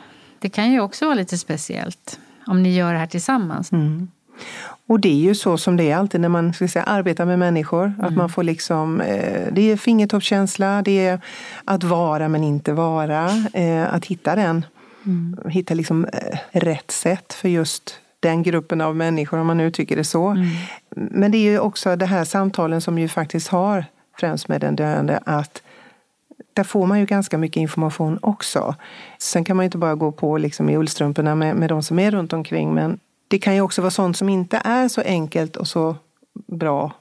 Det 0.46 0.50
kan 0.50 0.72
ju 0.72 0.80
också 0.80 1.04
vara 1.04 1.14
lite 1.14 1.38
speciellt 1.38 2.18
om 2.46 2.62
ni 2.62 2.74
gör 2.74 2.92
det 2.92 2.98
här 2.98 3.06
tillsammans. 3.06 3.72
Mm. 3.72 4.08
Och 4.86 5.00
det 5.00 5.08
är 5.08 5.20
ju 5.20 5.34
så 5.34 5.58
som 5.58 5.76
det 5.76 5.90
är 5.90 5.96
alltid 5.96 6.20
när 6.20 6.28
man 6.28 6.52
ska 6.52 6.68
säga, 6.68 6.82
arbetar 6.82 7.24
med 7.26 7.38
människor. 7.38 7.84
Mm. 7.84 8.04
Att 8.04 8.16
man 8.16 8.28
får 8.28 8.42
liksom, 8.42 9.00
eh, 9.00 9.48
det 9.52 9.72
är 9.72 9.76
fingertoppskänsla, 9.76 10.82
det 10.82 11.06
är 11.06 11.20
att 11.64 11.84
vara 11.84 12.28
men 12.28 12.44
inte 12.44 12.72
vara. 12.72 13.30
Eh, 13.52 13.94
att 13.94 14.04
hitta 14.04 14.34
den, 14.36 14.64
mm. 15.06 15.38
hitta 15.48 15.74
liksom 15.74 16.04
eh, 16.04 16.38
rätt 16.50 16.90
sätt 16.90 17.32
för 17.32 17.48
just 17.48 17.94
den 18.20 18.42
gruppen 18.42 18.80
av 18.80 18.96
människor 18.96 19.38
om 19.38 19.46
man 19.46 19.58
nu 19.58 19.70
tycker 19.70 19.96
det 19.96 20.04
så. 20.04 20.28
Mm. 20.28 20.48
Men 20.96 21.30
det 21.30 21.38
är 21.38 21.50
ju 21.50 21.58
också 21.58 21.96
det 21.96 22.06
här 22.06 22.24
samtalen 22.24 22.80
som 22.80 22.98
ju 22.98 23.08
faktiskt 23.08 23.48
har 23.48 23.84
främst 24.18 24.48
med 24.48 24.60
den 24.60 24.76
döende 24.76 25.20
att 25.26 25.62
där 26.56 26.64
får 26.64 26.86
man 26.86 27.00
ju 27.00 27.06
ganska 27.06 27.38
mycket 27.38 27.60
information 27.60 28.18
också. 28.22 28.74
Sen 29.18 29.44
kan 29.44 29.56
man 29.56 29.64
inte 29.64 29.78
bara 29.78 29.94
gå 29.94 30.12
på 30.12 30.38
liksom 30.38 30.68
i 30.68 30.76
ullstrumporna 30.76 31.34
med, 31.34 31.56
med 31.56 31.68
de 31.68 31.82
som 31.82 31.98
är 31.98 32.10
runt 32.10 32.32
omkring. 32.32 32.74
Men 32.74 32.98
det 33.28 33.38
kan 33.38 33.54
ju 33.54 33.60
också 33.60 33.82
vara 33.82 33.90
sånt 33.90 34.16
som 34.16 34.28
inte 34.28 34.60
är 34.64 34.88
så 34.88 35.00
enkelt 35.00 35.56
och 35.56 35.68
så 35.68 35.96
bra 36.46 36.92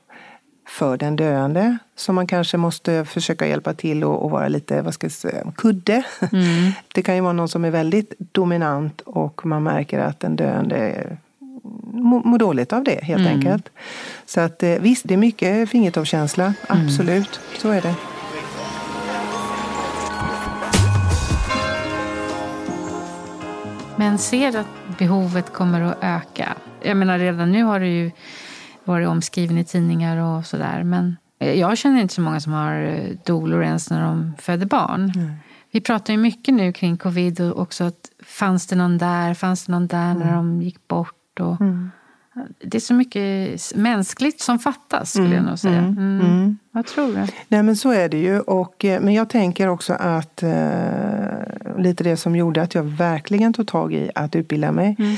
för 0.68 0.98
den 0.98 1.16
döende. 1.16 1.78
Som 1.96 2.16
man 2.16 2.28
kanske 2.28 2.58
måste 2.58 3.06
försöka 3.06 3.48
hjälpa 3.48 3.74
till 3.74 4.04
och, 4.04 4.24
och 4.24 4.32
vara 4.32 4.48
lite, 4.48 4.82
vad 4.82 4.94
ska 4.94 5.06
jag 5.06 5.12
säga, 5.12 5.52
kudde. 5.58 6.04
Mm. 6.32 6.72
Det 6.94 7.02
kan 7.02 7.16
ju 7.16 7.22
vara 7.22 7.34
någon 7.34 7.50
som 7.50 7.66
är 7.66 7.72
väldigt 7.72 8.14
dominant 8.18 9.02
och 9.02 9.46
man 9.46 9.64
märker 9.64 10.00
att 10.00 10.20
den 10.20 10.36
döende 10.36 11.18
mår 11.94 12.38
dåligt 12.38 12.74
av 12.74 12.84
det 12.84 13.04
helt 13.04 13.22
mm. 13.22 13.34
enkelt. 13.34 13.70
Så 14.26 14.42
att 14.42 14.64
eh, 14.64 14.70
visst, 14.80 15.08
det 15.08 15.14
är 15.14 15.18
mycket 15.18 15.70
fingertoppskänsla. 15.70 16.44
Mm. 16.44 16.86
Absolut, 16.86 17.40
mm. 17.40 17.60
så 17.60 17.70
är 17.70 17.82
det. 17.82 17.96
Men 24.06 24.18
ser 24.18 24.58
att 24.58 24.98
behovet 24.98 25.54
kommer 25.54 25.82
att 25.82 25.98
öka? 26.02 26.56
Jag 26.82 26.98
menar 26.98 27.20
redan 27.20 27.52
nu 27.52 27.64
har 27.64 27.80
det 27.80 27.88
ju 27.88 28.12
varit 28.84 29.08
omskriven 29.08 29.58
i 29.58 29.66
tidningar 29.66 30.18
och 30.18 30.46
sådär. 30.46 30.84
Men 30.84 31.18
jag 31.40 31.78
känner 31.78 32.02
inte 32.02 32.14
så 32.14 32.22
många 32.22 32.40
som 32.40 32.54
har 32.54 32.82
eh, 32.82 33.16
dolor 33.26 33.64
ens 33.64 33.90
när 33.90 34.02
de 34.02 34.34
föder 34.40 34.66
barn. 34.66 35.12
Mm. 35.16 35.32
Vi 35.72 35.82
pratar 35.82 36.14
ju 36.14 36.20
mycket 36.20 36.54
nu 36.54 36.74
kring 36.74 36.98
covid 36.98 37.42
och 37.42 37.62
också 37.62 37.84
att 37.84 38.12
fanns 38.24 38.68
det 38.68 38.76
någon 38.76 38.98
där, 38.98 39.34
fanns 39.34 39.66
det 39.66 39.72
någon 39.72 39.88
där 39.88 40.12
mm. 40.12 40.28
när 40.28 40.36
de 40.36 40.62
gick 40.62 40.88
bort? 40.88 41.40
Och, 41.40 41.62
mm. 41.62 41.92
Det 42.60 42.78
är 42.78 42.80
så 42.80 42.94
mycket 42.94 43.76
mänskligt 43.76 44.42
som 44.42 44.60
fattas 44.60 45.10
skulle 45.10 45.26
mm. 45.26 45.38
jag 45.38 45.46
nog 45.46 45.60
säga. 45.60 45.78
Mm. 45.78 45.98
mm. 45.98 46.20
mm. 46.20 46.58
Vad 46.72 46.86
tror 46.86 47.08
du? 47.08 47.28
Nej 47.48 47.64
men 47.64 47.76
så 47.76 47.92
är 47.92 48.10
det 48.10 48.18
ju. 48.18 48.40
Och, 48.40 48.86
eh, 48.86 49.02
men 49.02 49.14
jag 49.14 49.30
tänker 49.30 49.68
också 49.68 49.94
att 49.94 50.44
eh, 50.44 51.78
lite 51.78 52.04
det 52.04 52.18
som 52.18 52.36
gjorde 52.36 52.62
att 52.62 52.76
jag 52.76 52.84
verkligen 52.84 53.54
tog 53.54 53.68
tag 53.68 53.94
i 53.94 54.12
att 54.16 54.36
utbilda 54.36 54.72
mig. 54.72 54.96
Mm. 55.00 55.16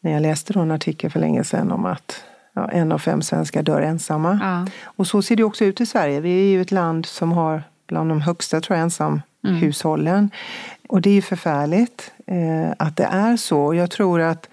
När 0.00 0.12
jag 0.12 0.22
läste 0.22 0.52
då 0.52 0.60
en 0.60 0.70
artikel 0.70 1.10
för 1.10 1.20
länge 1.20 1.44
sedan 1.44 1.72
om 1.72 1.84
att 1.84 2.22
ja, 2.52 2.70
en 2.70 2.92
av 2.92 2.98
fem 2.98 3.22
svenskar 3.22 3.62
dör 3.62 3.80
ensamma. 3.82 4.38
Ja. 4.42 4.72
Och 4.84 5.06
så 5.06 5.22
ser 5.22 5.36
det 5.36 5.44
också 5.44 5.64
ut 5.64 5.80
i 5.80 5.86
Sverige. 5.86 6.20
Vi 6.20 6.30
är 6.30 6.50
ju 6.50 6.62
ett 6.62 6.70
land 6.70 7.06
som 7.06 7.32
har 7.32 7.62
bland 7.86 8.08
de 8.10 8.20
högsta 8.20 8.60
tror 8.60 8.76
jag, 8.76 8.82
ensamhushållen. 8.82 10.14
Mm. 10.14 10.30
Och 10.88 11.00
det 11.00 11.10
är 11.10 11.14
ju 11.14 11.22
förfärligt 11.22 12.12
eh, 12.26 12.72
att 12.78 12.96
det 12.96 13.04
är 13.04 13.36
så. 13.36 13.74
Jag 13.74 13.90
tror 13.90 14.20
att 14.20 14.48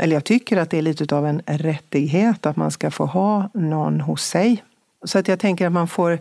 eller 0.00 0.16
jag 0.16 0.24
tycker 0.24 0.56
att 0.56 0.70
det 0.70 0.78
är 0.78 0.82
lite 0.82 1.16
av 1.16 1.26
en 1.26 1.42
rättighet 1.46 2.46
att 2.46 2.56
man 2.56 2.70
ska 2.70 2.90
få 2.90 3.06
ha 3.06 3.50
någon 3.54 4.00
hos 4.00 4.24
sig. 4.24 4.62
Så 5.04 5.18
att 5.18 5.28
jag 5.28 5.38
tänker 5.38 5.66
att 5.66 5.72
man 5.72 5.88
får, 5.88 6.18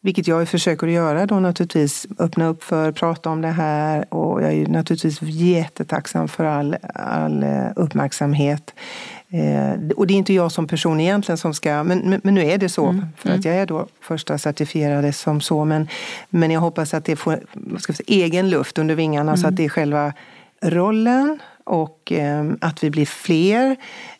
vilket 0.00 0.28
jag 0.28 0.48
försöker 0.48 0.86
att 0.86 0.92
göra 0.92 1.26
då 1.26 1.40
naturligtvis, 1.40 2.06
öppna 2.18 2.46
upp 2.46 2.62
för, 2.62 2.92
prata 2.92 3.30
om 3.30 3.42
det 3.42 3.48
här 3.48 4.14
och 4.14 4.42
jag 4.42 4.52
är 4.52 4.66
naturligtvis 4.66 5.22
jättetacksam 5.22 6.28
för 6.28 6.44
all, 6.44 6.76
all 6.94 7.42
eh, 7.42 7.66
uppmärksamhet. 7.76 8.74
Eh, 9.28 9.88
och 9.96 10.06
det 10.06 10.14
är 10.14 10.18
inte 10.18 10.34
jag 10.34 10.52
som 10.52 10.66
person 10.66 11.00
egentligen 11.00 11.38
som 11.38 11.54
ska, 11.54 11.82
men, 11.84 11.98
men, 11.98 12.20
men 12.24 12.34
nu 12.34 12.44
är 12.44 12.58
det 12.58 12.68
så. 12.68 12.86
Mm. 12.86 13.06
För 13.16 13.30
att 13.30 13.44
jag 13.44 13.54
är 13.54 13.66
då 13.66 13.86
första 14.00 14.38
certifierade 14.38 15.12
som 15.12 15.40
så. 15.40 15.64
Men, 15.64 15.88
men 16.30 16.50
jag 16.50 16.60
hoppas 16.60 16.94
att 16.94 17.04
det 17.04 17.16
får 17.16 17.40
ska 17.78 17.92
säga, 17.92 18.24
egen 18.24 18.50
luft 18.50 18.78
under 18.78 18.94
vingarna 18.94 19.30
mm. 19.30 19.36
så 19.36 19.48
att 19.48 19.56
det 19.56 19.64
är 19.64 19.68
själva 19.68 20.12
rollen 20.62 21.38
och 21.64 22.12
eh, 22.12 22.44
att 22.60 22.84
vi 22.84 22.90
blir 22.90 23.06
fler. 23.06 23.76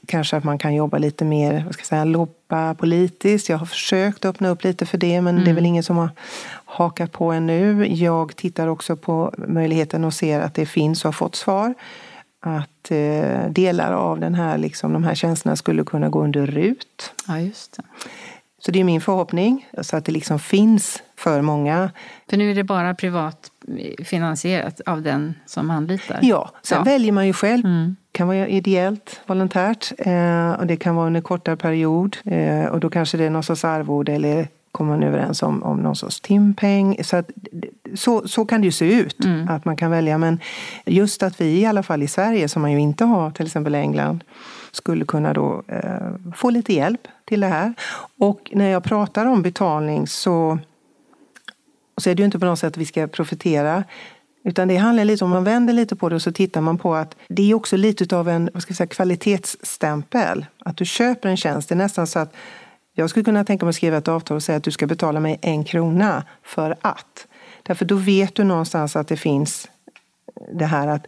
Kanske 0.07 0.37
att 0.37 0.45
man 0.45 0.59
kan 0.59 0.75
jobba 0.75 0.99
lite 0.99 1.25
mer, 1.25 1.63
vad 1.65 1.75
ska 1.75 1.81
jag 1.81 1.87
säga, 1.87 2.05
lobba 2.05 2.75
politiskt. 2.75 3.49
Jag 3.49 3.59
har 3.59 3.67
försökt 3.67 4.25
öppna 4.25 4.49
upp 4.49 4.65
lite 4.65 4.87
för 4.87 4.99
det 4.99 5.21
men 5.21 5.35
mm. 5.35 5.45
det 5.45 5.49
är 5.49 5.53
mm. 5.53 5.55
väl 5.55 5.67
ingen 5.67 5.83
som 5.83 5.97
har 5.97 6.11
hakat 6.65 7.13
på 7.13 7.33
ännu. 7.33 7.87
Jag 7.95 8.37
tittar 8.37 8.67
också 8.67 8.97
på 8.97 9.35
möjligheten 9.37 10.05
och 10.05 10.15
ser 10.15 10.41
att 10.41 10.55
det 10.55 10.67
finns 10.67 11.05
och 11.05 11.09
har 11.09 11.13
fått 11.13 11.37
svar. 11.37 11.75
Att 12.41 12.91
eh, 12.91 13.49
delar 13.49 13.93
av 13.93 14.21
den 14.21 14.35
här, 14.35 14.59
liksom, 14.59 14.93
de 14.93 15.05
här 15.05 15.15
tjänsterna 15.15 15.57
skulle 15.57 15.85
kunna 15.85 16.09
gå 16.09 16.25
under 16.25 16.47
RUT. 16.47 17.13
Ja, 17.29 17.41
just 17.41 17.77
det. 17.77 17.83
Så 18.65 18.71
det 18.71 18.81
är 18.81 18.85
min 18.85 19.01
förhoppning, 19.01 19.69
så 19.81 19.97
att 19.97 20.05
det 20.05 20.13
liksom 20.13 20.39
finns 20.39 21.03
för 21.17 21.43
många. 21.43 21.91
För 22.31 22.37
nu 22.37 22.51
är 22.51 22.55
det 22.55 22.65
bara 22.65 22.95
privat 22.95 23.51
finansierat 24.05 24.81
av 24.87 25.03
den 25.03 25.35
som 25.47 25.71
anlitar? 25.71 26.19
Ja, 26.23 26.51
sen 26.63 26.79
ja. 26.79 26.85
väljer 26.85 27.13
man 27.13 27.27
ju 27.27 27.33
själv. 27.33 27.65
Mm. 27.65 27.97
Det 28.13 28.19
kan 28.19 28.29
vara 28.29 28.49
ideellt, 28.49 29.21
volontärt 29.27 29.93
eh, 29.99 30.51
och 30.51 30.67
det 30.67 30.77
kan 30.77 30.95
vara 30.95 31.07
under 31.07 31.21
kortare 31.21 31.57
period. 31.57 32.17
Eh, 32.25 32.65
och 32.65 32.81
då 32.81 32.91
kanske 32.91 33.17
det 33.17 33.25
är 33.25 33.31
någon 33.31 33.43
sorts 33.43 33.65
arvode 33.65 34.13
eller 34.13 34.49
kommer 34.73 34.91
man 34.91 35.03
överens 35.03 35.43
om, 35.43 35.63
om 35.63 35.83
någon 35.83 35.97
sorts 35.97 36.21
timpeng. 36.21 37.05
Så, 37.05 37.17
att, 37.17 37.31
så, 37.95 38.29
så 38.29 38.45
kan 38.45 38.61
det 38.61 38.65
ju 38.65 38.73
se 38.73 38.93
ut, 38.93 39.25
mm. 39.25 39.49
att 39.49 39.65
man 39.65 39.77
kan 39.77 39.91
välja. 39.91 40.19
Men 40.19 40.41
just 40.87 41.23
att 41.23 41.41
vi 41.41 41.61
i 41.61 41.67
alla 41.67 41.83
fall 41.83 42.03
i 42.03 42.09
Sverige, 42.09 42.49
som 42.49 42.63
man 42.63 42.73
ju 42.73 42.81
inte 42.81 43.05
har 43.05 43.31
till 43.31 43.47
exempel 43.47 43.75
i 43.75 43.79
England, 43.79 44.25
skulle 44.77 45.05
kunna 45.05 45.33
då 45.33 45.63
eh, 45.69 46.33
få 46.35 46.51
lite 46.51 46.73
hjälp 46.73 47.09
till 47.25 47.41
det 47.41 47.47
här. 47.47 47.75
Och 48.19 48.51
när 48.55 48.69
jag 48.69 48.85
pratar 48.85 49.27
om 49.27 49.43
betalning 49.43 50.07
så, 50.07 50.59
så 51.99 52.11
är 52.11 52.15
det 52.15 52.21
ju 52.21 52.25
inte 52.25 52.39
på 52.39 52.47
något 52.47 52.59
sätt 52.59 52.73
att 52.73 52.77
vi 52.77 52.87
ska 52.87 53.07
profitera. 53.07 53.85
Utan 54.45 54.69
det 54.69 54.77
handlar 54.77 55.05
lite 55.05 55.25
om, 55.25 55.31
man 55.31 55.45
vänder 55.45 55.73
lite 55.73 55.97
på 55.97 56.09
det 56.09 56.15
och 56.15 56.23
så 56.23 56.33
tittar 56.33 56.61
man 56.61 56.79
på 56.79 56.95
att 56.95 57.17
det 57.29 57.51
är 57.51 57.55
också 57.55 57.77
lite 57.77 58.17
av 58.17 58.29
en 58.29 58.51
vad 58.55 58.63
ska 58.63 58.71
jag 58.71 58.77
säga, 58.77 58.87
kvalitetsstämpel. 58.87 60.47
Att 60.59 60.77
du 60.77 60.85
köper 60.85 61.29
en 61.29 61.37
tjänst. 61.37 61.69
Det 61.69 61.75
är 61.75 61.77
nästan 61.77 62.07
så 62.07 62.19
att 62.19 62.35
jag 62.93 63.11
skulle 63.11 63.25
kunna 63.25 63.45
tänka 63.45 63.67
mig 63.67 63.71
att 63.71 63.77
skriva 63.77 63.97
ett 63.97 64.09
avtal 64.09 64.37
och 64.37 64.43
säga 64.43 64.59
att 64.59 64.65
du 64.65 64.71
ska 64.71 64.87
betala 64.87 65.21
mig 65.21 65.39
en 65.43 65.65
krona 65.65 66.25
för 66.43 66.77
att. 66.81 67.27
Därför 67.63 67.85
då 67.85 67.95
vet 67.95 68.35
du 68.35 68.45
någonstans 68.45 68.97
att 68.97 69.09
det 69.09 69.17
finns 69.17 69.69
det 70.53 70.67
här 70.67 70.89
att... 70.89 71.07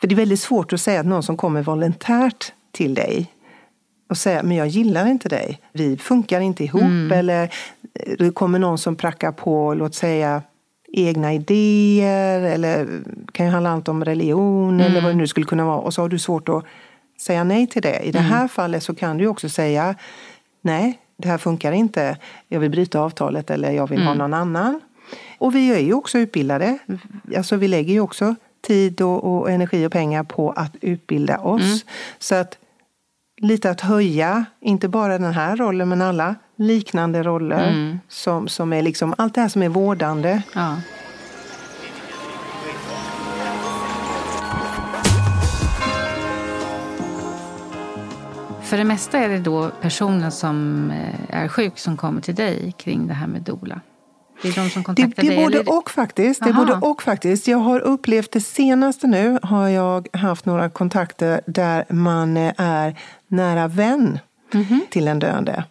För 0.00 0.06
det 0.06 0.14
är 0.14 0.16
väldigt 0.16 0.40
svårt 0.40 0.72
att 0.72 0.80
säga 0.80 1.00
att 1.00 1.06
någon 1.06 1.22
som 1.22 1.36
kommer 1.36 1.62
volontärt 1.62 2.52
till 2.72 2.94
dig 2.94 3.32
och 4.08 4.16
säga 4.16 4.42
men 4.42 4.56
jag 4.56 4.68
gillar 4.68 5.06
inte 5.06 5.28
dig, 5.28 5.60
vi 5.72 5.96
funkar 5.96 6.40
inte 6.40 6.64
ihop 6.64 6.82
mm. 6.82 7.12
eller 7.12 7.54
det 8.18 8.30
kommer 8.30 8.58
någon 8.58 8.78
som 8.78 8.96
prackar 8.96 9.32
på, 9.32 9.74
låt 9.74 9.94
säga 9.94 10.42
egna 10.92 11.34
idéer 11.34 12.40
eller 12.40 12.88
kan 13.32 13.46
ju 13.46 13.52
handla 13.52 13.82
om 13.86 14.04
religion 14.04 14.74
mm. 14.74 14.86
eller 14.86 15.00
vad 15.00 15.10
det 15.10 15.16
nu 15.16 15.26
skulle 15.26 15.46
kunna 15.46 15.64
vara 15.64 15.78
och 15.78 15.94
så 15.94 16.02
har 16.02 16.08
du 16.08 16.18
svårt 16.18 16.48
att 16.48 16.64
säga 17.20 17.44
nej 17.44 17.66
till 17.66 17.82
det. 17.82 18.00
I 18.00 18.12
det 18.12 18.18
mm. 18.18 18.30
här 18.30 18.38
mm. 18.38 18.48
fallet 18.48 18.82
så 18.82 18.94
kan 18.94 19.18
du 19.18 19.26
också 19.26 19.48
säga 19.48 19.94
nej, 20.62 20.98
det 21.16 21.28
här 21.28 21.38
funkar 21.38 21.72
inte, 21.72 22.16
jag 22.48 22.60
vill 22.60 22.70
bryta 22.70 23.00
avtalet 23.00 23.50
eller 23.50 23.70
jag 23.70 23.86
vill 23.86 23.98
mm. 23.98 24.08
ha 24.08 24.14
någon 24.14 24.34
annan. 24.34 24.80
Och 25.38 25.54
vi 25.54 25.72
är 25.74 25.78
ju 25.78 25.94
också 25.94 26.18
utbildade, 26.18 26.78
alltså 27.36 27.56
vi 27.56 27.68
lägger 27.68 27.92
ju 27.92 28.00
också 28.00 28.34
tid 28.62 29.00
och, 29.00 29.24
och 29.24 29.50
energi 29.50 29.86
och 29.86 29.92
pengar 29.92 30.22
på 30.22 30.50
att 30.50 30.76
utbilda 30.80 31.38
oss. 31.38 31.62
Mm. 31.62 31.78
Så 32.18 32.34
att 32.34 32.58
lite 33.40 33.70
att 33.70 33.80
höja, 33.80 34.44
inte 34.60 34.88
bara 34.88 35.18
den 35.18 35.32
här 35.32 35.56
rollen 35.56 35.88
men 35.88 36.02
alla 36.02 36.34
liknande 36.56 37.22
roller. 37.22 37.68
Mm. 37.68 37.98
Som, 38.08 38.48
som 38.48 38.72
är 38.72 38.82
liksom 38.82 39.14
allt 39.18 39.34
det 39.34 39.40
här 39.40 39.48
som 39.48 39.62
är 39.62 39.68
vårdande. 39.68 40.42
Ja. 40.54 40.76
För 48.62 48.76
det 48.76 48.84
mesta 48.84 49.18
är 49.18 49.28
det 49.28 49.38
då 49.38 49.70
personen 49.80 50.32
som 50.32 50.90
eh, 50.90 51.42
är 51.42 51.48
sjuk 51.48 51.78
som 51.78 51.96
kommer 51.96 52.20
till 52.20 52.34
dig 52.34 52.74
kring 52.78 53.06
det 53.06 53.14
här 53.14 53.26
med 53.26 53.42
dola? 53.42 53.80
Det 54.42 54.48
är 54.48 54.52
de 54.52 54.70
som 54.70 54.84
kontaktar 54.84 55.22
det, 55.22 55.28
det 55.28 55.34
dig? 55.34 55.44
Både 55.44 55.60
och 55.60 55.90
faktiskt. 55.90 56.44
Det 56.44 56.50
är 56.50 56.54
både 56.54 56.74
och 56.74 57.02
faktiskt. 57.02 57.48
Jag 57.48 57.58
har 57.58 57.80
upplevt 57.80 58.32
det 58.32 58.40
senaste 58.40 59.06
nu 59.06 59.38
har 59.42 59.68
jag 59.68 60.08
haft 60.12 60.46
några 60.46 60.70
kontakter 60.70 61.40
där 61.46 61.84
man 61.88 62.36
är 62.56 62.98
nära 63.28 63.68
vän 63.68 64.18
mm 64.54 64.66
-hmm. 64.66 64.80
till 64.90 65.08
en 65.08 65.18
döende. 65.18 65.64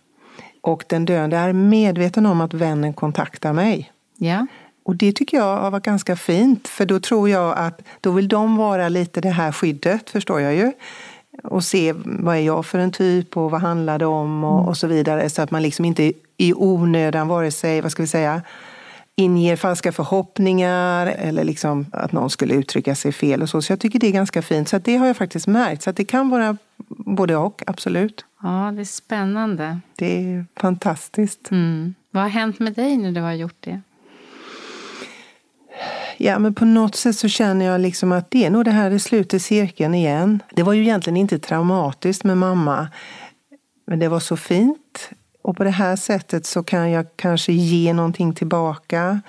Och 0.61 0.83
den 0.87 1.05
döende 1.05 1.37
är 1.37 1.53
medveten 1.53 2.25
om 2.25 2.41
att 2.41 2.53
vännen 2.53 2.93
kontaktar 2.93 3.53
mig. 3.53 3.91
Ja. 4.17 4.47
Och 4.85 4.95
det 4.95 5.11
tycker 5.11 5.37
jag 5.37 5.57
har 5.57 5.71
varit 5.71 5.83
ganska 5.83 6.15
fint, 6.15 6.67
för 6.67 6.85
då 6.85 6.99
tror 6.99 7.29
jag 7.29 7.57
att 7.57 7.81
då 8.01 8.11
vill 8.11 8.27
de 8.27 8.57
vara 8.57 8.89
lite 8.89 9.21
det 9.21 9.29
här 9.29 9.51
skyddet, 9.51 10.09
förstår 10.09 10.41
jag 10.41 10.55
ju. 10.55 10.71
Och 11.43 11.63
se 11.63 11.93
vad 12.05 12.35
är 12.35 12.39
jag 12.39 12.65
för 12.65 12.79
en 12.79 12.91
typ 12.91 13.37
och 13.37 13.51
vad 13.51 13.61
handlar 13.61 13.99
det 13.99 14.05
om 14.05 14.43
och, 14.43 14.57
mm. 14.57 14.67
och 14.67 14.77
så 14.77 14.87
vidare. 14.87 15.29
Så 15.29 15.41
att 15.41 15.51
man 15.51 15.61
liksom 15.61 15.85
inte 15.85 16.13
i 16.37 16.53
onödan 16.53 17.27
vare 17.27 17.51
sig, 17.51 17.81
vad 17.81 17.91
ska 17.91 18.03
vi 18.03 18.07
säga, 18.07 18.41
inger 19.15 19.55
falska 19.55 19.91
förhoppningar 19.91 21.07
eller 21.07 21.43
liksom 21.43 21.85
att 21.91 22.11
någon 22.11 22.29
skulle 22.29 22.53
uttrycka 22.53 22.95
sig 22.95 23.11
fel 23.11 23.41
och 23.41 23.49
så. 23.49 23.61
Så 23.61 23.71
jag 23.71 23.79
tycker 23.79 23.99
det 23.99 24.07
är 24.07 24.11
ganska 24.11 24.41
fint. 24.41 24.69
Så 24.69 24.77
det 24.77 24.97
har 24.97 25.07
jag 25.07 25.17
faktiskt 25.17 25.47
märkt. 25.47 25.83
Så 25.83 25.91
det 25.91 26.05
kan 26.05 26.29
vara 26.29 26.57
både 26.89 27.35
och, 27.35 27.63
absolut. 27.67 28.25
Ja, 28.41 28.71
det 28.75 28.81
är 28.81 28.85
spännande. 28.85 29.79
Det 29.95 30.33
är 30.33 30.45
fantastiskt. 30.55 31.51
Mm. 31.51 31.95
Vad 32.11 32.23
har 32.23 32.29
hänt 32.29 32.59
med 32.59 32.73
dig 32.73 32.97
när 32.97 33.11
du 33.11 33.21
har 33.21 33.33
gjort 33.33 33.57
det? 33.59 33.81
Ja, 36.17 36.39
men 36.39 36.53
på 36.53 36.65
något 36.65 36.95
sätt 36.95 37.15
så 37.15 37.27
känner 37.27 37.65
jag 37.65 37.81
liksom 37.81 38.11
att 38.11 38.31
det 38.31 38.45
är 38.45 38.49
nog 38.49 38.65
det 38.65 38.71
här 38.71 38.91
i 38.91 38.99
slutet 38.99 39.41
cirkeln 39.41 39.93
igen. 39.93 40.39
Det 40.55 40.63
var 40.63 40.73
ju 40.73 40.81
egentligen 40.81 41.17
inte 41.17 41.39
traumatiskt 41.39 42.23
med 42.23 42.37
mamma. 42.37 42.87
Men 43.87 43.99
det 43.99 44.07
var 44.07 44.19
så 44.19 44.37
fint. 44.37 45.09
Och 45.47 45.57
på 45.57 45.63
det 45.63 45.69
här 45.69 45.95
sättet 45.95 46.45
så 46.45 46.63
kan 46.63 46.91
jag 46.91 47.05
kanske 47.15 47.53
ge 47.53 47.93
någonting 47.93 48.33
tillbaka. 48.33 49.21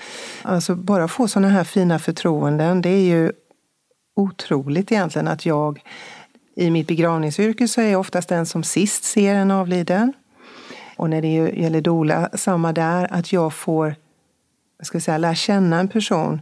Alltså 0.43 0.75
bara 0.75 1.09
få 1.09 1.29
sådana 1.29 1.49
här 1.49 1.65
fina 1.65 1.99
förtroenden. 1.99 2.83
Det 2.83 2.89
är 2.89 3.03
ju 3.03 3.33
otroligt 4.17 4.93
egentligen 4.93 5.29
att 5.29 5.47
jag 5.47 5.83
i 6.57 6.71
mitt 6.71 6.87
begravningsyrke 6.87 7.69
så 7.69 7.81
är 7.81 7.91
jag 7.91 8.01
oftast 8.01 8.29
den 8.29 8.47
som 8.47 8.63
sist 8.63 9.05
ser 9.05 9.35
en 9.35 9.51
avliden. 9.51 10.13
Och 10.97 11.11
när 11.11 11.23
det 11.23 11.33
gäller 11.35 11.81
dola, 11.81 12.31
samma 12.35 12.73
där, 12.73 13.09
att 13.13 13.33
jag 13.33 13.55
får 13.55 13.95
jag 14.79 14.87
ska 14.87 15.01
säga, 15.01 15.19
lära 15.19 15.35
känna 15.35 15.81
en 15.81 15.89
person. 15.89 16.41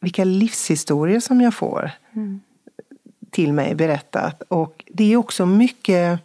Vilka 0.00 0.24
livshistorier 0.24 1.20
som 1.20 1.40
jag 1.40 1.54
får 1.54 1.90
mm. 2.12 2.40
till 3.30 3.52
mig 3.52 3.74
berättat. 3.74 4.42
Och 4.48 4.84
det 4.88 5.12
är 5.12 5.16
också 5.16 5.46
mycket 5.46 6.20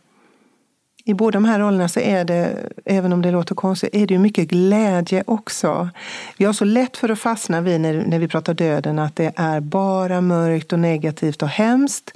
i 1.08 1.14
båda 1.14 1.32
de 1.32 1.46
här 1.46 1.60
rollerna 1.60 1.88
så 1.88 2.00
är 2.00 2.26
det, 2.26 2.70
även 2.86 3.14
om 3.14 3.22
det 3.22 3.32
låter 3.32 3.56
konstigt, 3.56 3.96
är 3.96 4.08
det 4.08 4.14
ju 4.14 4.20
mycket 4.20 4.48
glädje 4.48 5.24
också. 5.28 5.90
Vi 6.38 6.46
har 6.46 6.54
så 6.54 6.66
lätt 6.66 6.98
för 6.98 7.10
att 7.10 7.20
fastna 7.20 7.62
vid 7.62 7.82
när, 7.82 8.06
när 8.08 8.20
vi 8.20 8.28
pratar 8.28 8.54
döden 8.54 9.00
att 9.00 9.16
det 9.16 9.34
är 9.36 9.60
bara 9.60 10.22
mörkt 10.22 10.74
och 10.74 10.80
negativt 10.80 11.42
och 11.42 11.50
hemskt. 11.50 12.12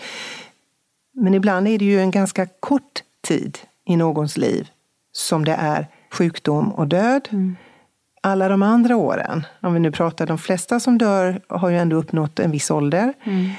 Men 1.14 1.34
ibland 1.34 1.68
är 1.68 1.80
det 1.80 1.86
ju 1.86 2.00
en 2.00 2.12
ganska 2.12 2.48
kort 2.60 3.04
tid 3.28 3.58
i 3.86 3.96
någons 3.96 4.38
liv 4.38 4.70
som 5.12 5.46
det 5.46 5.56
är 5.60 5.88
sjukdom 6.12 6.72
och 6.72 6.88
död. 6.88 7.28
Mm. 7.32 7.56
Alla 8.22 8.50
de 8.50 8.64
andra 8.64 8.96
åren, 8.96 9.46
om 9.62 9.74
vi 9.74 9.80
nu 9.80 9.92
pratar 9.92 10.26
de 10.26 10.38
flesta 10.38 10.80
som 10.80 10.98
dör 10.98 11.42
har 11.48 11.70
ju 11.70 11.78
ändå 11.78 11.96
uppnått 11.96 12.40
en 12.40 12.52
viss 12.52 12.72
ålder. 12.72 13.14
Mm. 13.24 13.50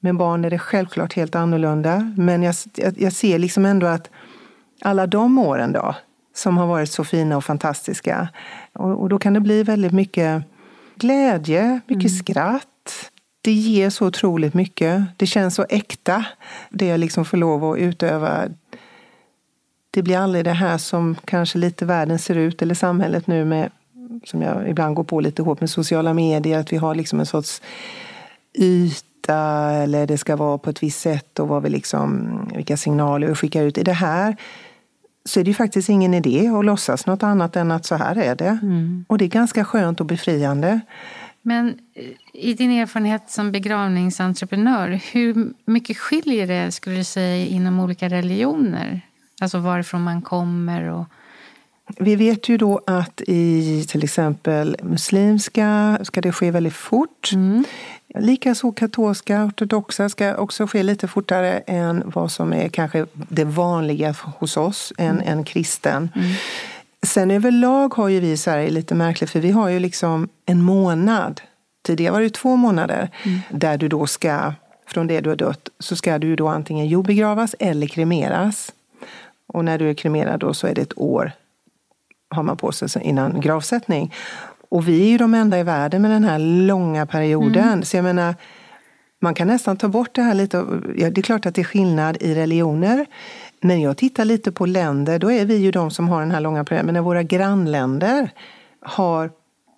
Med 0.00 0.16
barn 0.16 0.44
är 0.44 0.50
det 0.50 0.58
självklart 0.58 1.12
helt 1.12 1.34
annorlunda. 1.34 2.14
Men 2.16 2.42
jag, 2.42 2.54
jag, 2.74 3.00
jag 3.00 3.12
ser 3.12 3.38
liksom 3.38 3.66
ändå 3.66 3.86
att 3.86 4.10
alla 4.80 5.06
de 5.06 5.38
åren 5.38 5.72
då, 5.72 5.94
som 6.34 6.56
har 6.56 6.66
varit 6.66 6.90
så 6.90 7.04
fina 7.04 7.36
och 7.36 7.44
fantastiska. 7.44 8.28
Och, 8.72 9.00
och 9.00 9.08
då 9.08 9.18
kan 9.18 9.34
det 9.34 9.40
bli 9.40 9.62
väldigt 9.62 9.92
mycket 9.92 10.42
glädje, 10.96 11.80
mycket 11.86 12.10
mm. 12.10 12.18
skratt. 12.18 13.10
Det 13.40 13.52
ger 13.52 13.90
så 13.90 14.06
otroligt 14.06 14.54
mycket. 14.54 15.02
Det 15.16 15.26
känns 15.26 15.54
så 15.54 15.66
äkta, 15.68 16.24
det 16.70 16.86
jag 16.86 17.00
liksom 17.00 17.24
får 17.24 17.36
lov 17.36 17.64
att 17.64 17.78
utöva. 17.78 18.48
Det 19.90 20.02
blir 20.02 20.18
aldrig 20.18 20.44
det 20.44 20.52
här 20.52 20.78
som 20.78 21.16
kanske 21.24 21.58
lite 21.58 21.84
världen 21.84 22.18
ser 22.18 22.34
ut, 22.34 22.62
eller 22.62 22.74
samhället 22.74 23.26
nu 23.26 23.44
med, 23.44 23.70
som 24.24 24.42
jag 24.42 24.68
ibland 24.68 24.94
går 24.94 25.04
på 25.04 25.20
lite 25.20 25.42
hårt 25.42 25.60
med 25.60 25.70
sociala 25.70 26.14
medier, 26.14 26.58
att 26.58 26.72
vi 26.72 26.76
har 26.76 26.94
liksom 26.94 27.20
en 27.20 27.26
sorts 27.26 27.62
yta 28.58 29.70
eller 29.70 30.06
det 30.06 30.18
ska 30.18 30.36
vara 30.36 30.58
på 30.58 30.70
ett 30.70 30.82
visst 30.82 31.00
sätt 31.00 31.38
och 31.38 31.48
vad 31.48 31.62
vi 31.62 31.68
liksom, 31.68 32.40
vilka 32.54 32.76
signaler 32.76 33.26
vi 33.26 33.34
skickar 33.34 33.62
ut. 33.62 33.78
I 33.78 33.82
det 33.82 33.92
här 33.92 34.36
så 35.28 35.40
är 35.40 35.44
det 35.44 35.50
ju 35.50 35.54
faktiskt 35.54 35.88
ingen 35.88 36.14
idé 36.14 36.48
att 36.48 36.64
låtsas 36.64 37.06
något 37.06 37.22
annat 37.22 37.56
än 37.56 37.70
att 37.70 37.86
så 37.86 37.94
här 37.94 38.16
är 38.18 38.34
det. 38.34 38.58
Mm. 38.62 39.04
Och 39.08 39.18
det 39.18 39.24
är 39.24 39.28
ganska 39.28 39.64
skönt 39.64 40.00
och 40.00 40.06
befriande. 40.06 40.80
Men 41.42 41.78
i 42.32 42.54
din 42.54 42.70
erfarenhet 42.70 43.30
som 43.30 43.52
begravningsentreprenör, 43.52 45.00
hur 45.12 45.52
mycket 45.64 45.98
skiljer 45.98 46.46
det 46.46 46.72
skulle 46.72 46.96
du 46.96 47.04
säga 47.04 47.46
inom 47.46 47.80
olika 47.80 48.08
religioner? 48.08 49.00
Alltså 49.40 49.58
varifrån 49.58 50.02
man 50.02 50.22
kommer 50.22 50.82
och 50.82 51.04
vi 51.96 52.16
vet 52.16 52.48
ju 52.48 52.56
då 52.56 52.80
att 52.86 53.20
i 53.26 53.84
till 53.88 54.04
exempel 54.04 54.76
muslimska 54.82 55.98
ska 56.02 56.20
det 56.20 56.32
ske 56.32 56.50
väldigt 56.50 56.74
fort. 56.74 57.30
Mm. 57.34 57.64
Likaså 58.14 58.72
katolska, 58.72 59.44
ortodoxa 59.44 60.08
ska 60.08 60.36
också 60.36 60.66
ske 60.66 60.82
lite 60.82 61.08
fortare 61.08 61.58
än 61.58 62.02
vad 62.14 62.32
som 62.32 62.52
är 62.52 62.68
kanske 62.68 63.06
det 63.12 63.44
vanliga 63.44 64.14
hos 64.38 64.56
oss, 64.56 64.92
en, 64.98 65.20
mm. 65.20 65.28
en 65.28 65.44
kristen. 65.44 66.10
Mm. 66.14 66.30
Sen 67.02 67.30
överlag 67.30 67.94
har 67.94 68.08
ju 68.08 68.20
vi 68.20 68.30
i 68.30 68.36
Sverige 68.36 68.70
lite 68.70 68.94
märkligt, 68.94 69.30
för 69.30 69.40
vi 69.40 69.50
har 69.50 69.68
ju 69.68 69.78
liksom 69.78 70.28
en 70.46 70.62
månad. 70.62 71.40
Tidigare 71.86 72.12
var 72.12 72.20
det 72.20 72.34
två 72.34 72.56
månader 72.56 73.10
mm. 73.22 73.40
där 73.50 73.78
du 73.78 73.88
då 73.88 74.06
ska, 74.06 74.52
från 74.86 75.06
det 75.06 75.20
du 75.20 75.28
har 75.28 75.36
dött, 75.36 75.68
så 75.78 75.96
ska 75.96 76.18
du 76.18 76.36
då 76.36 76.48
antingen 76.48 76.86
jordbegravas 76.86 77.54
eller 77.58 77.86
kremeras. 77.86 78.72
Och 79.46 79.64
när 79.64 79.78
du 79.78 79.90
är 79.90 79.94
kremerad 79.94 80.40
då 80.40 80.54
så 80.54 80.66
är 80.66 80.74
det 80.74 80.82
ett 80.82 80.98
år 80.98 81.32
har 82.30 82.42
man 82.42 82.56
på 82.56 82.72
sig 82.72 83.02
innan 83.02 83.40
gravsättning. 83.40 84.14
Och 84.68 84.88
vi 84.88 85.02
är 85.02 85.08
ju 85.08 85.18
de 85.18 85.34
enda 85.34 85.58
i 85.58 85.62
världen 85.62 86.02
med 86.02 86.10
den 86.10 86.24
här 86.24 86.38
långa 86.38 87.06
perioden. 87.06 87.68
Mm. 87.68 87.82
Så 87.82 87.96
jag 87.96 88.04
menar, 88.04 88.34
man 89.20 89.34
kan 89.34 89.46
nästan 89.46 89.76
ta 89.76 89.88
bort 89.88 90.14
det 90.14 90.22
här 90.22 90.34
lite. 90.34 90.56
Ja, 90.96 91.10
det 91.10 91.20
är 91.20 91.22
klart 91.22 91.46
att 91.46 91.54
det 91.54 91.60
är 91.60 91.64
skillnad 91.64 92.16
i 92.20 92.34
religioner. 92.34 93.06
Men 93.60 93.80
jag 93.80 93.96
tittar 93.96 94.24
lite 94.24 94.52
på 94.52 94.66
länder, 94.66 95.18
då 95.18 95.32
är 95.32 95.44
vi 95.44 95.56
ju 95.56 95.70
de 95.70 95.90
som 95.90 96.08
har 96.08 96.20
den 96.20 96.30
här 96.30 96.40
långa 96.40 96.64
perioden. 96.64 96.86
Men 96.86 96.94
när 96.94 97.00
våra 97.00 97.22
grannländer 97.22 98.30
har 98.80 99.30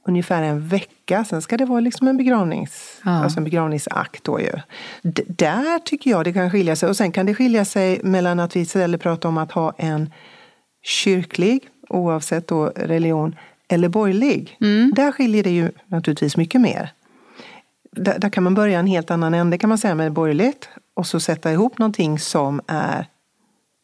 ungefär 0.07 0.43
en 0.43 0.69
vecka, 0.69 1.25
sen 1.25 1.43
ska 1.43 1.57
det 1.57 1.65
vara 1.65 1.81
liksom 1.81 2.09
en, 2.09 2.17
begravnings, 2.17 3.01
ja. 3.05 3.11
alltså 3.11 3.39
en 3.39 3.45
begravningsakt. 3.45 4.25
Då 4.25 4.41
ju. 4.41 4.53
D 5.03 5.23
där 5.29 5.79
tycker 5.79 6.11
jag 6.11 6.25
det 6.25 6.33
kan 6.33 6.51
skilja 6.51 6.77
sig. 6.77 6.89
Och 6.89 6.97
sen 6.97 7.13
kan 7.13 7.27
det 7.27 7.35
skilja 7.35 7.65
sig 7.65 8.01
mellan 8.03 8.41
att 8.41 8.57
vi 8.57 8.61
istället 8.61 9.01
pratar 9.01 9.29
om 9.29 9.39
att 9.39 9.53
ha 9.53 9.75
en 9.79 10.11
kyrklig 10.83 11.69
oavsett 11.91 12.47
då 12.47 12.67
religion, 12.77 13.37
eller 13.69 13.89
borgerlig. 13.89 14.57
Mm. 14.61 14.93
Där 14.97 15.13
skiljer 15.13 15.43
det 15.43 15.51
ju 15.51 15.71
naturligtvis 15.87 16.37
mycket 16.37 16.61
mer. 16.61 16.93
Där, 17.93 18.19
där, 18.19 18.29
kan 18.29 18.45
man 18.45 18.55
börja 18.55 18.79
en 18.79 18.87
helt 18.87 19.11
annan 19.11 19.35
ände 19.35 19.59
kan 19.59 19.69
man 19.69 19.79
säga 19.79 19.95
med 19.95 20.13
borgerligt 20.13 20.69
och 20.95 21.07
så 21.07 21.21
sätta 21.21 21.53
ihop 21.53 21.79
någonting 21.79 22.19
som 22.19 22.61
är 22.67 23.07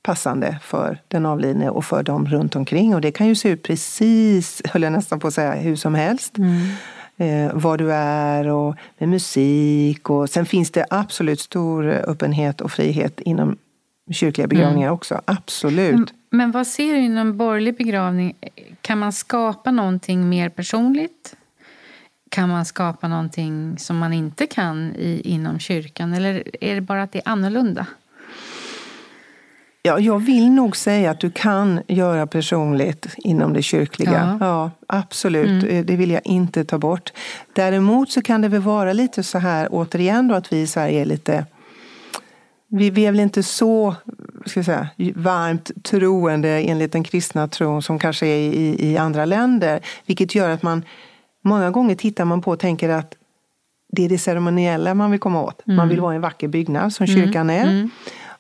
passande 0.03 0.59
för 0.63 0.99
den 1.09 1.27
avlidne 1.27 1.71
och 1.71 1.85
för 1.85 2.03
dem 2.03 2.27
runt 2.27 2.57
omkring. 2.57 2.95
Och 2.95 3.01
det 3.01 3.13
kan 3.13 3.27
ju 3.27 3.35
se 3.35 3.49
ut 3.49 3.63
precis, 3.63 4.63
höll 4.65 4.83
jag 4.83 4.93
nästan 4.93 5.21
på 5.21 5.29
att 5.29 5.35
säga, 5.35 5.53
hur 5.53 5.77
som 5.77 5.95
helst. 5.95 6.39
Mm. 6.39 6.67
Eh, 7.17 7.55
var 7.55 7.79
du 7.79 7.93
är 7.93 8.49
och 8.49 8.77
med 8.99 9.09
musik. 9.09 10.11
Och 10.11 10.31
sen 10.31 10.47
finns 10.47 10.71
det 10.71 10.87
absolut 10.91 11.41
stor 11.41 11.87
öppenhet 11.87 12.61
och 12.61 12.73
frihet 12.73 13.21
inom 13.21 13.57
kyrkliga 14.11 14.47
begravningar 14.47 14.89
mm. 14.89 14.95
också. 14.95 15.21
Absolut. 15.25 16.15
Men 16.31 16.51
vad 16.51 16.67
ser 16.67 16.95
du 16.95 17.01
inom 17.01 17.37
borgerlig 17.37 17.77
begravning? 17.77 18.35
Kan 18.81 18.99
man 18.99 19.13
skapa 19.13 19.71
någonting 19.71 20.29
mer 20.29 20.49
personligt? 20.49 21.37
Kan 22.29 22.49
man 22.49 22.65
skapa 22.65 23.09
någonting 23.09 23.79
som 23.79 23.99
man 23.99 24.13
inte 24.13 24.47
kan 24.47 24.95
i, 24.97 25.21
inom 25.25 25.59
kyrkan? 25.59 26.15
Eller 26.15 26.65
är 26.65 26.75
det 26.75 26.81
bara 26.81 27.03
att 27.03 27.13
det 27.13 27.19
är 27.19 27.29
annorlunda? 27.29 27.87
Ja, 29.83 29.99
jag 29.99 30.19
vill 30.19 30.51
nog 30.51 30.77
säga 30.77 31.11
att 31.11 31.21
du 31.21 31.31
kan 31.31 31.81
göra 31.89 32.27
personligt 32.27 33.15
inom 33.17 33.53
det 33.53 33.63
kyrkliga. 33.63 34.37
Ja, 34.41 34.47
ja 34.47 34.71
absolut, 34.87 35.65
mm. 35.65 35.87
det 35.87 35.97
vill 35.97 36.11
jag 36.11 36.21
inte 36.25 36.65
ta 36.65 36.79
bort. 36.79 37.13
Däremot 37.53 38.11
så 38.11 38.23
kan 38.23 38.41
det 38.41 38.49
väl 38.49 38.61
vara 38.61 38.93
lite 38.93 39.23
så 39.23 39.39
här, 39.39 39.69
återigen 39.71 40.29
då, 40.29 40.35
att 40.35 40.53
vi 40.53 40.61
i 40.61 40.67
Sverige 40.67 41.01
är 41.01 41.05
lite 41.05 41.47
vi, 42.69 42.91
vi 42.91 43.07
är 43.07 43.13
väl 43.13 43.21
inte 43.21 43.43
så 43.43 43.95
ska 44.47 44.65
säga, 44.65 44.89
varmt 45.15 45.71
troende 45.85 46.49
enligt 46.49 46.93
den 46.93 47.05
kristna 47.05 47.49
tron 47.49 47.83
som 47.83 47.99
kanske 47.99 48.27
är 48.27 48.39
i, 48.39 48.91
i 48.91 48.97
andra 48.97 49.25
länder. 49.25 49.81
Vilket 50.07 50.35
gör 50.35 50.51
att 50.51 50.63
man 50.63 50.85
många 51.45 51.71
gånger 51.71 51.95
tittar 51.95 52.25
man 52.25 52.43
på 52.43 52.51
och 52.51 52.59
tänker 52.59 52.89
att 52.89 53.15
det 53.93 54.05
är 54.05 54.09
det 54.09 54.19
ceremoniella 54.19 54.95
man 54.95 55.11
vill 55.11 55.21
komma 55.21 55.43
åt. 55.43 55.67
Mm. 55.67 55.77
Man 55.77 55.89
vill 55.89 56.01
vara 56.01 56.15
en 56.15 56.21
vacker 56.21 56.49
byggnad 56.49 56.93
som 56.93 57.07
mm. 57.07 57.17
kyrkan 57.17 57.51
är. 57.51 57.63
Mm. 57.63 57.91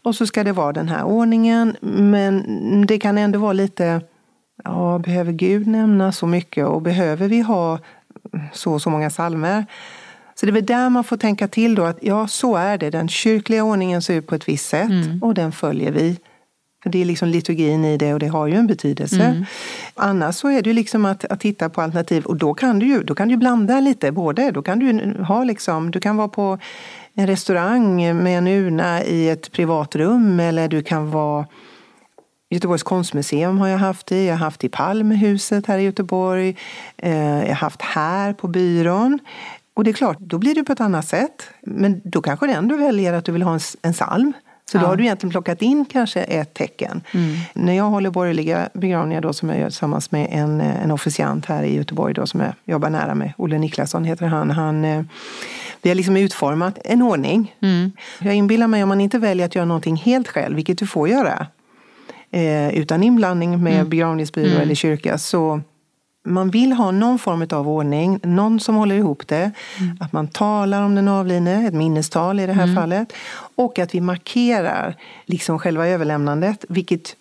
Och 0.02 0.14
så 0.14 0.26
ska 0.26 0.44
det 0.44 0.52
vara 0.52 0.72
den 0.72 0.88
här 0.88 1.04
ordningen. 1.04 1.76
Men 1.80 2.86
det 2.86 2.98
kan 2.98 3.18
ändå 3.18 3.38
vara 3.38 3.52
lite, 3.52 4.00
ja, 4.64 4.98
behöver 5.04 5.32
Gud 5.32 5.66
nämna 5.66 6.12
så 6.12 6.26
mycket 6.26 6.66
och 6.66 6.82
behöver 6.82 7.28
vi 7.28 7.40
ha 7.40 7.78
så 8.52 8.72
och 8.72 8.82
så 8.82 8.90
många 8.90 9.10
salmer? 9.10 9.66
Så 10.40 10.46
det 10.46 10.50
är 10.50 10.54
väl 10.54 10.66
där 10.66 10.90
man 10.90 11.04
får 11.04 11.16
tänka 11.16 11.48
till 11.48 11.74
då 11.74 11.84
att 11.84 11.98
ja, 12.00 12.28
så 12.28 12.56
är 12.56 12.78
det. 12.78 12.90
Den 12.90 13.08
kyrkliga 13.08 13.64
ordningen 13.64 14.02
ser 14.02 14.14
ut 14.14 14.26
på 14.26 14.34
ett 14.34 14.48
visst 14.48 14.68
sätt 14.68 14.90
mm. 14.90 15.22
och 15.22 15.34
den 15.34 15.52
följer 15.52 15.92
vi. 15.92 16.16
För 16.82 16.90
det 16.90 17.00
är 17.00 17.04
liksom 17.04 17.28
liturgin 17.28 17.84
i 17.84 17.96
det 17.96 18.14
och 18.14 18.18
det 18.18 18.26
har 18.26 18.46
ju 18.46 18.54
en 18.54 18.66
betydelse. 18.66 19.22
Mm. 19.22 19.44
Annars 19.94 20.34
så 20.34 20.48
är 20.48 20.62
det 20.62 20.70
ju 20.70 20.74
liksom 20.74 21.04
att, 21.04 21.24
att 21.24 21.40
titta 21.40 21.68
på 21.68 21.82
alternativ 21.82 22.24
och 22.24 22.36
då 22.36 22.54
kan 22.54 22.78
du 22.78 22.86
ju 22.86 23.02
då 23.02 23.14
kan 23.14 23.28
du 23.28 23.36
blanda 23.36 23.80
lite 23.80 24.12
både. 24.12 24.50
Då 24.50 24.62
kan 24.62 24.78
du 24.78 25.16
ha 25.22 25.44
liksom, 25.44 25.90
du 25.90 26.00
kan 26.00 26.16
vara 26.16 26.28
på 26.28 26.58
en 27.14 27.26
restaurang 27.26 27.96
med 28.22 28.38
en 28.38 28.46
urna 28.46 29.04
i 29.04 29.28
ett 29.28 29.52
privat 29.52 29.96
rum 29.96 30.40
eller 30.40 30.68
du 30.68 30.82
kan 30.82 31.10
vara 31.10 31.46
Göteborgs 32.50 32.82
konstmuseum 32.82 33.58
har 33.58 33.68
jag 33.68 33.78
haft 33.78 34.12
i, 34.12 34.26
jag 34.26 34.34
har 34.34 34.44
haft 34.44 34.64
i 34.64 34.68
Palmhuset 34.68 35.66
här 35.66 35.78
i 35.78 35.82
Göteborg, 35.82 36.56
eh, 36.96 37.40
jag 37.40 37.48
har 37.48 37.54
haft 37.54 37.82
här 37.82 38.32
på 38.32 38.48
byrån. 38.48 39.18
Och 39.76 39.84
det 39.84 39.90
är 39.90 39.92
klart, 39.92 40.18
då 40.20 40.38
blir 40.38 40.54
det 40.54 40.64
på 40.64 40.72
ett 40.72 40.80
annat 40.80 41.08
sätt. 41.08 41.42
Men 41.62 42.00
då 42.04 42.22
kanske 42.22 42.46
du 42.46 42.52
ändå 42.52 42.76
väljer 42.76 43.12
att 43.12 43.24
du 43.24 43.32
vill 43.32 43.42
ha 43.42 43.54
en, 43.54 43.60
en 43.82 43.92
psalm. 43.92 44.32
Så 44.70 44.76
ja. 44.76 44.80
då 44.80 44.86
har 44.86 44.96
du 44.96 45.04
egentligen 45.04 45.30
plockat 45.30 45.62
in 45.62 45.84
kanske 45.84 46.22
ett 46.22 46.54
tecken. 46.54 47.00
Mm. 47.12 47.36
När 47.54 47.72
jag 47.72 47.84
håller 47.84 48.10
borgerliga 48.10 48.68
begravningar 48.72 49.20
då 49.20 49.32
som 49.32 49.48
jag 49.48 49.58
gör 49.58 49.68
tillsammans 49.68 50.12
med 50.12 50.28
en, 50.30 50.60
en 50.60 50.90
officiant 50.90 51.46
här 51.46 51.62
i 51.62 51.76
Göteborg 51.76 52.14
då 52.14 52.26
som 52.26 52.40
jag 52.40 52.52
jobbar 52.64 52.90
nära 52.90 53.14
med, 53.14 53.32
Olle 53.36 53.58
Niklasson 53.58 54.04
heter 54.04 54.26
han. 54.26 54.50
han 54.50 54.84
eh, 54.84 55.02
vi 55.82 55.90
har 55.90 55.94
liksom 55.94 56.16
utformat 56.16 56.78
en 56.84 57.02
ordning. 57.02 57.54
Mm. 57.62 57.92
Jag 58.20 58.34
inbillar 58.34 58.66
mig 58.66 58.82
om 58.82 58.88
man 58.88 59.00
inte 59.00 59.18
väljer 59.18 59.46
att 59.46 59.54
göra 59.54 59.64
någonting 59.64 59.96
helt 59.96 60.28
själv, 60.28 60.56
vilket 60.56 60.78
du 60.78 60.86
får 60.86 61.08
göra, 61.08 61.46
eh, 62.30 62.78
utan 62.78 63.02
inblandning 63.02 63.62
med 63.62 63.74
mm. 63.74 63.88
begravningsbyrå 63.88 64.50
mm. 64.50 64.62
eller 64.62 64.74
kyrka, 64.74 65.18
så 65.18 65.60
man 66.26 66.50
vill 66.50 66.72
ha 66.72 66.90
någon 66.90 67.18
form 67.18 67.46
av 67.50 67.68
ordning, 67.68 68.20
någon 68.22 68.60
som 68.60 68.74
håller 68.74 68.94
ihop 68.96 69.28
det. 69.28 69.50
Mm. 69.80 69.96
Att 70.00 70.12
man 70.12 70.28
talar 70.28 70.82
om 70.82 70.94
den 70.94 71.08
avlidne, 71.08 71.66
ett 71.66 71.74
minnestal 71.74 72.40
i 72.40 72.46
det 72.46 72.52
här 72.52 72.62
mm. 72.62 72.76
fallet. 72.76 73.12
Och 73.56 73.78
att 73.78 73.94
vi 73.94 74.00
markerar 74.00 74.96
liksom 75.26 75.58
själva 75.58 75.86
överlämnandet, 75.86 76.64
vilket 76.68 77.16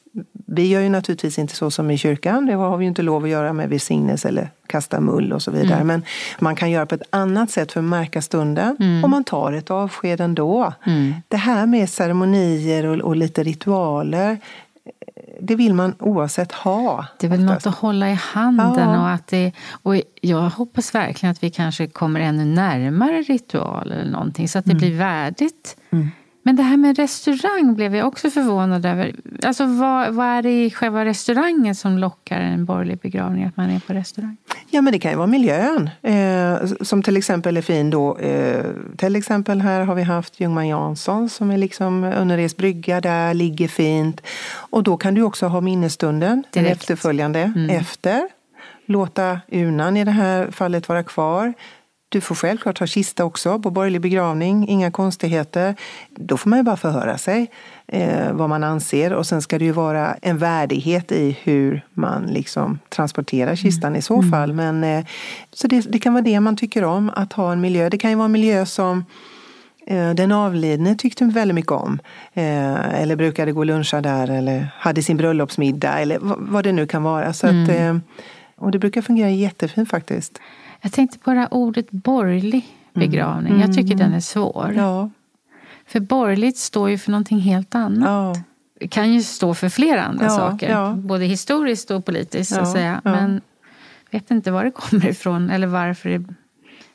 vi 0.48 0.68
gör 0.68 0.82
ju 0.82 0.90
naturligtvis 0.90 1.40
inte 1.40 1.56
så 1.56 1.72
som 1.72 1.92
i 1.92 1.98
kyrkan. 1.98 2.46
Det 2.46 2.54
har 2.54 2.78
vi 2.78 2.86
ju 2.86 2.90
inte 2.90 3.02
lov 3.02 3.24
att 3.24 3.30
göra 3.30 3.54
med 3.54 3.70
välsignelse 3.70 4.28
eller 4.28 4.50
kasta 4.68 5.00
mull 5.00 5.34
och 5.34 5.42
så 5.42 5.52
vidare. 5.52 5.82
Mm. 5.82 5.88
Men 5.88 6.04
man 6.40 6.56
kan 6.56 6.72
göra 6.72 6.86
på 6.86 6.96
ett 6.96 7.02
annat 7.10 7.52
sätt 7.52 7.72
för 7.72 7.80
att 7.80 7.86
märka 7.86 8.22
stunden. 8.22 8.78
Mm. 8.80 9.04
Och 9.04 9.10
man 9.10 9.24
tar 9.24 9.54
ett 9.54 9.72
avsked 9.72 10.22
ändå. 10.22 10.74
Mm. 10.86 11.14
Det 11.28 11.38
här 11.38 11.66
med 11.66 11.90
ceremonier 11.90 12.86
och, 12.86 12.98
och 12.98 13.16
lite 13.16 13.44
ritualer 13.44 14.38
det 15.42 15.56
vill 15.56 15.74
man 15.74 15.96
oavsett 16.00 16.52
ha. 16.52 17.06
Det 17.20 17.28
är 17.28 17.32
väl 17.32 17.44
något 17.44 17.68
att 17.68 17.76
hålla 17.76 18.12
i 18.12 18.14
handen. 18.14 18.90
Ja. 18.90 19.02
Och, 19.02 19.10
att 19.10 19.28
det, 19.28 19.52
och 19.72 19.96
jag 20.22 20.50
hoppas 20.50 20.96
verkligen 20.96 21.32
att 21.32 21.44
vi 21.44 21.50
kanske 21.50 21.88
kommer 21.88 22.20
ännu 22.20 22.46
närmare 22.46 23.22
ritual 23.22 23.92
eller 23.92 24.12
någonting 24.12 24.50
så 24.50 24.60
att 24.60 24.66
det 24.66 24.72
mm. 24.72 24.80
blir 24.82 24.98
värdigt. 24.98 25.78
Mm. 25.90 26.12
Men 26.48 26.56
det 26.56 26.64
här 26.64 26.78
med 26.78 26.98
restaurang 26.98 27.76
blev 27.76 27.96
jag 27.96 28.08
också 28.08 28.30
förvånad 28.30 28.86
över. 28.86 29.16
Alltså 29.44 29.66
vad, 29.66 30.14
vad 30.14 30.28
är 30.28 30.42
det 30.42 30.66
i 30.66 30.72
själva 30.72 31.06
restaurangen 31.06 31.76
som 31.76 31.98
lockar 31.98 32.40
en 32.40 32.66
borgerlig 32.66 32.98
begravning, 32.98 33.44
att 33.44 33.58
man 33.58 33.70
är 33.70 33.80
på 33.80 33.94
restaurang? 33.94 34.38
Ja, 34.70 34.82
men 34.82 34.94
det 34.94 35.00
kan 35.00 35.12
ju 35.12 35.18
vara 35.18 35.28
miljön. 35.28 35.90
Eh, 36.02 36.66
som 36.82 37.04
till 37.04 37.18
exempel 37.18 37.58
är 37.58 37.62
fin 37.62 37.90
då. 37.90 38.18
Eh, 38.18 38.66
till 38.98 39.16
exempel 39.16 39.62
här 39.62 39.82
har 39.82 39.96
vi 39.96 40.04
haft 40.04 40.40
Ljungman 40.40 40.68
Jansson 40.68 41.30
som 41.30 41.52
är 41.52 41.58
liksom 41.58 42.04
Önneres 42.04 42.58
brygga 42.58 43.02
där, 43.02 43.34
ligger 43.34 43.68
fint. 43.68 44.22
Och 44.70 44.84
då 44.84 44.98
kan 44.98 45.14
du 45.14 45.22
också 45.22 45.48
ha 45.48 45.62
minnesstunden, 45.62 46.44
den 46.52 46.66
efterföljande, 46.66 47.40
mm. 47.56 47.70
efter. 47.70 48.30
Låta 48.86 49.40
urnan 49.52 49.98
i 49.98 50.04
det 50.04 50.12
här 50.12 50.52
fallet 50.52 50.90
vara 50.90 51.04
kvar. 51.04 51.54
Du 52.16 52.22
får 52.22 52.36
självklart 52.36 52.80
ha 52.80 52.88
kista 52.88 53.26
också 53.26 53.60
på 53.60 53.72
borgerlig 53.72 54.02
begravning, 54.02 54.68
inga 54.68 54.92
konstigheter. 54.92 55.76
Då 56.10 56.38
får 56.38 56.50
man 56.50 56.60
ju 56.60 56.64
bara 56.64 56.78
förhöra 56.78 57.18
sig 57.18 57.52
eh, 57.88 58.34
vad 58.34 58.50
man 58.50 58.64
anser 58.64 59.14
och 59.14 59.26
sen 59.26 59.42
ska 59.42 59.60
det 59.60 59.66
ju 59.66 59.72
vara 59.72 60.16
en 60.22 60.38
värdighet 60.38 61.12
i 61.12 61.38
hur 61.44 61.86
man 61.94 62.26
liksom 62.26 62.80
transporterar 62.90 63.56
kistan 63.56 63.88
mm. 63.88 64.00
i 64.00 64.02
så 64.02 64.16
mm. 64.16 64.32
fall. 64.32 64.54
Men, 64.54 64.84
eh, 64.84 65.06
så 65.54 65.68
det, 65.68 65.92
det, 65.92 66.00
kan 66.00 66.14
vara 66.14 66.24
det 66.24 66.40
man 66.40 66.58
tycker 66.58 66.84
om, 66.84 67.12
att 67.16 67.34
ha 67.34 67.52
en 67.52 67.62
miljö. 67.62 67.90
Det 67.90 67.98
kan 67.98 68.10
ju 68.10 68.16
vara 68.16 68.26
en 68.26 68.32
miljö 68.32 68.66
som 68.66 69.06
eh, 69.88 70.10
den 70.10 70.32
avlidne 70.32 70.96
tyckte 70.96 71.26
väldigt 71.26 71.56
mycket 71.56 71.72
om. 71.72 72.00
Eh, 72.34 73.02
eller 73.02 73.16
brukade 73.16 73.52
gå 73.52 73.60
och 73.60 73.66
luncha 73.66 74.02
där 74.02 74.30
eller 74.30 74.68
hade 74.78 75.04
sin 75.04 75.18
bröllopsmiddag 75.18 76.00
eller 76.00 76.18
vad 76.22 76.64
det 76.64 76.72
nu 76.72 76.88
kan 76.88 77.04
vara. 77.04 77.34
Så 77.34 77.48
mm. 77.48 77.64
att, 77.64 77.70
eh, 77.70 77.98
och 78.56 78.72
det 78.72 78.80
brukar 78.80 79.02
fungera 79.02 79.30
jättefint 79.30 79.90
faktiskt. 79.90 80.40
Jag 80.86 80.92
tänkte 80.92 81.20
på 81.20 81.34
det 81.34 81.40
här 81.40 81.54
ordet 81.54 81.92
borgerlig 81.92 82.66
begravning. 82.94 83.54
Mm. 83.54 83.62
Jag 83.62 83.74
tycker 83.78 83.96
den 83.96 84.14
är 84.14 84.20
svår. 84.20 84.74
Ja. 84.78 85.10
För 85.86 86.00
borgerligt 86.00 86.58
står 86.58 86.90
ju 86.90 86.98
för 86.98 87.12
någonting 87.12 87.40
helt 87.40 87.76
annat. 87.76 88.10
Ja. 88.10 88.44
Det 88.80 88.88
kan 88.88 89.14
ju 89.14 89.22
stå 89.24 89.54
för 89.54 89.70
flera 89.70 90.04
andra 90.04 90.26
Ja, 90.26 90.30
saker. 90.30 90.94
Både 90.94 91.26
historiskt 91.26 91.92
och 91.92 92.06
politiskt. 92.06 92.54
så 92.54 92.60
att 92.60 92.72
säga. 92.72 93.02
Men 93.04 93.42
vet 94.12 94.32
inte 94.32 94.52
var 94.52 94.64
det 94.64 94.72
kommer 94.72 95.08
ifrån 95.08 95.50
eller 95.50 95.68
varför 95.68 96.10
det 96.10 96.26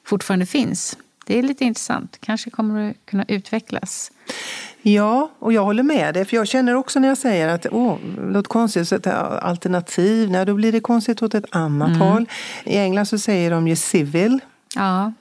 fortfarande 0.05 0.47
finns. 0.47 0.99
Det 1.30 1.38
är 1.38 1.42
lite 1.42 1.64
intressant. 1.64 2.16
Kanske 2.20 2.50
kommer 2.50 2.80
det 2.88 2.94
kunna 3.04 3.24
utvecklas. 3.28 4.12
Ja, 4.82 5.30
och 5.38 5.52
jag 5.52 5.64
håller 5.64 5.82
med 5.82 6.14
dig. 6.14 6.24
För 6.24 6.36
jag 6.36 6.48
känner 6.48 6.74
också 6.74 7.00
när 7.00 7.08
jag 7.08 7.18
säger 7.18 7.48
att 7.48 7.66
åh, 7.70 7.96
det 8.16 8.32
låter 8.32 8.48
konstigt, 8.48 9.06
alternativ, 9.06 10.30
nej, 10.30 10.46
då 10.46 10.54
blir 10.54 10.72
det 10.72 10.80
konstigt 10.80 11.22
åt 11.22 11.34
ett 11.34 11.44
annat 11.50 11.88
Mm. 11.88 12.00
håll. 12.00 12.26
I 12.64 12.76
England 12.76 13.06
så 13.06 13.18
säger 13.18 13.50
de 13.50 13.68
ju 13.68 13.76
civil, 13.76 14.38
Ja, 14.76 15.12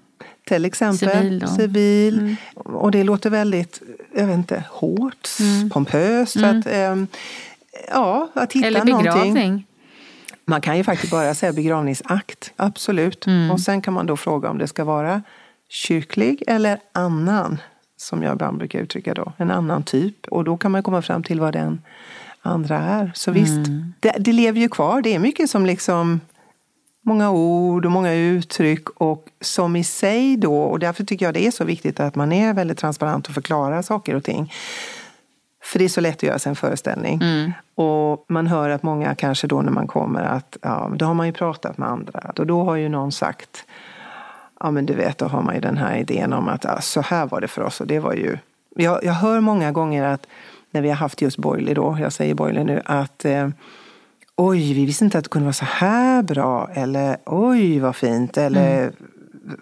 till 0.48 0.66
exempel. 0.66 1.10
Civil. 1.10 1.48
Civil. 1.48 2.36
Och 2.56 2.92
det 2.92 3.04
låter 3.04 3.30
väldigt, 3.30 3.82
jag 4.16 4.28
vet 4.28 4.36
inte, 4.36 4.64
hårt, 4.70 5.30
pompöst. 5.72 6.32
Så 6.40 6.46
att, 6.46 6.68
ehm, 6.68 7.08
ja, 7.92 8.30
att 8.34 8.54
hitta 8.54 8.68
eller 8.68 8.86
någonting. 8.86 9.04
begravning. 9.14 9.66
Man 10.46 10.62
kan 10.62 10.78
ju 10.78 10.84
faktiskt 10.84 11.12
bara 11.12 11.36
säga 11.36 11.54
begravningsakt, 11.54 12.54
absolut. 12.56 13.26
Mm. 13.28 13.52
Och 13.52 13.60
sen 13.60 13.82
kan 13.82 13.94
man 13.94 14.06
då 14.06 14.18
fråga 14.18 14.50
om 14.50 14.58
det 14.58 14.68
ska 14.68 14.84
vara 14.84 15.22
kyrklig 15.70 16.44
eller 16.48 16.80
annan, 16.92 17.58
som 17.98 18.24
jag 18.24 18.34
ibland 18.34 18.58
brukar 18.58 18.80
uttrycka 18.80 19.14
då, 19.14 19.34
en 19.38 19.52
annan 19.52 19.84
typ. 19.84 20.28
Och 20.28 20.44
då 20.44 20.58
kan 20.58 20.72
man 20.72 20.84
komma 20.84 21.02
fram 21.02 21.24
till 21.24 21.40
vad 21.40 21.54
den 21.54 21.82
andra 22.42 22.78
är. 22.78 23.12
Så 23.16 23.32
visst, 23.32 23.68
Mm. 23.68 23.94
det, 24.00 24.16
det 24.20 24.32
lever 24.34 24.60
ju 24.60 24.70
kvar. 24.70 25.02
Det 25.02 25.16
är 25.16 25.20
mycket 25.20 25.50
som 25.50 25.66
liksom 25.66 26.20
många 27.06 27.32
ord 27.32 27.86
och 27.86 27.92
många 27.92 28.14
uttryck 28.14 28.90
och 28.90 29.26
som 29.42 29.76
i 29.76 29.84
sig 29.84 30.38
då, 30.38 30.62
och 30.62 30.80
därför 30.80 31.04
tycker 31.04 31.26
jag 31.26 31.34
det 31.34 31.48
är 31.48 31.52
så 31.52 31.64
viktigt 31.64 32.00
att 32.00 32.16
man 32.16 32.32
är 32.32 32.54
väldigt 32.54 32.78
transparent 32.78 33.28
och 33.28 33.34
förklarar 33.34 33.82
saker 33.82 34.16
och 34.16 34.24
ting. 34.24 34.54
För 35.64 35.80
det 35.80 35.86
är 35.86 35.90
så 35.90 36.02
lätt 36.02 36.16
att 36.16 36.24
göra 36.24 36.40
sig 36.40 36.50
en 36.50 36.56
föreställning. 36.56 37.22
Mm. 37.22 37.52
Och 37.76 38.26
man 38.30 38.48
hör 38.48 38.70
att 38.70 38.84
många 38.84 39.16
kanske 39.16 39.48
då 39.48 39.62
när 39.62 39.72
man 39.72 39.88
kommer 39.88 40.24
att, 40.24 40.58
ja, 40.62 40.92
då 40.96 41.06
har 41.06 41.14
man 41.14 41.28
ju 41.28 41.34
pratat 41.34 41.78
med 41.78 41.90
andra. 41.90 42.34
Och 42.38 42.48
då 42.48 42.64
har 42.64 42.76
ju 42.76 42.90
någon 42.90 43.12
sagt, 43.12 43.66
ja 44.60 44.72
men 44.72 44.86
du 44.86 44.94
vet, 44.94 45.18
då 45.18 45.26
har 45.26 45.42
man 45.42 45.56
ju 45.56 45.62
den 45.62 45.78
här 45.78 45.98
idén 45.98 46.34
om 46.34 46.48
att 46.48 46.64
ja, 46.64 46.82
så 46.82 47.02
här 47.02 47.26
var 47.26 47.42
det 47.42 47.48
för 47.48 47.62
oss. 47.62 47.82
Och 47.82 47.88
det 47.88 48.00
var 48.00 48.14
ju, 48.14 48.38
jag, 48.76 49.04
jag 49.04 49.14
hör 49.14 49.40
många 49.40 49.72
gånger 49.72 50.04
att 50.04 50.28
när 50.72 50.82
vi 50.82 50.90
har 50.90 50.96
haft 50.96 51.22
just 51.22 51.38
borgerlig 51.38 51.76
då, 51.76 51.98
jag 52.02 52.14
säger 52.14 52.34
borgerlig 52.34 52.66
nu, 52.66 52.82
att 52.86 53.26
eh, 53.26 53.50
oj, 54.36 54.74
vi 54.74 54.86
visste 54.86 55.06
inte 55.06 55.18
att 55.18 55.24
det 55.24 55.30
kunde 55.30 55.46
vara 55.46 55.54
så 55.54 55.66
här 55.66 56.24
bra. 56.24 56.70
Eller 56.74 57.18
oj, 57.26 57.80
vad 57.80 57.96
fint. 57.96 58.38
Eller, 58.38 58.92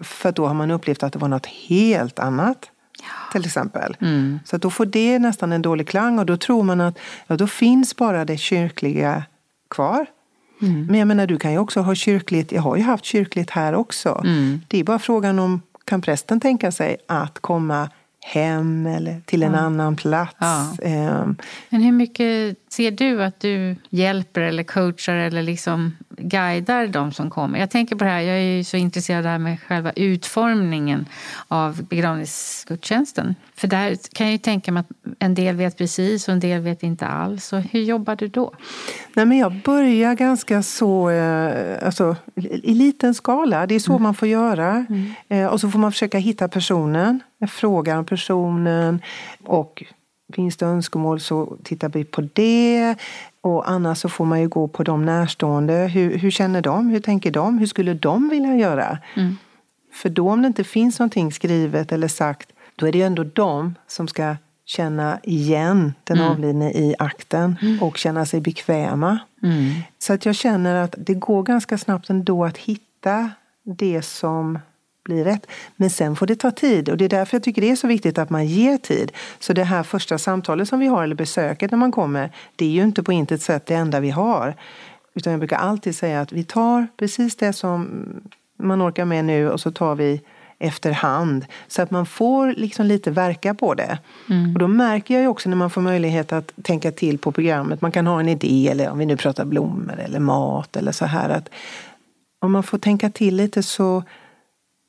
För 0.00 0.28
att 0.28 0.36
då 0.36 0.46
har 0.46 0.54
man 0.54 0.70
upplevt 0.70 1.02
att 1.02 1.12
det 1.12 1.18
var 1.18 1.28
något 1.28 1.46
helt 1.46 2.18
annat. 2.18 2.70
Till 3.32 3.44
exempel. 3.44 3.96
Mm. 4.00 4.38
Så 4.44 4.56
då 4.56 4.70
får 4.70 4.86
det 4.86 5.18
nästan 5.18 5.52
en 5.52 5.62
dålig 5.62 5.88
klang 5.88 6.18
och 6.18 6.26
då 6.26 6.36
tror 6.36 6.62
man 6.62 6.80
att 6.80 6.98
ja, 7.26 7.36
då 7.36 7.46
finns 7.46 7.96
bara 7.96 8.24
det 8.24 8.36
kyrkliga 8.36 9.22
kvar. 9.70 10.06
Mm. 10.62 10.86
Men 10.86 10.98
jag 10.98 11.08
menar, 11.08 11.26
du 11.26 11.38
kan 11.38 11.52
ju 11.52 11.58
också 11.58 11.80
ha 11.80 11.94
kyrkligt, 11.94 12.52
jag 12.52 12.62
har 12.62 12.76
ju 12.76 12.82
haft 12.82 13.04
kyrkligt 13.04 13.50
här 13.50 13.74
också. 13.74 14.22
Mm. 14.24 14.60
Det 14.68 14.80
är 14.80 14.84
bara 14.84 14.98
frågan 14.98 15.38
om, 15.38 15.62
kan 15.84 16.00
prästen 16.00 16.40
tänka 16.40 16.72
sig 16.72 16.96
att 17.08 17.38
komma 17.38 17.90
hem 18.20 18.86
eller 18.86 19.20
till 19.24 19.42
en 19.42 19.54
annan 19.54 19.96
plats? 19.96 20.34
Ja. 20.38 20.76
Ehm, 20.82 21.36
Men 21.68 21.82
hur 21.82 21.92
mycket 21.92 22.56
ser 22.68 22.90
du 22.90 23.22
att 23.22 23.40
du 23.40 23.76
hjälper 23.90 24.40
eller 24.40 24.62
coachar 24.62 25.14
eller 25.14 25.42
liksom 25.42 25.96
guidar 26.10 26.86
de 26.86 27.12
som 27.12 27.30
kommer? 27.30 27.58
Jag 27.58 27.70
tänker 27.70 27.96
på 27.96 28.04
det 28.04 28.10
här, 28.10 28.20
jag 28.20 28.36
är 28.36 28.56
ju 28.56 28.64
så 28.64 28.76
intresserad 28.76 29.18
av 29.18 29.22
det 29.22 29.28
här 29.28 29.38
med 29.38 29.60
själva 29.62 29.92
utformningen 29.92 31.06
av 31.48 31.82
begravningsgudstjänsten. 31.84 33.34
För 33.56 33.68
där 33.68 33.96
kan 34.12 34.26
jag 34.26 34.32
ju 34.32 34.38
tänka 34.38 34.72
mig 34.72 34.80
att 34.80 35.14
en 35.18 35.34
del 35.34 35.56
vet 35.56 35.78
precis 35.78 36.28
och 36.28 36.34
en 36.34 36.40
del 36.40 36.60
vet 36.60 36.82
inte 36.82 37.06
alls. 37.06 37.44
Så 37.44 37.56
hur 37.56 37.80
jobbar 37.80 38.16
du 38.16 38.28
då? 38.28 38.52
Nej, 39.14 39.26
men 39.26 39.38
jag 39.38 39.52
börjar 39.64 40.14
ganska 40.14 40.62
så, 40.62 41.10
eh, 41.10 41.86
alltså, 41.86 42.16
i 42.62 42.74
liten 42.74 43.14
skala. 43.14 43.66
Det 43.66 43.74
är 43.74 43.78
så 43.78 43.98
man 43.98 44.14
får 44.14 44.28
göra. 44.28 44.86
Eh, 45.28 45.46
och 45.46 45.60
så 45.60 45.70
får 45.70 45.78
man 45.78 45.92
försöka 45.92 46.18
hitta 46.18 46.48
personen. 46.48 47.20
Jag 47.38 47.50
frågar 47.50 47.98
om 47.98 48.04
personen. 48.04 49.02
Och 49.44 49.84
finns 50.34 50.56
det 50.56 50.66
önskemål 50.66 51.20
så 51.20 51.56
tittar 51.64 51.88
vi 51.88 52.04
på 52.04 52.28
det. 52.32 52.94
Och 53.40 53.70
annars 53.70 53.98
så 53.98 54.08
får 54.08 54.24
man 54.24 54.40
ju 54.40 54.48
gå 54.48 54.68
på 54.68 54.82
de 54.82 55.04
närstående. 55.04 55.74
Hur, 55.74 56.18
hur 56.18 56.30
känner 56.30 56.62
de? 56.62 56.88
Hur 56.88 57.00
tänker 57.00 57.30
de? 57.30 57.58
Hur 57.58 57.66
skulle 57.66 57.94
de 57.94 58.28
vilja 58.28 58.56
göra? 58.56 58.98
För 59.92 60.08
då 60.08 60.30
om 60.30 60.42
det 60.42 60.48
inte 60.48 60.64
finns 60.64 60.98
någonting 60.98 61.32
skrivet 61.32 61.92
eller 61.92 62.08
sagt, 62.08 62.52
då 62.76 62.86
är 62.86 62.92
det 62.92 62.98
ju 62.98 63.04
ändå 63.04 63.24
de 63.24 63.74
som 63.86 64.08
ska 64.08 64.36
känna 64.64 65.18
igen 65.22 65.94
den 66.04 66.20
avlidne 66.20 66.70
i 66.72 66.94
akten 66.98 67.56
och 67.80 67.96
känna 67.98 68.26
sig 68.26 68.40
bekväma. 68.40 69.18
Så 69.98 70.12
att 70.12 70.26
jag 70.26 70.34
känner 70.34 70.74
att 70.74 70.94
det 70.98 71.14
går 71.14 71.42
ganska 71.42 71.78
snabbt 71.78 72.10
ändå 72.10 72.44
att 72.44 72.58
hitta 72.58 73.30
det 73.62 74.02
som 74.02 74.58
blir 75.08 75.24
rätt. 75.24 75.46
Men 75.76 75.90
sen 75.90 76.16
får 76.16 76.26
det 76.26 76.36
ta 76.36 76.50
tid 76.50 76.88
och 76.88 76.96
det 76.96 77.04
är 77.04 77.08
därför 77.08 77.36
jag 77.36 77.42
tycker 77.42 77.62
det 77.62 77.70
är 77.70 77.76
så 77.76 77.86
viktigt 77.86 78.18
att 78.18 78.30
man 78.30 78.46
ger 78.46 78.76
tid. 78.76 79.12
Så 79.38 79.52
det 79.52 79.64
här 79.64 79.82
första 79.82 80.18
samtalet 80.18 80.68
som 80.68 80.78
vi 80.78 80.86
har, 80.86 81.02
eller 81.04 81.14
besöket 81.14 81.70
när 81.70 81.78
man 81.78 81.92
kommer, 81.92 82.30
det 82.56 82.64
är 82.64 82.70
ju 82.70 82.82
inte 82.82 83.02
på 83.02 83.12
intet 83.12 83.42
sätt 83.42 83.66
det 83.66 83.74
enda 83.74 84.00
vi 84.00 84.10
har. 84.10 84.54
Utan 85.14 85.30
jag 85.30 85.40
brukar 85.40 85.56
alltid 85.56 85.96
säga 85.96 86.20
att 86.20 86.32
vi 86.32 86.44
tar 86.44 86.86
precis 86.96 87.36
det 87.36 87.52
som 87.52 88.04
man 88.62 88.82
orkar 88.88 89.04
med 89.04 89.24
nu 89.24 89.50
och 89.50 89.60
så 89.60 89.70
tar 89.70 89.94
vi 89.94 90.20
efterhand. 90.58 91.46
Så 91.68 91.82
att 91.82 91.90
man 91.90 92.06
får 92.06 92.52
liksom 92.52 92.86
lite 92.86 93.10
verka 93.10 93.54
på 93.54 93.74
det. 93.74 93.98
Och 94.54 94.58
då 94.58 94.68
märker 94.68 95.14
jag 95.14 95.22
ju 95.22 95.28
också 95.28 95.48
när 95.48 95.56
man 95.56 95.70
får 95.70 95.80
möjlighet 95.80 96.32
att 96.32 96.52
tänka 96.62 96.92
till 96.92 97.18
på 97.18 97.32
programmet. 97.32 97.82
Man 97.82 97.92
kan 97.92 98.06
ha 98.06 98.20
en 98.20 98.28
idé 98.28 98.68
eller 98.70 98.90
om 98.90 98.98
vi 98.98 99.06
nu 99.06 99.16
pratar 99.16 99.44
blommor 99.44 99.98
eller 99.98 100.20
mat 100.20 100.76
eller 100.76 100.92
så 100.92 101.04
här. 101.04 101.28
att 101.30 101.48
Om 102.40 102.52
man 102.52 102.62
får 102.62 102.78
tänka 102.78 103.10
till 103.10 103.36
lite 103.36 103.62
så 103.62 104.02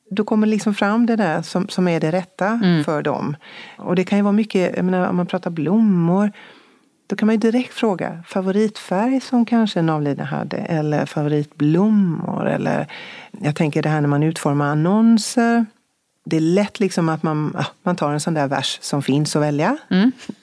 då 0.09 0.23
kommer 0.23 0.47
liksom 0.47 0.73
fram 0.73 1.05
det 1.05 1.15
där 1.15 1.41
som, 1.41 1.69
som 1.69 1.87
är 1.87 1.99
det 1.99 2.11
rätta 2.11 2.61
för 2.85 3.01
dem. 3.01 3.35
Och 3.77 3.95
det 3.95 4.03
kan 4.03 4.17
ju 4.17 4.23
vara 4.23 4.31
mycket, 4.31 4.75
jag 4.75 4.85
menar, 4.85 5.09
om 5.09 5.15
man 5.15 5.25
pratar 5.25 5.51
blommor, 5.51 6.31
då 7.07 7.15
kan 7.15 7.25
man 7.25 7.35
ju 7.35 7.39
direkt 7.39 7.73
fråga 7.73 8.23
favoritfärg 8.27 9.21
som 9.21 9.45
kanske 9.45 9.79
en 9.79 9.89
avliden 9.89 10.25
hade 10.25 10.57
eller 10.57 11.05
favoritblommor. 11.05 12.47
Eller, 12.47 12.87
jag 13.31 13.55
tänker 13.55 13.81
det 13.81 13.89
här 13.89 14.01
när 14.01 14.07
man 14.07 14.23
utformar 14.23 14.67
annonser. 14.67 15.65
Det 16.25 16.37
är 16.37 16.41
lätt 16.41 16.79
liksom 16.79 17.09
att 17.09 17.23
man, 17.23 17.57
man 17.83 17.95
tar 17.95 18.11
en 18.11 18.19
sån 18.19 18.33
där 18.33 18.47
vers 18.47 18.79
som 18.81 19.01
finns 19.01 19.35
att 19.35 19.41
välja. 19.41 19.77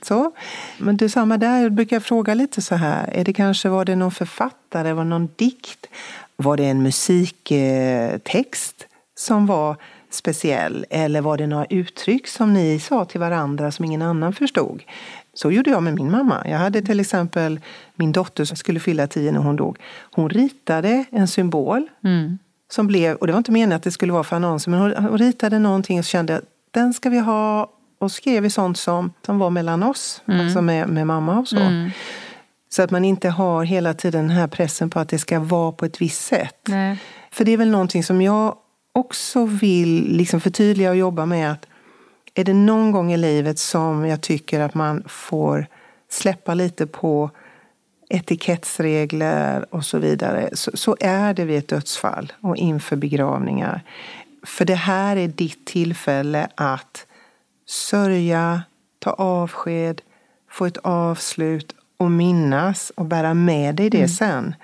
Så. 0.03 0.33
Men 0.79 0.97
det 0.97 1.05
är 1.05 1.09
samma 1.09 1.39
där, 1.39 1.63
jag 1.63 1.73
brukar 1.73 2.01
fråga 2.01 2.35
lite 2.35 2.63
så 2.63 2.75
här. 2.75 3.11
Är 3.13 3.25
det 3.25 3.33
kanske, 3.33 3.69
var 3.69 3.85
det 3.85 3.97
någon 3.97 4.13
författare, 4.13 4.93
var 4.93 5.05
det 5.05 5.11
någon 5.11 5.29
dikt? 5.37 5.87
Var 6.37 6.57
det 6.57 6.65
en 6.65 6.83
musiktext 6.83 8.87
som 9.19 9.47
var 9.47 9.77
speciell? 10.11 10.87
Eller 10.91 11.21
var 11.21 11.39
det 11.39 11.47
några 11.47 11.65
uttryck 11.65 12.27
som 12.27 12.55
ni 12.55 12.79
sa 12.79 13.05
till 13.05 13.21
varandra 13.21 13.71
som 13.71 13.85
ingen 13.85 14.03
annan 14.03 14.33
förstod? 14.33 14.83
Så 15.35 15.51
gjorde 15.51 15.71
jag 15.71 15.83
med 15.83 15.95
min 15.95 16.11
mamma. 16.11 16.43
Jag 16.49 16.59
hade 16.59 16.83
till 16.83 17.01
exempel 17.01 17.61
min 17.95 18.13
dotter 18.13 18.45
som 18.45 18.57
skulle 18.57 18.81
fylla 18.81 19.07
tio 19.07 19.33
när 19.33 19.41
hon 19.41 19.57
dog. 19.57 19.79
Hon 20.13 20.31
ritade 20.31 21.05
en 21.11 21.29
symbol 21.29 21.89
som 22.71 22.87
blev, 22.87 23.17
och 23.17 23.27
det 23.27 23.33
var 23.33 23.39
inte 23.39 23.53
meningen 23.53 23.77
att 23.77 23.83
det 23.83 23.91
skulle 23.91 24.13
vara 24.13 24.25
för 24.25 24.37
annonser, 24.37 24.71
men 24.71 24.81
hon, 24.81 25.19
ritade 25.19 25.59
någonting 25.59 25.99
och 25.99 26.05
kände 26.05 26.37
att 26.37 26.45
den 26.71 26.95
ska 26.95 27.11
vi 27.11 27.19
ha 27.19 27.71
och 27.99 28.13
skrev 28.13 28.43
vi 28.43 28.51
sånt 28.51 28.79
som, 28.79 29.13
som 29.27 29.39
var 29.39 29.51
mellan 29.51 29.83
oss, 29.83 30.23
alltså 30.27 30.63
med, 30.63 30.89
med 30.89 31.07
mamma 31.07 31.39
och 31.39 31.49
så. 31.49 31.91
Så 32.69 32.83
att 32.83 32.91
man 32.91 33.05
inte 33.05 33.29
har 33.29 33.65
hela 33.65 33.95
tiden 33.95 34.29
den 34.29 34.37
här 34.37 34.47
pressen 34.47 34.91
på 34.91 35.01
att 35.01 35.09
det 35.09 35.19
ska 35.19 35.41
vara 35.41 35.73
på 35.73 35.85
ett 35.85 36.01
visst 36.01 36.23
sätt. 36.23 36.61
Nej. 36.69 36.99
För 37.31 37.45
det 37.45 37.53
är 37.53 37.57
väl 37.57 37.71
någonting 37.71 38.05
som 38.05 38.23
jag 38.23 38.57
också 38.97 39.45
vill 39.45 40.17
liksom 40.17 40.41
förtydliga 40.41 40.91
och 40.91 40.97
jobba 40.97 41.27
med. 41.27 41.53
att 41.53 41.67
Är 42.35 42.45
det 42.45 42.55
någon 42.55 42.93
gång 42.93 43.13
i 43.13 43.17
livet 43.17 43.59
som 43.59 44.07
jag 44.07 44.21
tycker 44.21 44.61
att 44.61 44.75
man 44.75 45.03
får 45.07 45.67
släppa 46.11 46.55
lite 46.55 46.87
på 46.87 47.31
etikettsregler 48.09 49.75
och 49.75 49.85
så 49.85 49.99
vidare 49.99 50.51
så, 50.53 50.71
så 50.75 50.97
är 51.01 51.35
det 51.35 51.45
vid 51.45 51.59
ett 51.59 51.69
dödsfall 51.69 52.33
och 52.41 52.57
inför 52.57 52.97
begravningar. 52.97 53.83
För 54.47 54.65
det 54.65 54.75
här 54.75 55.17
är 55.17 55.29
ditt 55.29 55.67
tillfälle 55.67 56.49
att 56.55 57.07
sörja, 57.67 58.63
ta 58.99 59.11
avsked, 59.11 60.03
få 60.51 60.67
ett 60.67 60.77
avslut 60.77 61.75
och 61.97 62.11
minnas 62.11 62.91
och 62.91 63.07
bära 63.07 63.35
med 63.35 63.75
dig 63.75 63.91
det 63.91 64.09
sen. 64.09 64.55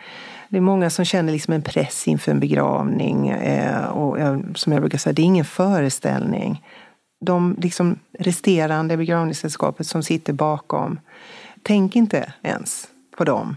Det 0.53 0.59
är 0.59 0.61
många 0.61 0.90
som 0.90 1.05
känner 1.05 1.32
liksom 1.32 1.55
en 1.55 1.62
press 1.62 2.09
inför 2.09 2.32
en 2.32 2.40
begravning. 2.40 3.28
Eh, 3.28 3.84
och 3.84 4.20
jag, 4.20 4.59
som 4.59 4.72
jag 4.72 4.82
brukar 4.82 4.98
säga, 4.98 5.12
det 5.12 5.22
är 5.22 5.24
ingen 5.24 5.44
föreställning. 5.44 6.64
De 7.20 7.57
liksom 7.59 7.98
resterande 8.18 8.96
begravningssällskapet 8.96 9.86
som 9.86 10.03
sitter 10.03 10.32
bakom, 10.32 11.00
tänk 11.62 11.96
inte 11.96 12.32
ens 12.42 12.88
på 13.16 13.24
dem. 13.24 13.57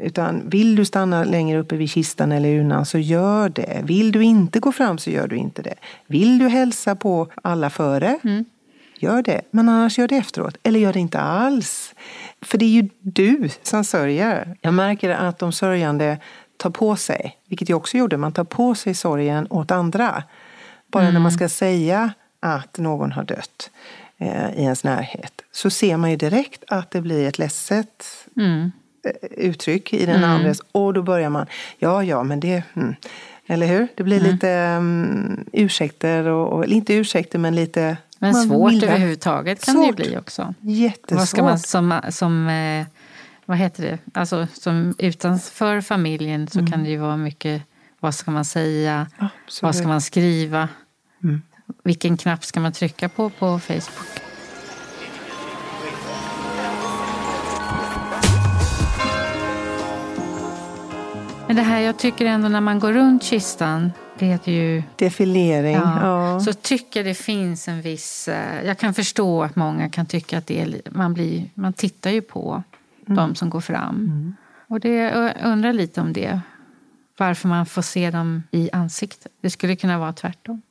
Utan 0.00 0.48
vill 0.48 0.76
du 0.76 0.84
stanna 0.84 1.24
längre 1.24 1.58
uppe 1.58 1.76
vid 1.76 1.90
kistan 1.90 2.32
eller 2.32 2.48
urnan 2.48 2.86
så 2.86 2.98
gör 2.98 3.48
det. 3.48 3.80
Vill 3.84 4.12
du 4.12 4.24
inte 4.24 4.60
gå 4.60 4.72
fram 4.72 4.98
så 4.98 5.10
gör 5.10 5.28
du 5.28 5.36
inte 5.36 5.62
det. 5.62 5.74
Vill 6.06 6.38
du 6.38 6.48
hälsa 6.48 6.94
på 6.94 7.28
alla 7.42 7.70
före, 7.70 8.18
mm 8.24 8.44
gör 9.02 9.22
det. 9.22 9.40
Men 9.50 9.68
annars 9.68 9.98
gör 9.98 10.08
det 10.08 10.16
efteråt. 10.16 10.56
Eller 10.62 10.80
gör 10.80 10.92
det 10.92 11.00
inte 11.00 11.20
alls. 11.20 11.94
För 12.42 12.58
det 12.58 12.64
är 12.64 12.82
ju 12.82 12.88
du 13.00 13.48
som 13.62 13.84
sörjer. 13.84 14.56
Jag 14.60 14.74
märker 14.74 15.10
att 15.10 15.38
de 15.38 15.52
sörjande 15.52 16.18
tar 16.56 16.70
på 16.70 16.96
sig, 16.96 17.38
vilket 17.48 17.68
jag 17.68 17.76
också 17.76 17.96
gjorde, 17.96 18.16
man 18.16 18.32
tar 18.32 18.44
på 18.44 18.74
sig 18.74 18.94
sorgen 18.94 19.46
åt 19.50 19.70
andra. 19.70 20.22
Bara 20.86 21.02
mm. 21.02 21.14
när 21.14 21.20
man 21.20 21.32
ska 21.32 21.48
säga 21.48 22.12
att 22.40 22.78
någon 22.78 23.12
har 23.12 23.24
dött 23.24 23.70
eh, 24.18 24.50
i 24.50 24.62
ens 24.62 24.84
närhet 24.84 25.42
så 25.52 25.70
ser 25.70 25.96
man 25.96 26.10
ju 26.10 26.16
direkt 26.16 26.64
att 26.68 26.90
det 26.90 27.00
blir 27.00 27.28
ett 27.28 27.38
ledset 27.38 28.06
mm. 28.36 28.72
Eh, 29.04 29.28
uttryck 29.30 29.92
i 29.92 30.06
den 30.06 30.16
mm. 30.16 30.30
andres 30.30 30.60
och 30.72 30.94
då 30.94 31.02
börjar 31.02 31.30
man, 31.30 31.46
ja 31.78 32.04
ja 32.04 32.22
men 32.22 32.40
det, 32.40 32.62
mm. 32.74 32.94
eller 33.46 33.66
hur? 33.66 33.88
Det 33.94 34.02
blir 34.02 34.18
mm. 34.20 34.32
lite 34.32 34.76
um, 34.78 35.44
ursäkter, 35.52 36.26
och, 36.26 36.52
och, 36.52 36.64
inte 36.66 36.94
ursäkter 36.94 37.38
men 37.38 37.54
lite 37.54 37.96
Men 38.22 38.34
svårt 38.34 38.72
vill 38.72 38.84
överhuvudtaget 38.84 39.64
kan 39.64 39.74
svårt. 39.74 39.96
det 39.96 40.02
ju 40.02 40.08
bli 40.08 40.18
också. 40.18 40.54
Jättesvårt. 40.60 41.18
Vad 41.18 41.28
ska 41.28 41.42
man 41.42 41.58
som, 41.58 42.00
som 42.10 42.48
eh, 42.48 42.86
vad 43.44 43.58
heter 43.58 43.82
det, 43.82 43.98
alltså 44.20 44.46
som 44.52 44.94
utanför 44.98 45.80
familjen 45.80 46.48
så 46.48 46.58
mm. 46.58 46.70
kan 46.70 46.84
det 46.84 46.90
ju 46.90 46.96
vara 46.96 47.16
mycket, 47.16 47.62
vad 48.00 48.14
ska 48.14 48.30
man 48.30 48.44
säga, 48.44 49.06
Absolut. 49.18 49.62
vad 49.62 49.74
ska 49.74 49.88
man 49.88 50.00
skriva, 50.00 50.68
mm. 51.22 51.42
vilken 51.84 52.16
knapp 52.16 52.44
ska 52.44 52.60
man 52.60 52.72
trycka 52.72 53.08
på 53.08 53.30
på 53.30 53.58
Facebook? 53.58 54.20
Men 61.46 61.56
det 61.56 61.62
här 61.62 61.80
jag 61.80 61.98
tycker 61.98 62.26
ändå 62.26 62.48
när 62.48 62.60
man 62.60 62.78
går 62.78 62.92
runt 62.92 63.22
kistan, 63.22 63.92
det 64.20 64.26
heter 64.26 64.52
ju... 64.52 64.82
Defilering. 64.96 65.74
Ja, 65.74 66.00
ja. 66.02 66.40
Så 66.40 66.52
tycker 66.52 67.04
det 67.04 67.14
finns 67.14 67.68
en 67.68 67.82
viss... 67.82 68.28
Eh, 68.28 68.66
jag 68.66 68.78
kan 68.78 68.94
förstå 68.94 69.42
att 69.42 69.56
många 69.56 69.88
kan 69.88 70.06
tycka 70.06 70.38
att 70.38 70.46
det 70.46 70.60
är, 70.60 70.82
man, 70.90 71.14
blir, 71.14 71.50
man 71.54 71.72
tittar 71.72 72.10
ju 72.10 72.22
på 72.22 72.62
mm. 73.06 73.16
de 73.16 73.34
som 73.34 73.50
går 73.50 73.60
fram. 73.60 73.96
Mm. 73.96 74.36
Och 74.66 74.80
det, 74.80 74.94
jag 74.94 75.32
undrar 75.44 75.72
lite 75.72 76.00
om 76.00 76.12
det. 76.12 76.40
Varför 77.16 77.48
man 77.48 77.66
får 77.66 77.82
se 77.82 78.10
dem 78.10 78.42
i 78.50 78.70
ansiktet. 78.72 79.32
Det 79.40 79.50
skulle 79.50 79.76
kunna 79.76 79.98
vara 79.98 80.12
tvärtom. 80.12 80.62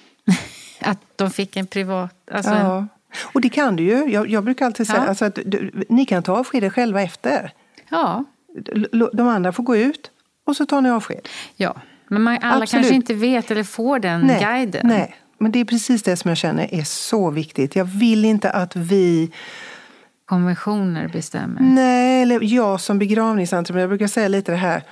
att 0.80 0.98
de 1.16 1.30
fick 1.30 1.56
en 1.56 1.66
privat... 1.66 2.14
Alltså 2.32 2.54
ja. 2.54 2.78
En... 2.78 2.88
Och 3.32 3.40
det 3.40 3.48
kan 3.48 3.76
du 3.76 3.82
ju. 3.82 4.12
Jag, 4.12 4.30
jag 4.30 4.44
brukar 4.44 4.66
alltid 4.66 4.86
säga 4.86 5.02
ja. 5.02 5.08
alltså 5.08 5.24
att 5.24 5.38
du, 5.44 5.84
ni 5.88 6.06
kan 6.06 6.22
ta 6.22 6.38
avsked 6.38 6.72
själva 6.72 7.02
efter. 7.02 7.52
Ja. 7.88 8.24
De 9.12 9.28
andra 9.28 9.52
får 9.52 9.62
gå 9.62 9.76
ut 9.76 10.10
och 10.44 10.56
så 10.56 10.66
tar 10.66 10.80
ni 10.80 10.90
avsked. 10.90 11.28
Ja, 11.56 11.76
men 12.10 12.22
man, 12.22 12.38
alla 12.42 12.62
Absolut. 12.62 12.70
kanske 12.70 12.94
inte 12.94 13.14
vet 13.14 13.50
eller 13.50 13.64
får 13.64 13.98
den 13.98 14.20
nej, 14.20 14.40
guiden. 14.40 14.80
Nej, 14.84 15.16
men 15.38 15.52
det 15.52 15.58
är 15.58 15.64
precis 15.64 16.02
det 16.02 16.16
som 16.16 16.28
jag 16.28 16.38
känner 16.38 16.74
är 16.74 16.84
så 16.84 17.30
viktigt. 17.30 17.76
Jag 17.76 17.84
vill 17.84 18.24
inte 18.24 18.50
att 18.50 18.76
vi 18.76 19.30
konventioner 20.30 21.08
bestämmer? 21.08 21.60
Nej, 21.60 22.22
eller 22.22 22.40
jag 22.42 22.80
som 22.80 22.98
begravningsentreprenör 22.98 23.88
brukar 23.88 24.06
säga 24.06 24.28
lite 24.28 24.52
det 24.52 24.58
här. 24.58 24.82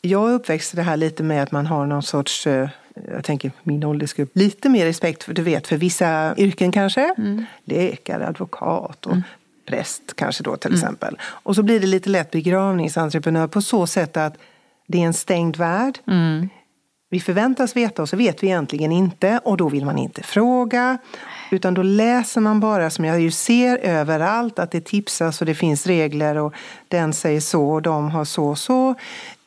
Jag 0.00 0.30
är 0.30 0.34
uppväxt 0.34 0.76
det 0.76 0.82
här 0.82 0.96
lite 0.96 1.22
med 1.22 1.42
att 1.42 1.52
man 1.52 1.66
har 1.66 1.86
någon 1.86 2.02
sorts, 2.02 2.46
eh, 2.46 2.68
jag 3.12 3.24
tänker 3.24 3.52
min 3.62 3.84
åldersgrupp, 3.84 4.30
lite 4.34 4.68
mer 4.68 4.86
respekt 4.86 5.22
för, 5.22 5.34
du 5.34 5.42
vet, 5.42 5.66
för 5.66 5.76
vissa 5.76 6.34
yrken 6.36 6.72
kanske. 6.72 7.14
Mm. 7.18 7.44
Läkare, 7.64 8.26
advokat 8.26 9.06
och 9.06 9.12
mm. 9.12 9.22
präst 9.66 10.02
kanske 10.16 10.42
då 10.42 10.56
till 10.56 10.70
mm. 10.70 10.78
exempel. 10.80 11.18
Och 11.22 11.54
så 11.54 11.62
blir 11.62 11.80
det 11.80 11.86
lite 11.86 12.10
lätt 12.10 12.30
begravningsentreprenör 12.30 13.46
på 13.46 13.62
så 13.62 13.86
sätt 13.86 14.16
att 14.16 14.36
det 14.90 15.02
är 15.02 15.06
en 15.06 15.14
stängd 15.14 15.56
värld. 15.56 15.98
Mm. 16.06 16.48
Vi 17.10 17.20
förväntas 17.20 17.76
veta 17.76 18.02
och 18.02 18.08
så 18.08 18.16
vet 18.16 18.42
vi 18.42 18.46
egentligen 18.46 18.92
inte 18.92 19.40
och 19.44 19.56
då 19.56 19.68
vill 19.68 19.84
man 19.84 19.98
inte 19.98 20.22
fråga. 20.22 20.98
Utan 21.50 21.74
då 21.74 21.82
läser 21.82 22.40
man 22.40 22.60
bara, 22.60 22.90
som 22.90 23.04
jag 23.04 23.20
ju 23.20 23.30
ser 23.30 23.76
överallt, 23.76 24.58
att 24.58 24.70
det 24.70 24.80
tipsas 24.80 25.40
och 25.40 25.46
det 25.46 25.54
finns 25.54 25.86
regler 25.86 26.36
och 26.36 26.54
den 26.88 27.12
säger 27.12 27.40
så 27.40 27.70
och 27.70 27.82
de 27.82 28.10
har 28.10 28.24
så 28.24 28.46
och 28.46 28.58
så. 28.58 28.94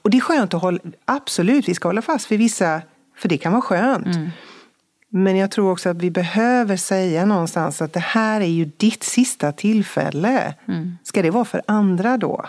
Och 0.02 0.10
det 0.10 0.18
är 0.18 0.22
skönt 0.22 0.54
att 0.54 0.62
hålla, 0.62 0.80
absolut, 1.06 1.70
vi 1.70 1.76
ska 1.76 1.88
hålla 1.88 2.02
fast 2.02 2.32
vid 2.32 2.40
vissa, 2.40 2.82
för 3.18 3.30
det 3.30 3.38
kan 3.38 3.52
vara 3.52 3.62
skönt. 3.62 4.06
Mm. 4.06 4.30
Men 5.10 5.38
jag 5.38 5.52
tror 5.52 5.72
också 5.72 5.90
att 5.90 5.98
vi 5.98 6.12
behöver 6.12 6.78
säga 6.78 7.26
någonstans 7.26 7.82
att 7.82 7.94
det 7.94 8.00
här 8.00 8.42
är 8.42 8.46
ju 8.46 8.66
ditt 8.78 9.04
sista 9.04 9.52
tillfälle. 9.52 10.54
Mm. 10.68 10.98
Ska 11.04 11.22
det 11.22 11.32
vara 11.32 11.46
för 11.46 11.62
andra 11.68 12.18
då? 12.18 12.46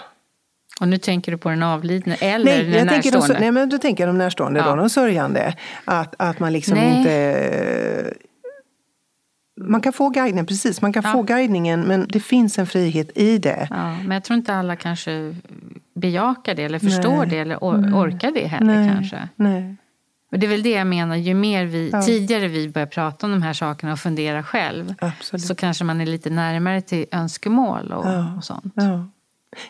Och 0.80 0.88
nu 0.88 0.98
tänker 0.98 1.32
du 1.32 1.38
på 1.38 1.50
den 1.50 1.62
avlidne 1.62 2.14
eller 2.14 2.44
nej, 2.44 2.64
den 2.64 2.74
jag 2.74 2.86
närstående? 2.86 3.34
De, 3.34 3.40
nej, 3.40 3.52
men 3.52 3.68
då 3.68 3.78
tänker 3.78 4.06
jag 4.06 4.14
de 4.14 4.18
närstående, 4.18 4.60
ja. 4.60 4.70
då, 4.70 4.76
de 4.76 4.90
sörjande. 4.90 5.54
Att, 5.84 6.14
att 6.18 6.38
man 6.38 6.52
liksom 6.52 6.74
nej. 6.74 6.98
inte... 6.98 8.14
Man 9.60 9.80
kan 9.80 9.92
få 9.92 10.08
guidningen, 10.08 10.46
precis, 10.46 10.82
man 10.82 10.92
kan 10.92 11.02
ja. 11.04 11.12
få 11.12 11.22
guidningen 11.22 11.80
men 11.80 12.06
det 12.08 12.20
finns 12.20 12.58
en 12.58 12.66
frihet 12.66 13.10
i 13.14 13.38
det. 13.38 13.68
Ja, 13.70 13.96
men 13.96 14.10
jag 14.10 14.24
tror 14.24 14.36
inte 14.36 14.54
alla 14.54 14.76
kanske 14.76 15.34
bejakar 15.94 16.54
det 16.54 16.62
eller 16.62 16.78
förstår 16.78 17.18
nej. 17.18 17.28
det 17.28 17.38
eller 17.38 17.56
or 17.56 17.94
orkar 17.94 18.30
det 18.30 18.46
heller 18.46 18.74
nej. 18.74 18.88
kanske. 18.94 19.28
Nej. 19.36 19.76
Och 20.32 20.38
det 20.38 20.46
är 20.46 20.50
väl 20.50 20.62
det 20.62 20.70
jag 20.70 20.86
menar, 20.86 21.16
ju 21.16 21.34
mer 21.34 21.64
vi, 21.64 21.90
ja. 21.90 22.02
tidigare 22.02 22.48
vi 22.48 22.68
börjar 22.68 22.86
prata 22.86 23.26
om 23.26 23.32
de 23.32 23.42
här 23.42 23.52
sakerna 23.52 23.92
och 23.92 23.98
fundera 23.98 24.42
själv 24.42 24.94
Absolut. 24.98 25.46
så 25.46 25.54
kanske 25.54 25.84
man 25.84 26.00
är 26.00 26.06
lite 26.06 26.30
närmare 26.30 26.80
till 26.80 27.06
önskemål 27.12 27.92
och, 27.92 28.36
och 28.36 28.44
sånt. 28.44 28.72
Ja. 28.74 29.08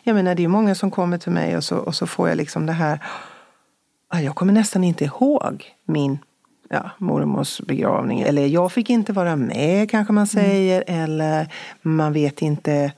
Jag 0.03 0.15
menar, 0.15 0.35
det 0.35 0.45
är 0.45 0.49
många 0.49 0.75
som 0.75 0.91
kommer 0.91 1.19
till 1.19 1.33
mig 1.33 1.57
och 1.57 1.65
så, 1.65 1.77
och 1.77 1.95
så 1.95 2.07
får 2.07 2.29
jag 2.29 2.37
liksom 2.37 2.67
det 2.67 2.73
här. 2.73 2.99
Ah, 4.09 4.21
jag 4.21 4.35
kommer 4.35 4.53
nästan 4.53 4.85
inte 4.85 5.05
ihåg 5.05 5.65
min 5.85 6.19
ja, 6.71 6.91
mormors 6.99 7.61
begravning. 7.61 8.21
Eller 8.21 8.47
jag 8.47 8.73
fick 8.73 8.91
inte 8.91 9.13
vara 9.13 9.37
med 9.37 9.91
kanske 9.91 10.13
man 10.13 10.27
mm. 10.33 10.45
säger. 10.45 10.85
Mm. 10.87 11.03
Eller 11.03 11.49
man 11.83 12.13
vet 12.13 12.43
inte. 12.43 12.93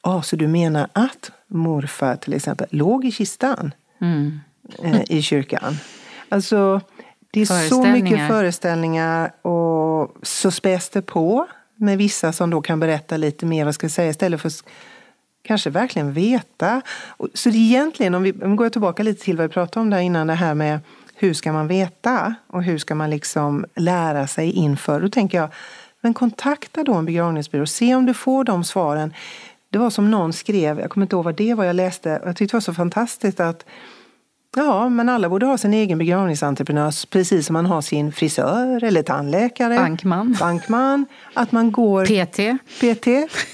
Ah, 0.00 0.22
så 0.22 0.36
du 0.36 0.48
menar 0.48 0.88
att 0.92 1.30
morfar 1.46 2.16
till 2.16 2.34
exempel 2.34 2.66
låg 2.70 3.04
i 3.04 3.12
kistan 3.12 3.74
mm. 4.00 4.38
eh, 4.82 5.02
i 5.08 5.22
kyrkan? 5.22 5.76
Alltså, 6.28 6.80
det 7.30 7.40
är 7.40 7.68
så 7.68 7.84
mycket 7.84 8.28
föreställningar 8.28 9.46
och 9.46 10.16
så 10.22 10.50
späs 10.50 10.88
det 10.88 11.02
på 11.02 11.46
med 11.76 11.98
vissa 11.98 12.32
som 12.32 12.50
då 12.50 12.62
kan 12.62 12.80
berätta 12.80 13.16
lite 13.16 13.46
mer, 13.46 13.64
vad 13.64 13.74
ska 13.74 13.84
jag 13.84 13.92
säga, 13.92 14.10
istället 14.10 14.40
för 14.40 14.52
kanske 15.46 15.70
verkligen 15.70 16.12
veta. 16.12 16.82
Så 17.34 17.50
det 17.50 17.58
egentligen, 17.58 18.14
om 18.14 18.22
vi, 18.22 18.32
om 18.32 18.50
vi 18.50 18.56
går 18.56 18.68
tillbaka 18.68 19.02
lite 19.02 19.24
till 19.24 19.36
vad 19.36 19.46
vi 19.46 19.52
pratade 19.52 19.82
om 19.82 19.90
där 19.90 19.98
innan, 19.98 20.26
det 20.26 20.34
här 20.34 20.54
med 20.54 20.80
hur 21.14 21.34
ska 21.34 21.52
man 21.52 21.68
veta 21.68 22.34
och 22.46 22.62
hur 22.62 22.78
ska 22.78 22.94
man 22.94 23.10
liksom 23.10 23.64
lära 23.74 24.26
sig 24.26 24.50
inför? 24.52 25.00
Då 25.00 25.08
tänker 25.08 25.38
jag, 25.38 25.48
men 26.00 26.14
kontakta 26.14 26.84
då 26.84 26.94
en 26.94 27.04
begravningsbyrå, 27.04 27.66
se 27.66 27.94
om 27.94 28.06
du 28.06 28.14
får 28.14 28.44
de 28.44 28.64
svaren. 28.64 29.14
Det 29.70 29.78
var 29.78 29.90
som 29.90 30.10
någon 30.10 30.32
skrev, 30.32 30.80
jag 30.80 30.90
kommer 30.90 31.04
inte 31.04 31.16
ihåg 31.16 31.24
vad 31.24 31.36
det 31.36 31.54
var 31.54 31.64
jag 31.64 31.76
läste, 31.76 32.20
jag 32.24 32.36
tyckte 32.36 32.54
det 32.54 32.56
var 32.56 32.60
så 32.60 32.74
fantastiskt 32.74 33.40
att 33.40 33.64
Ja, 34.58 34.88
men 34.88 35.08
alla 35.08 35.28
borde 35.28 35.46
ha 35.46 35.58
sin 35.58 35.74
egen 35.74 35.98
begravningsentreprenör 35.98 37.10
precis 37.10 37.46
som 37.46 37.52
man 37.52 37.66
har 37.66 37.80
sin 37.80 38.12
frisör 38.12 38.84
eller 38.84 39.02
tandläkare. 39.02 39.76
Bankman. 39.76 40.36
Bankman. 40.40 41.06
Att 41.34 41.52
man 41.52 41.72
går... 41.72 42.04
PT. 42.04 42.38
PT. 42.80 43.06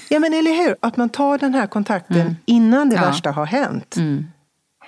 Ja, 0.09 0.19
men 0.19 0.33
eller 0.33 0.63
hur? 0.63 0.75
Att 0.79 0.97
man 0.97 1.09
tar 1.09 1.37
den 1.37 1.53
här 1.53 1.67
kontakten 1.67 2.21
mm. 2.21 2.35
innan 2.45 2.89
det 2.89 2.95
ja. 2.95 3.01
värsta 3.01 3.31
har 3.31 3.45
hänt. 3.45 3.95
Mm. 3.97 4.25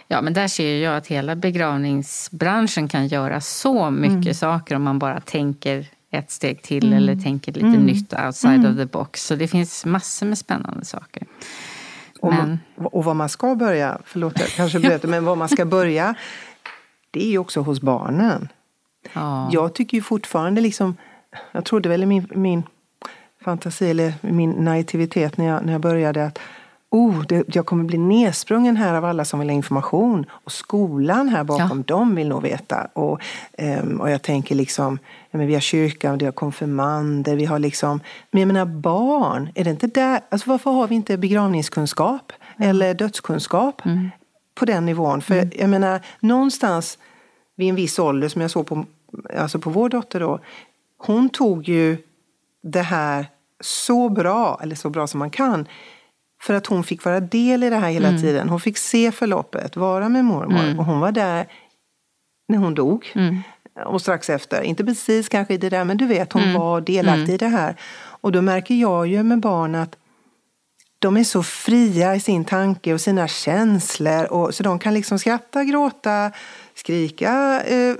Ja, 0.07 0.21
men 0.21 0.33
där 0.33 0.47
ser 0.47 0.77
jag 0.77 0.97
att 0.97 1.07
hela 1.07 1.35
begravningsbranschen 1.35 2.87
kan 2.87 3.07
göra 3.07 3.41
så 3.41 3.89
mycket 3.89 4.15
mm. 4.15 4.33
saker 4.33 4.75
om 4.75 4.83
man 4.83 4.99
bara 4.99 5.19
tänker 5.19 5.85
ett 6.11 6.31
steg 6.31 6.61
till 6.61 6.87
mm. 6.87 6.97
eller 6.97 7.15
tänker 7.15 7.51
lite 7.51 7.67
mm. 7.67 7.85
nytt 7.85 8.13
outside 8.13 8.59
of 8.59 8.65
mm. 8.65 8.77
the 8.77 8.85
box. 8.85 9.25
Så 9.25 9.35
det 9.35 9.47
finns 9.47 9.85
massor 9.85 10.25
med 10.25 10.37
spännande 10.37 10.85
saker. 10.85 11.23
Och, 12.25 12.33
men... 12.33 12.59
och 12.75 13.03
vad 13.03 13.15
man 13.15 13.29
ska 13.29 13.55
börja, 13.55 14.01
förlåt 14.05 14.39
jag 14.39 14.49
kanske 14.49 14.79
blöter, 14.79 15.07
men 15.07 15.25
vad 15.25 15.37
man 15.37 15.49
ska 15.49 15.65
börja 15.77 16.15
det 17.15 17.25
är 17.25 17.29
ju 17.29 17.37
också 17.37 17.61
hos 17.61 17.81
barnen. 17.81 18.47
Ja. 19.13 19.49
Jag 19.51 19.73
tycker 19.73 19.97
ju 19.97 20.03
fortfarande 20.03 20.61
liksom, 20.61 20.97
jag 21.51 21.65
trodde 21.65 21.89
väl 21.89 22.03
i 22.03 22.05
min, 22.05 22.27
min 22.33 22.63
fantasi 23.43 23.89
eller 23.89 24.13
min 24.21 24.51
naivitet 24.51 25.37
när 25.37 25.45
jag, 25.45 25.65
när 25.65 25.71
jag 25.71 25.81
började 25.81 26.25
att 26.25 26.39
oh, 26.89 27.21
det, 27.27 27.55
jag 27.55 27.65
kommer 27.65 27.83
bli 27.83 27.97
nedsprungen 27.97 28.77
här 28.77 28.93
av 28.93 29.05
alla 29.05 29.25
som 29.25 29.39
vill 29.39 29.49
ha 29.49 29.55
information. 29.55 30.25
Och 30.31 30.51
skolan 30.51 31.29
här 31.29 31.43
bakom, 31.43 31.77
ja. 31.77 31.95
de 31.95 32.15
vill 32.15 32.27
nog 32.27 32.41
veta. 32.41 32.87
Och, 32.93 33.19
um, 33.57 34.01
och 34.01 34.09
jag 34.09 34.21
tänker 34.21 34.55
liksom, 34.55 34.99
ja, 35.31 35.37
men 35.37 35.47
vi 35.47 35.53
har 35.53 35.61
kyrkan, 35.61 36.17
vi 36.17 36.25
har 36.25 36.31
konfirmander, 36.31 37.35
vi 37.35 37.45
har 37.45 37.59
liksom, 37.59 37.99
men 38.31 38.39
jag 38.41 38.47
menar 38.47 38.65
barn, 38.65 39.49
är 39.55 39.63
det 39.63 39.69
inte 39.69 39.87
där, 39.87 40.21
alltså 40.29 40.49
varför 40.49 40.71
har 40.71 40.87
vi 40.87 40.95
inte 40.95 41.17
begravningskunskap 41.17 42.33
mm. 42.57 42.69
eller 42.69 42.93
dödskunskap 42.93 43.85
mm. 43.85 44.09
på 44.53 44.65
den 44.65 44.85
nivån? 44.85 45.21
För 45.21 45.35
mm. 45.35 45.49
jag 45.55 45.69
menar, 45.69 46.01
någonstans 46.19 46.97
vid 47.55 47.69
en 47.69 47.75
viss 47.75 47.99
ålder, 47.99 48.27
som 48.27 48.41
jag 48.41 48.51
såg 48.51 48.67
på, 48.67 48.85
alltså 49.37 49.59
på 49.59 49.69
vår 49.69 49.89
dotter 49.89 50.19
då, 50.19 50.39
hon 50.97 51.29
tog 51.29 51.67
ju 51.67 51.97
det 52.63 52.81
här 52.81 53.25
så 53.59 54.09
bra, 54.09 54.59
eller 54.63 54.75
så 54.75 54.89
bra 54.89 55.07
som 55.07 55.19
man 55.19 55.29
kan, 55.29 55.67
För 56.45 56.53
att 56.53 56.67
hon 56.67 56.83
fick 56.83 57.03
vara 57.05 57.19
del 57.19 57.63
i 57.63 57.69
det 57.69 57.75
här 57.75 57.89
hela 57.89 58.07
Mm. 58.07 58.21
tiden. 58.21 58.49
Hon 58.49 58.59
fick 58.59 58.77
se 58.77 59.11
förloppet, 59.11 59.75
vara 59.75 60.09
med 60.09 60.25
mormor. 60.25 60.59
Mm. 60.63 60.79
Och 60.79 60.85
hon 60.85 60.99
var 60.99 61.11
där 61.11 61.45
när 62.47 62.57
hon 62.57 62.73
dog. 62.73 63.11
Mm. 63.15 63.41
Och 63.85 64.01
strax 64.01 64.29
efter. 64.29 64.61
Inte 64.61 64.85
precis 64.85 65.29
kanske 65.29 65.53
i 65.53 65.57
det 65.57 65.69
där, 65.69 65.83
men 65.83 65.97
du 65.97 66.05
vet, 66.05 66.33
hon 66.33 66.43
Mm. 66.43 66.53
var 66.59 66.81
delaktig 66.81 67.23
Mm. 67.23 67.33
i 67.35 67.37
det 67.37 67.47
här. 67.47 67.75
Och 68.21 68.31
då 68.31 68.41
märker 68.41 68.75
jag 68.75 69.07
ju 69.07 69.23
med 69.23 69.39
barn 69.39 69.75
att 69.75 69.95
de 70.99 71.17
är 71.17 71.23
så 71.23 71.43
fria 71.43 72.15
i 72.15 72.19
sin 72.19 72.45
tanke 72.45 72.93
och 72.93 73.01
sina 73.01 73.27
känslor. 73.27 74.25
Och, 74.25 74.55
så 74.55 74.63
de 74.63 74.79
kan 74.79 74.93
liksom 74.93 75.19
skratta, 75.19 75.63
gråta, 75.63 76.31
skrika. 76.75 77.61
Eh, 77.67 77.95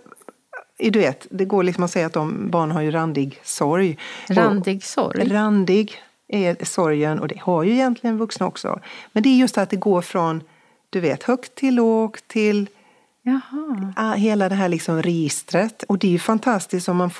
du 0.91 0.99
vet, 0.99 1.27
det 1.29 1.45
går 1.45 1.63
liksom 1.63 1.83
att 1.83 1.91
säga 1.91 2.05
att 2.05 2.13
de, 2.13 2.49
barn 2.51 2.71
har 2.71 2.81
ju 2.81 2.91
randig 2.91 3.39
sorg. 3.43 3.97
Och- 4.29 4.35
Randig 4.35 4.83
sorg. 4.83 5.29
Randig 5.29 6.01
är 6.35 6.65
sorgen 6.65 7.19
och 7.19 7.27
det 7.27 7.39
har 7.41 7.63
ju 7.63 7.71
egentligen 7.71 8.17
vuxna 8.17 8.45
också. 8.47 8.79
Men 9.11 9.23
det 9.23 9.29
är 9.29 9.35
just 9.37 9.57
att 9.57 9.69
det 9.69 9.75
går 9.75 10.01
från 10.01 10.43
du 10.89 10.99
vet, 10.99 11.23
högt 11.23 11.55
till 11.55 11.75
lågt 11.75 12.27
till 12.27 12.69
Jaha. 13.21 13.93
ah, 13.95 14.13
hela 14.13 14.49
det 14.49 14.55
här 14.55 14.69
liksom 14.69 15.01
registret. 15.01 15.83
Och 15.83 15.97
det 15.97 16.07
är 16.07 16.11
ju 16.11 16.19
fantastiskt 16.19 16.89
om 16.89 16.97
man 16.97 17.11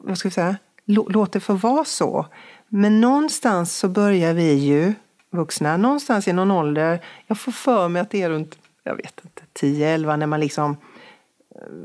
vad 0.00 0.18
ska 0.18 0.28
vi 0.28 0.32
säga, 0.32 0.56
lå- 0.86 1.12
låter 1.12 1.40
få 1.40 1.52
vara 1.54 1.84
så. 1.84 2.26
Men 2.68 3.00
någonstans 3.00 3.76
så 3.76 3.88
börjar 3.88 4.34
vi 4.34 4.52
ju, 4.54 4.94
vuxna, 5.30 5.76
någonstans 5.76 6.28
i 6.28 6.32
någon 6.32 6.50
ålder, 6.50 7.00
jag 7.26 7.38
får 7.38 7.52
för 7.52 7.88
mig 7.88 8.02
att 8.02 8.10
det 8.10 8.22
är 8.22 8.30
runt, 8.30 8.58
jag 8.84 8.96
vet 8.96 9.20
inte, 9.24 9.42
10-11 9.66 10.16
när 10.16 10.26
man 10.26 10.40
liksom 10.40 10.76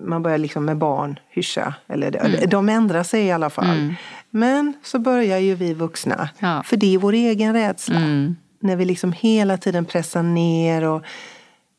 man 0.03 0.23
börjar 0.23 0.37
liksom 0.37 0.65
med 0.65 0.77
barn 0.77 1.19
hyscha. 1.29 1.73
Eller 1.87 2.11
det, 2.11 2.45
De 2.47 2.69
ändrar 2.69 3.03
sig 3.03 3.25
i 3.25 3.31
alla 3.31 3.49
fall. 3.49 3.65
Mm. 3.65 3.93
Men 4.31 4.73
så 4.83 4.99
börjar 4.99 5.37
ju 5.37 5.55
vi 5.55 5.73
vuxna. 5.73 6.29
Ja. 6.39 6.63
För 6.65 6.77
det 6.77 6.93
är 6.93 6.97
vår 6.97 7.13
egen 7.13 7.53
rädsla. 7.53 7.95
Mm. 7.95 8.35
När 8.59 8.75
vi 8.75 8.85
liksom 8.85 9.11
hela 9.11 9.57
tiden 9.57 9.85
pressar 9.85 10.23
ner 10.23 10.83
och 10.83 11.03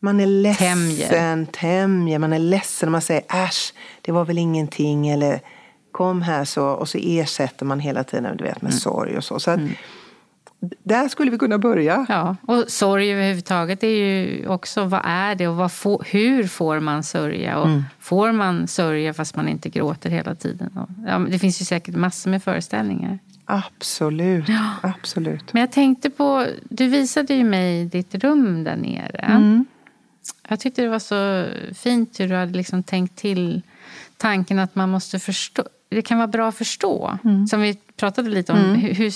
man 0.00 0.20
är 0.20 0.26
ledsen, 0.26 1.46
Tämjer. 1.46 2.18
Man 2.18 2.32
är 2.32 2.38
ledsen 2.38 2.88
och 2.88 2.92
man 2.92 3.00
säger 3.00 3.22
äsch, 3.28 3.74
det 4.02 4.12
var 4.12 4.24
väl 4.24 4.38
ingenting. 4.38 5.08
Eller 5.08 5.40
kom 5.92 6.22
här 6.22 6.44
så. 6.44 6.66
Och 6.66 6.88
så 6.88 6.98
ersätter 7.02 7.66
man 7.66 7.80
hela 7.80 8.04
tiden 8.04 8.36
du 8.36 8.44
vet, 8.44 8.62
med 8.62 8.74
sorg 8.74 9.16
och 9.16 9.24
så. 9.24 9.40
så 9.40 9.50
att, 9.50 9.60
Där 10.82 11.08
skulle 11.08 11.30
vi 11.30 11.38
kunna 11.38 11.58
börja. 11.58 12.06
Ja, 12.08 12.36
och 12.42 12.64
sorg 12.68 13.12
överhuvudtaget 13.12 13.82
är 13.82 13.88
ju 13.88 14.46
också 14.48 14.84
vad 14.84 15.00
är 15.04 15.34
det 15.34 15.48
och 15.48 15.72
få, 15.72 16.02
hur 16.06 16.44
får 16.44 16.80
man 16.80 17.02
sörja? 17.02 17.58
Och 17.58 17.68
Får 18.00 18.32
man 18.32 18.68
sörja 18.68 19.14
fast 19.14 19.36
man 19.36 19.48
inte 19.48 19.68
gråter 19.68 20.10
hela 20.10 20.34
tiden? 20.34 20.70
Och, 20.76 21.08
ja, 21.08 21.18
det 21.18 21.38
finns 21.38 21.60
ju 21.60 21.64
säkert 21.64 21.96
massor 21.96 22.30
med 22.30 22.42
föreställningar. 22.42 23.18
Absolut. 23.44 24.44
Absolut. 24.82 25.52
Men 25.52 25.60
jag 25.60 25.72
tänkte 25.72 26.10
på, 26.10 26.46
du 26.62 26.88
visade 26.88 27.34
ju 27.34 27.44
mig 27.44 27.84
ditt 27.84 28.14
rum 28.14 28.64
där 28.64 28.76
nere. 28.76 29.18
Mm. 29.18 29.64
Jag 30.48 30.60
tyckte 30.60 30.82
det 30.82 30.88
var 30.88 30.98
så 30.98 31.46
fint 31.74 32.20
hur 32.20 32.28
du 32.28 32.34
hade 32.34 32.52
liksom 32.52 32.82
tänkt 32.82 33.16
till 33.16 33.62
tanken 34.16 34.58
att 34.58 34.74
man 34.74 34.90
måste 34.90 35.18
förstå. 35.18 35.62
Det 35.94 36.02
kan 36.02 36.18
vara 36.18 36.28
bra 36.28 36.48
att 36.48 36.54
förstå. 36.54 37.18
Mm. 37.24 37.46
Som 37.46 37.60
vi 37.60 37.78
pratade 37.96 38.30
lite 38.30 38.52
om. 38.52 38.58
Hur, 38.58 38.94
hur, 38.94 39.12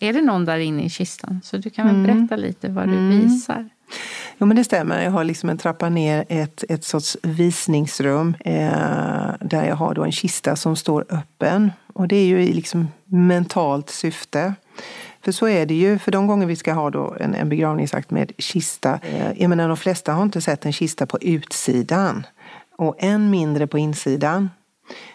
är 0.00 0.12
det 0.12 0.22
någon 0.22 0.44
där 0.44 0.58
inne 0.58 0.82
i 0.82 0.90
kistan? 0.90 1.40
Så 1.44 1.56
du 1.56 1.70
kan 1.70 1.86
väl 1.86 1.96
Mm. 1.96 2.26
berätta 2.26 2.36
lite 2.36 2.68
vad 2.68 2.88
du 2.88 3.08
visar. 3.08 3.68
Jo 4.38 4.46
men 4.46 4.56
det 4.56 4.64
stämmer. 4.64 5.02
Jag 5.02 5.10
har 5.10 5.24
liksom 5.24 5.48
en 5.50 5.58
trappa 5.58 5.88
ner 5.88 6.24
ett, 6.28 6.64
ett 6.68 6.84
sorts 6.84 7.16
visningsrum 7.22 8.34
eh, 8.40 8.54
där 9.40 9.64
jag 9.68 9.76
har 9.76 9.94
då 9.94 10.04
en 10.04 10.12
kista 10.12 10.56
som 10.56 10.76
står 10.76 11.04
öppen. 11.08 11.72
Och 11.92 12.08
det 12.08 12.16
är 12.16 12.26
ju 12.26 12.42
i 12.42 12.52
liksom 12.52 12.88
mentalt 13.04 13.90
syfte. 13.90 14.54
För 15.24 15.32
så 15.32 15.48
är 15.48 15.66
det 15.66 15.74
ju, 15.74 15.98
för 15.98 16.12
de 16.12 16.26
gånger 16.26 16.46
vi 16.46 16.56
ska 16.56 16.72
ha 16.72 16.90
då 16.90 17.16
en, 17.20 17.34
en 17.34 17.48
begravningsakt 17.48 18.10
med 18.10 18.32
kista. 18.38 18.98
Eh, 19.02 19.32
jag 19.42 19.48
menar 19.48 19.68
de 19.68 19.76
flesta 19.76 20.12
har 20.12 20.22
inte 20.22 20.40
sett 20.40 20.64
en 20.66 20.72
kista 20.72 21.06
på 21.06 21.18
utsidan. 21.20 22.26
Och 22.78 22.96
än 22.98 23.30
mindre 23.30 23.66
på 23.66 23.78
insidan. 23.78 24.50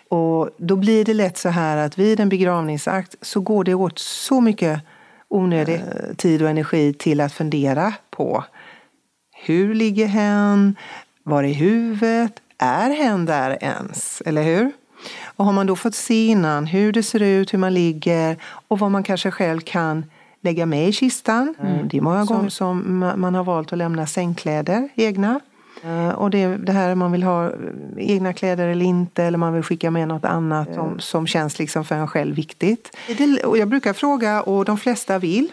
Och 0.09 0.49
då 0.57 0.75
blir 0.75 1.05
det 1.05 1.13
lätt 1.13 1.37
så 1.37 1.49
här 1.49 1.77
att 1.77 1.97
vid 1.97 2.19
en 2.19 2.29
begravningsakt 2.29 3.15
så 3.21 3.41
går 3.41 3.63
det 3.63 3.73
åt 3.73 3.99
så 3.99 4.41
mycket 4.41 4.81
onödig 5.27 5.75
eh, 5.75 6.15
tid 6.17 6.41
och 6.41 6.49
energi 6.49 6.93
till 6.93 7.21
att 7.21 7.33
fundera 7.33 7.93
på 8.09 8.43
hur 9.45 9.75
ligger 9.75 10.07
hen? 10.07 10.75
Var 11.23 11.43
är 11.43 11.53
huvudet? 11.53 12.33
Är 12.57 12.89
hen 12.89 13.25
där 13.25 13.57
ens? 13.63 14.21
Eller 14.25 14.43
hur? 14.43 14.71
Och 15.23 15.45
har 15.45 15.53
man 15.53 15.67
då 15.67 15.75
fått 15.75 15.95
se 15.95 16.27
innan 16.27 16.65
hur 16.65 16.93
det 16.93 17.03
ser 17.03 17.21
ut, 17.21 17.53
hur 17.53 17.57
man 17.59 17.73
ligger 17.73 18.37
och 18.67 18.79
vad 18.79 18.91
man 18.91 19.03
kanske 19.03 19.31
själv 19.31 19.59
kan 19.59 20.05
lägga 20.41 20.65
med 20.65 20.87
i 20.89 20.91
kistan. 20.91 21.55
Det 21.85 21.97
är 21.97 22.01
många 22.01 22.25
gånger 22.25 22.49
som 22.49 23.03
ma- 23.03 23.15
man 23.15 23.35
har 23.35 23.43
valt 23.43 23.71
att 23.71 23.77
lämna 23.77 24.07
sängkläder 24.07 24.89
egna. 24.95 25.39
Eh, 25.83 26.09
Och 26.09 26.29
det 26.29 26.57
det 26.57 26.71
här 26.71 26.95
man 26.95 27.11
vill 27.11 27.23
ha 27.23 27.45
eh, 27.45 27.53
egna 27.97 28.33
kläder 28.33 28.67
eller 28.67 28.85
inte 28.85 29.23
eller 29.23 29.37
man 29.37 29.53
vill 29.53 29.63
skicka 29.63 29.91
med 29.91 30.07
något 30.07 30.25
annat 30.25 30.73
som, 30.73 30.99
som 30.99 31.27
känns 31.27 31.59
liksom 31.59 31.85
för 31.85 31.95
en 31.95 32.07
själv 32.07 32.35
viktigt. 32.35 32.97
Det- 33.17 33.43
Och 33.43 33.57
jag 33.57 33.67
brukar 33.67 33.93
fråga 33.93 34.41
och 34.41 34.65
de 34.65 34.77
flesta 34.77 35.19
vill 35.19 35.51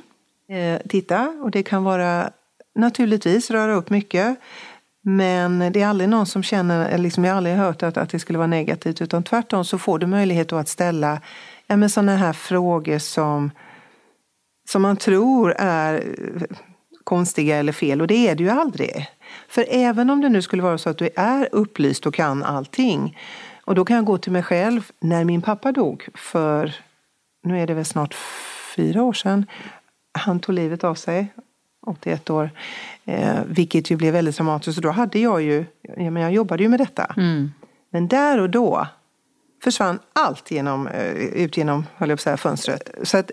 eh, 0.53 0.81
titta 0.89 1.29
och 1.43 1.51
det 1.51 1.62
kan 1.62 1.85
vara 1.85 2.31
naturligtvis 2.79 3.51
röra 3.51 3.74
upp 3.74 3.91
mycket. 3.91 4.37
Men 5.03 5.59
det 5.72 5.83
är 5.83 5.87
aldrig 5.87 6.11
någon 6.11 6.26
som 6.26 6.43
känner, 6.43 6.99
liksom 6.99 7.24
jag 7.24 7.33
har 7.33 7.37
aldrig 7.37 7.57
hört 7.57 7.83
att, 7.83 7.97
att 7.97 8.11
det 8.11 8.18
skulle 8.18 8.39
vara 8.39 8.47
negativt 8.47 9.01
utan 9.03 9.22
tvärtom 9.22 9.64
så 9.64 9.79
får 9.79 9.99
du 9.99 10.07
möjlighet 10.07 10.53
att 10.53 10.68
ställa 10.68 11.20
ja, 11.66 11.89
sådana 11.89 12.16
här 12.16 12.33
frågor 12.33 12.99
som, 12.99 13.51
som 14.70 14.83
man 14.83 14.97
tror 14.97 15.55
är 15.59 15.95
eh, 15.95 16.43
konstiga 17.09 17.57
eller 17.57 17.73
fel 17.73 18.01
och 18.01 18.07
det 18.07 18.29
är 18.29 18.35
det 18.35 18.43
ju 18.43 18.51
aldrig. 18.51 19.07
För 19.49 19.65
även 19.69 20.11
om 20.11 20.21
det 20.21 20.29
nu 20.29 20.43
skulle 20.43 20.63
vara 20.63 20.79
så 20.79 20.91
att 20.91 20.99
du 20.99 21.09
är 21.17 21.49
upplyst 21.53 22.07
och 22.07 22.15
kan 22.15 22.45
allting 22.45 23.19
och 23.65 23.75
då 23.75 23.85
kan 23.85 23.97
jag 23.97 24.05
gå 24.05 24.19
till 24.19 24.33
mig 24.33 24.43
själv 24.43 24.91
när 25.01 25.25
min 25.25 25.43
pappa 25.43 25.73
dog 25.73 26.09
för, 26.15 26.75
nu 27.43 27.61
är 27.61 27.67
det 27.67 27.75
väl 27.75 27.85
snart 27.85 28.15
fyra 28.77 29.03
år 29.03 29.13
sedan, 29.13 29.47
han 30.13 30.41
tog 30.41 30.55
livet 30.55 30.85
av 30.85 30.95
sig 30.95 31.33
81 31.87 32.31
år. 32.31 32.51
Eh, 33.05 33.39
vilket 33.47 33.91
ju 33.91 33.97
blev 33.97 34.13
väldigt 34.13 34.37
dramatiskt. 34.37 34.75
Så 34.75 34.81
då 34.81 34.91
hade 34.91 35.19
jag 35.19 35.43
ju, 35.43 35.65
ja, 35.83 36.11
men 36.11 36.23
jag 36.23 36.33
jobbade 36.33 36.63
ju 36.63 36.69
med 36.69 36.81
detta. 36.81 37.15
Mm. 37.17 37.53
Men 37.91 38.09
där 38.09 38.41
och 38.41 38.51
då 38.51 38.87
försvann 39.65 39.99
allt 40.13 40.51
genom, 40.51 40.87
eh, 40.87 41.13
ut 41.15 41.57
genom 41.57 41.87
höll 41.97 42.09
jag 42.09 42.19
på 42.19 42.21
att 42.21 42.25
säga, 42.25 42.37
fönstret. 42.37 42.91
Så, 43.03 43.19
att, 43.19 43.31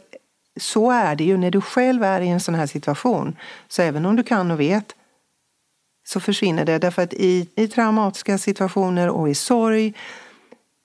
så 0.59 0.91
är 0.91 1.15
det 1.15 1.23
ju 1.23 1.37
när 1.37 1.51
du 1.51 1.61
själv 1.61 2.03
är 2.03 2.21
i 2.21 2.27
en 2.27 2.39
sån 2.39 2.55
här 2.55 2.65
situation. 2.67 3.35
Så 3.67 3.81
även 3.81 4.05
om 4.05 4.15
du 4.15 4.23
kan 4.23 4.51
och 4.51 4.59
vet 4.59 4.95
så 6.07 6.19
försvinner 6.19 6.65
det. 6.65 6.77
Därför 6.77 7.01
att 7.01 7.13
i, 7.13 7.49
i 7.55 7.67
traumatiska 7.67 8.37
situationer 8.37 9.09
och 9.09 9.29
i 9.29 9.35
sorg 9.35 9.93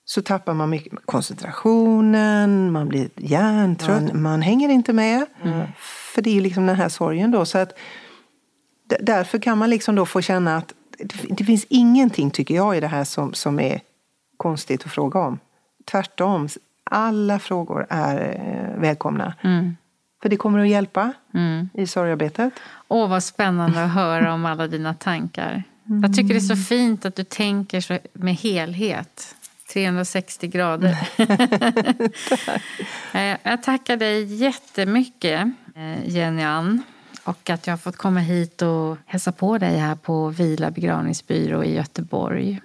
så 0.04 0.22
tappar 0.22 0.54
man 0.54 0.70
mycket 0.70 0.92
koncentrationen, 1.04 2.72
man 2.72 2.88
blir 2.88 3.08
hjärntrött, 3.16 4.02
man, 4.02 4.22
man 4.22 4.42
hänger 4.42 4.68
inte 4.68 4.92
med. 4.92 5.26
För 6.14 6.22
det 6.22 6.36
är 6.36 6.40
liksom 6.40 6.66
den 6.66 6.76
här 6.76 6.88
sorgen 6.88 7.30
då. 7.30 7.44
Så 7.44 7.58
att, 7.58 7.78
därför 9.00 9.38
kan 9.38 9.58
man 9.58 9.70
liksom 9.70 9.94
då 9.94 10.06
få 10.06 10.20
känna 10.20 10.56
att 10.56 10.74
det, 10.98 11.34
det 11.34 11.44
finns 11.44 11.66
ingenting, 11.68 12.30
tycker 12.30 12.54
jag, 12.54 12.76
i 12.76 12.80
det 12.80 12.86
här 12.86 13.04
som, 13.04 13.34
som 13.34 13.60
är 13.60 13.80
konstigt 14.36 14.84
att 14.84 14.92
fråga 14.92 15.20
om. 15.20 15.38
Tvärtom, 15.90 16.48
alla 16.90 17.38
frågor 17.38 17.86
är 17.90 18.16
eh, 18.74 18.80
välkomna. 18.80 19.34
Mm. 19.42 19.76
För 20.22 20.28
det 20.28 20.36
kommer 20.36 20.58
att 20.58 20.68
hjälpa 20.68 21.12
Mm. 21.34 21.68
i 21.74 21.86
sorgarbetet. 21.86 22.52
Åh, 22.88 23.08
vad 23.08 23.24
spännande 23.24 23.84
att 23.84 23.90
höra 23.90 24.34
om 24.34 24.46
alla 24.46 24.66
dina 24.66 24.94
tankar. 24.94 25.62
Jag 26.02 26.16
tycker 26.16 26.28
det 26.28 26.36
är 26.36 26.40
så 26.40 26.56
fint 26.56 27.04
att 27.04 27.16
du 27.16 27.24
tänker 27.24 27.80
så 27.80 27.98
med 28.12 28.34
helhet. 28.34 29.34
360 29.72 30.48
grader. 30.48 30.96
Eh, 33.14 33.36
jag 33.42 33.62
tackar 33.62 33.96
dig 33.96 34.34
jättemycket, 34.34 35.40
eh, 35.76 36.08
Jenny 36.08 36.42
Ann. 36.42 36.82
Och 37.24 37.50
att 37.50 37.66
jag 37.66 37.72
har 37.72 37.78
fått 37.78 37.96
komma 37.96 38.20
hit 38.20 38.62
och 38.62 38.96
hälsa 39.06 39.32
på 39.32 39.58
dig 39.58 39.78
här 39.78 39.94
på 39.94 40.28
Vila 40.28 40.70
begravningsbyrå 40.70 41.64
i 41.64 41.74
Göteborg. 41.74 42.60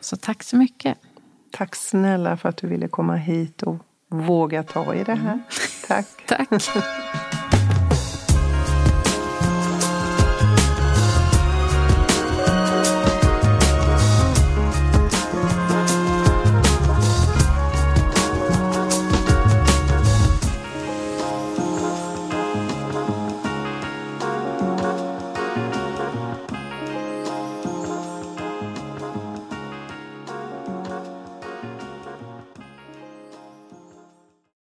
Så 0.00 0.16
tack 0.16 0.42
så 0.42 0.56
mycket. 0.56 0.98
Tack 1.50 1.76
snälla 1.76 2.36
för 2.36 2.48
att 2.48 2.56
du 2.56 2.66
ville 2.66 2.88
komma 2.88 3.16
hit 3.16 3.62
och 3.62 3.76
våga 4.08 4.62
ta 4.62 4.94
i 4.94 5.04
det 5.04 5.14
här. 5.14 5.40
Tack. 5.88 6.06
Tack. 6.26 6.48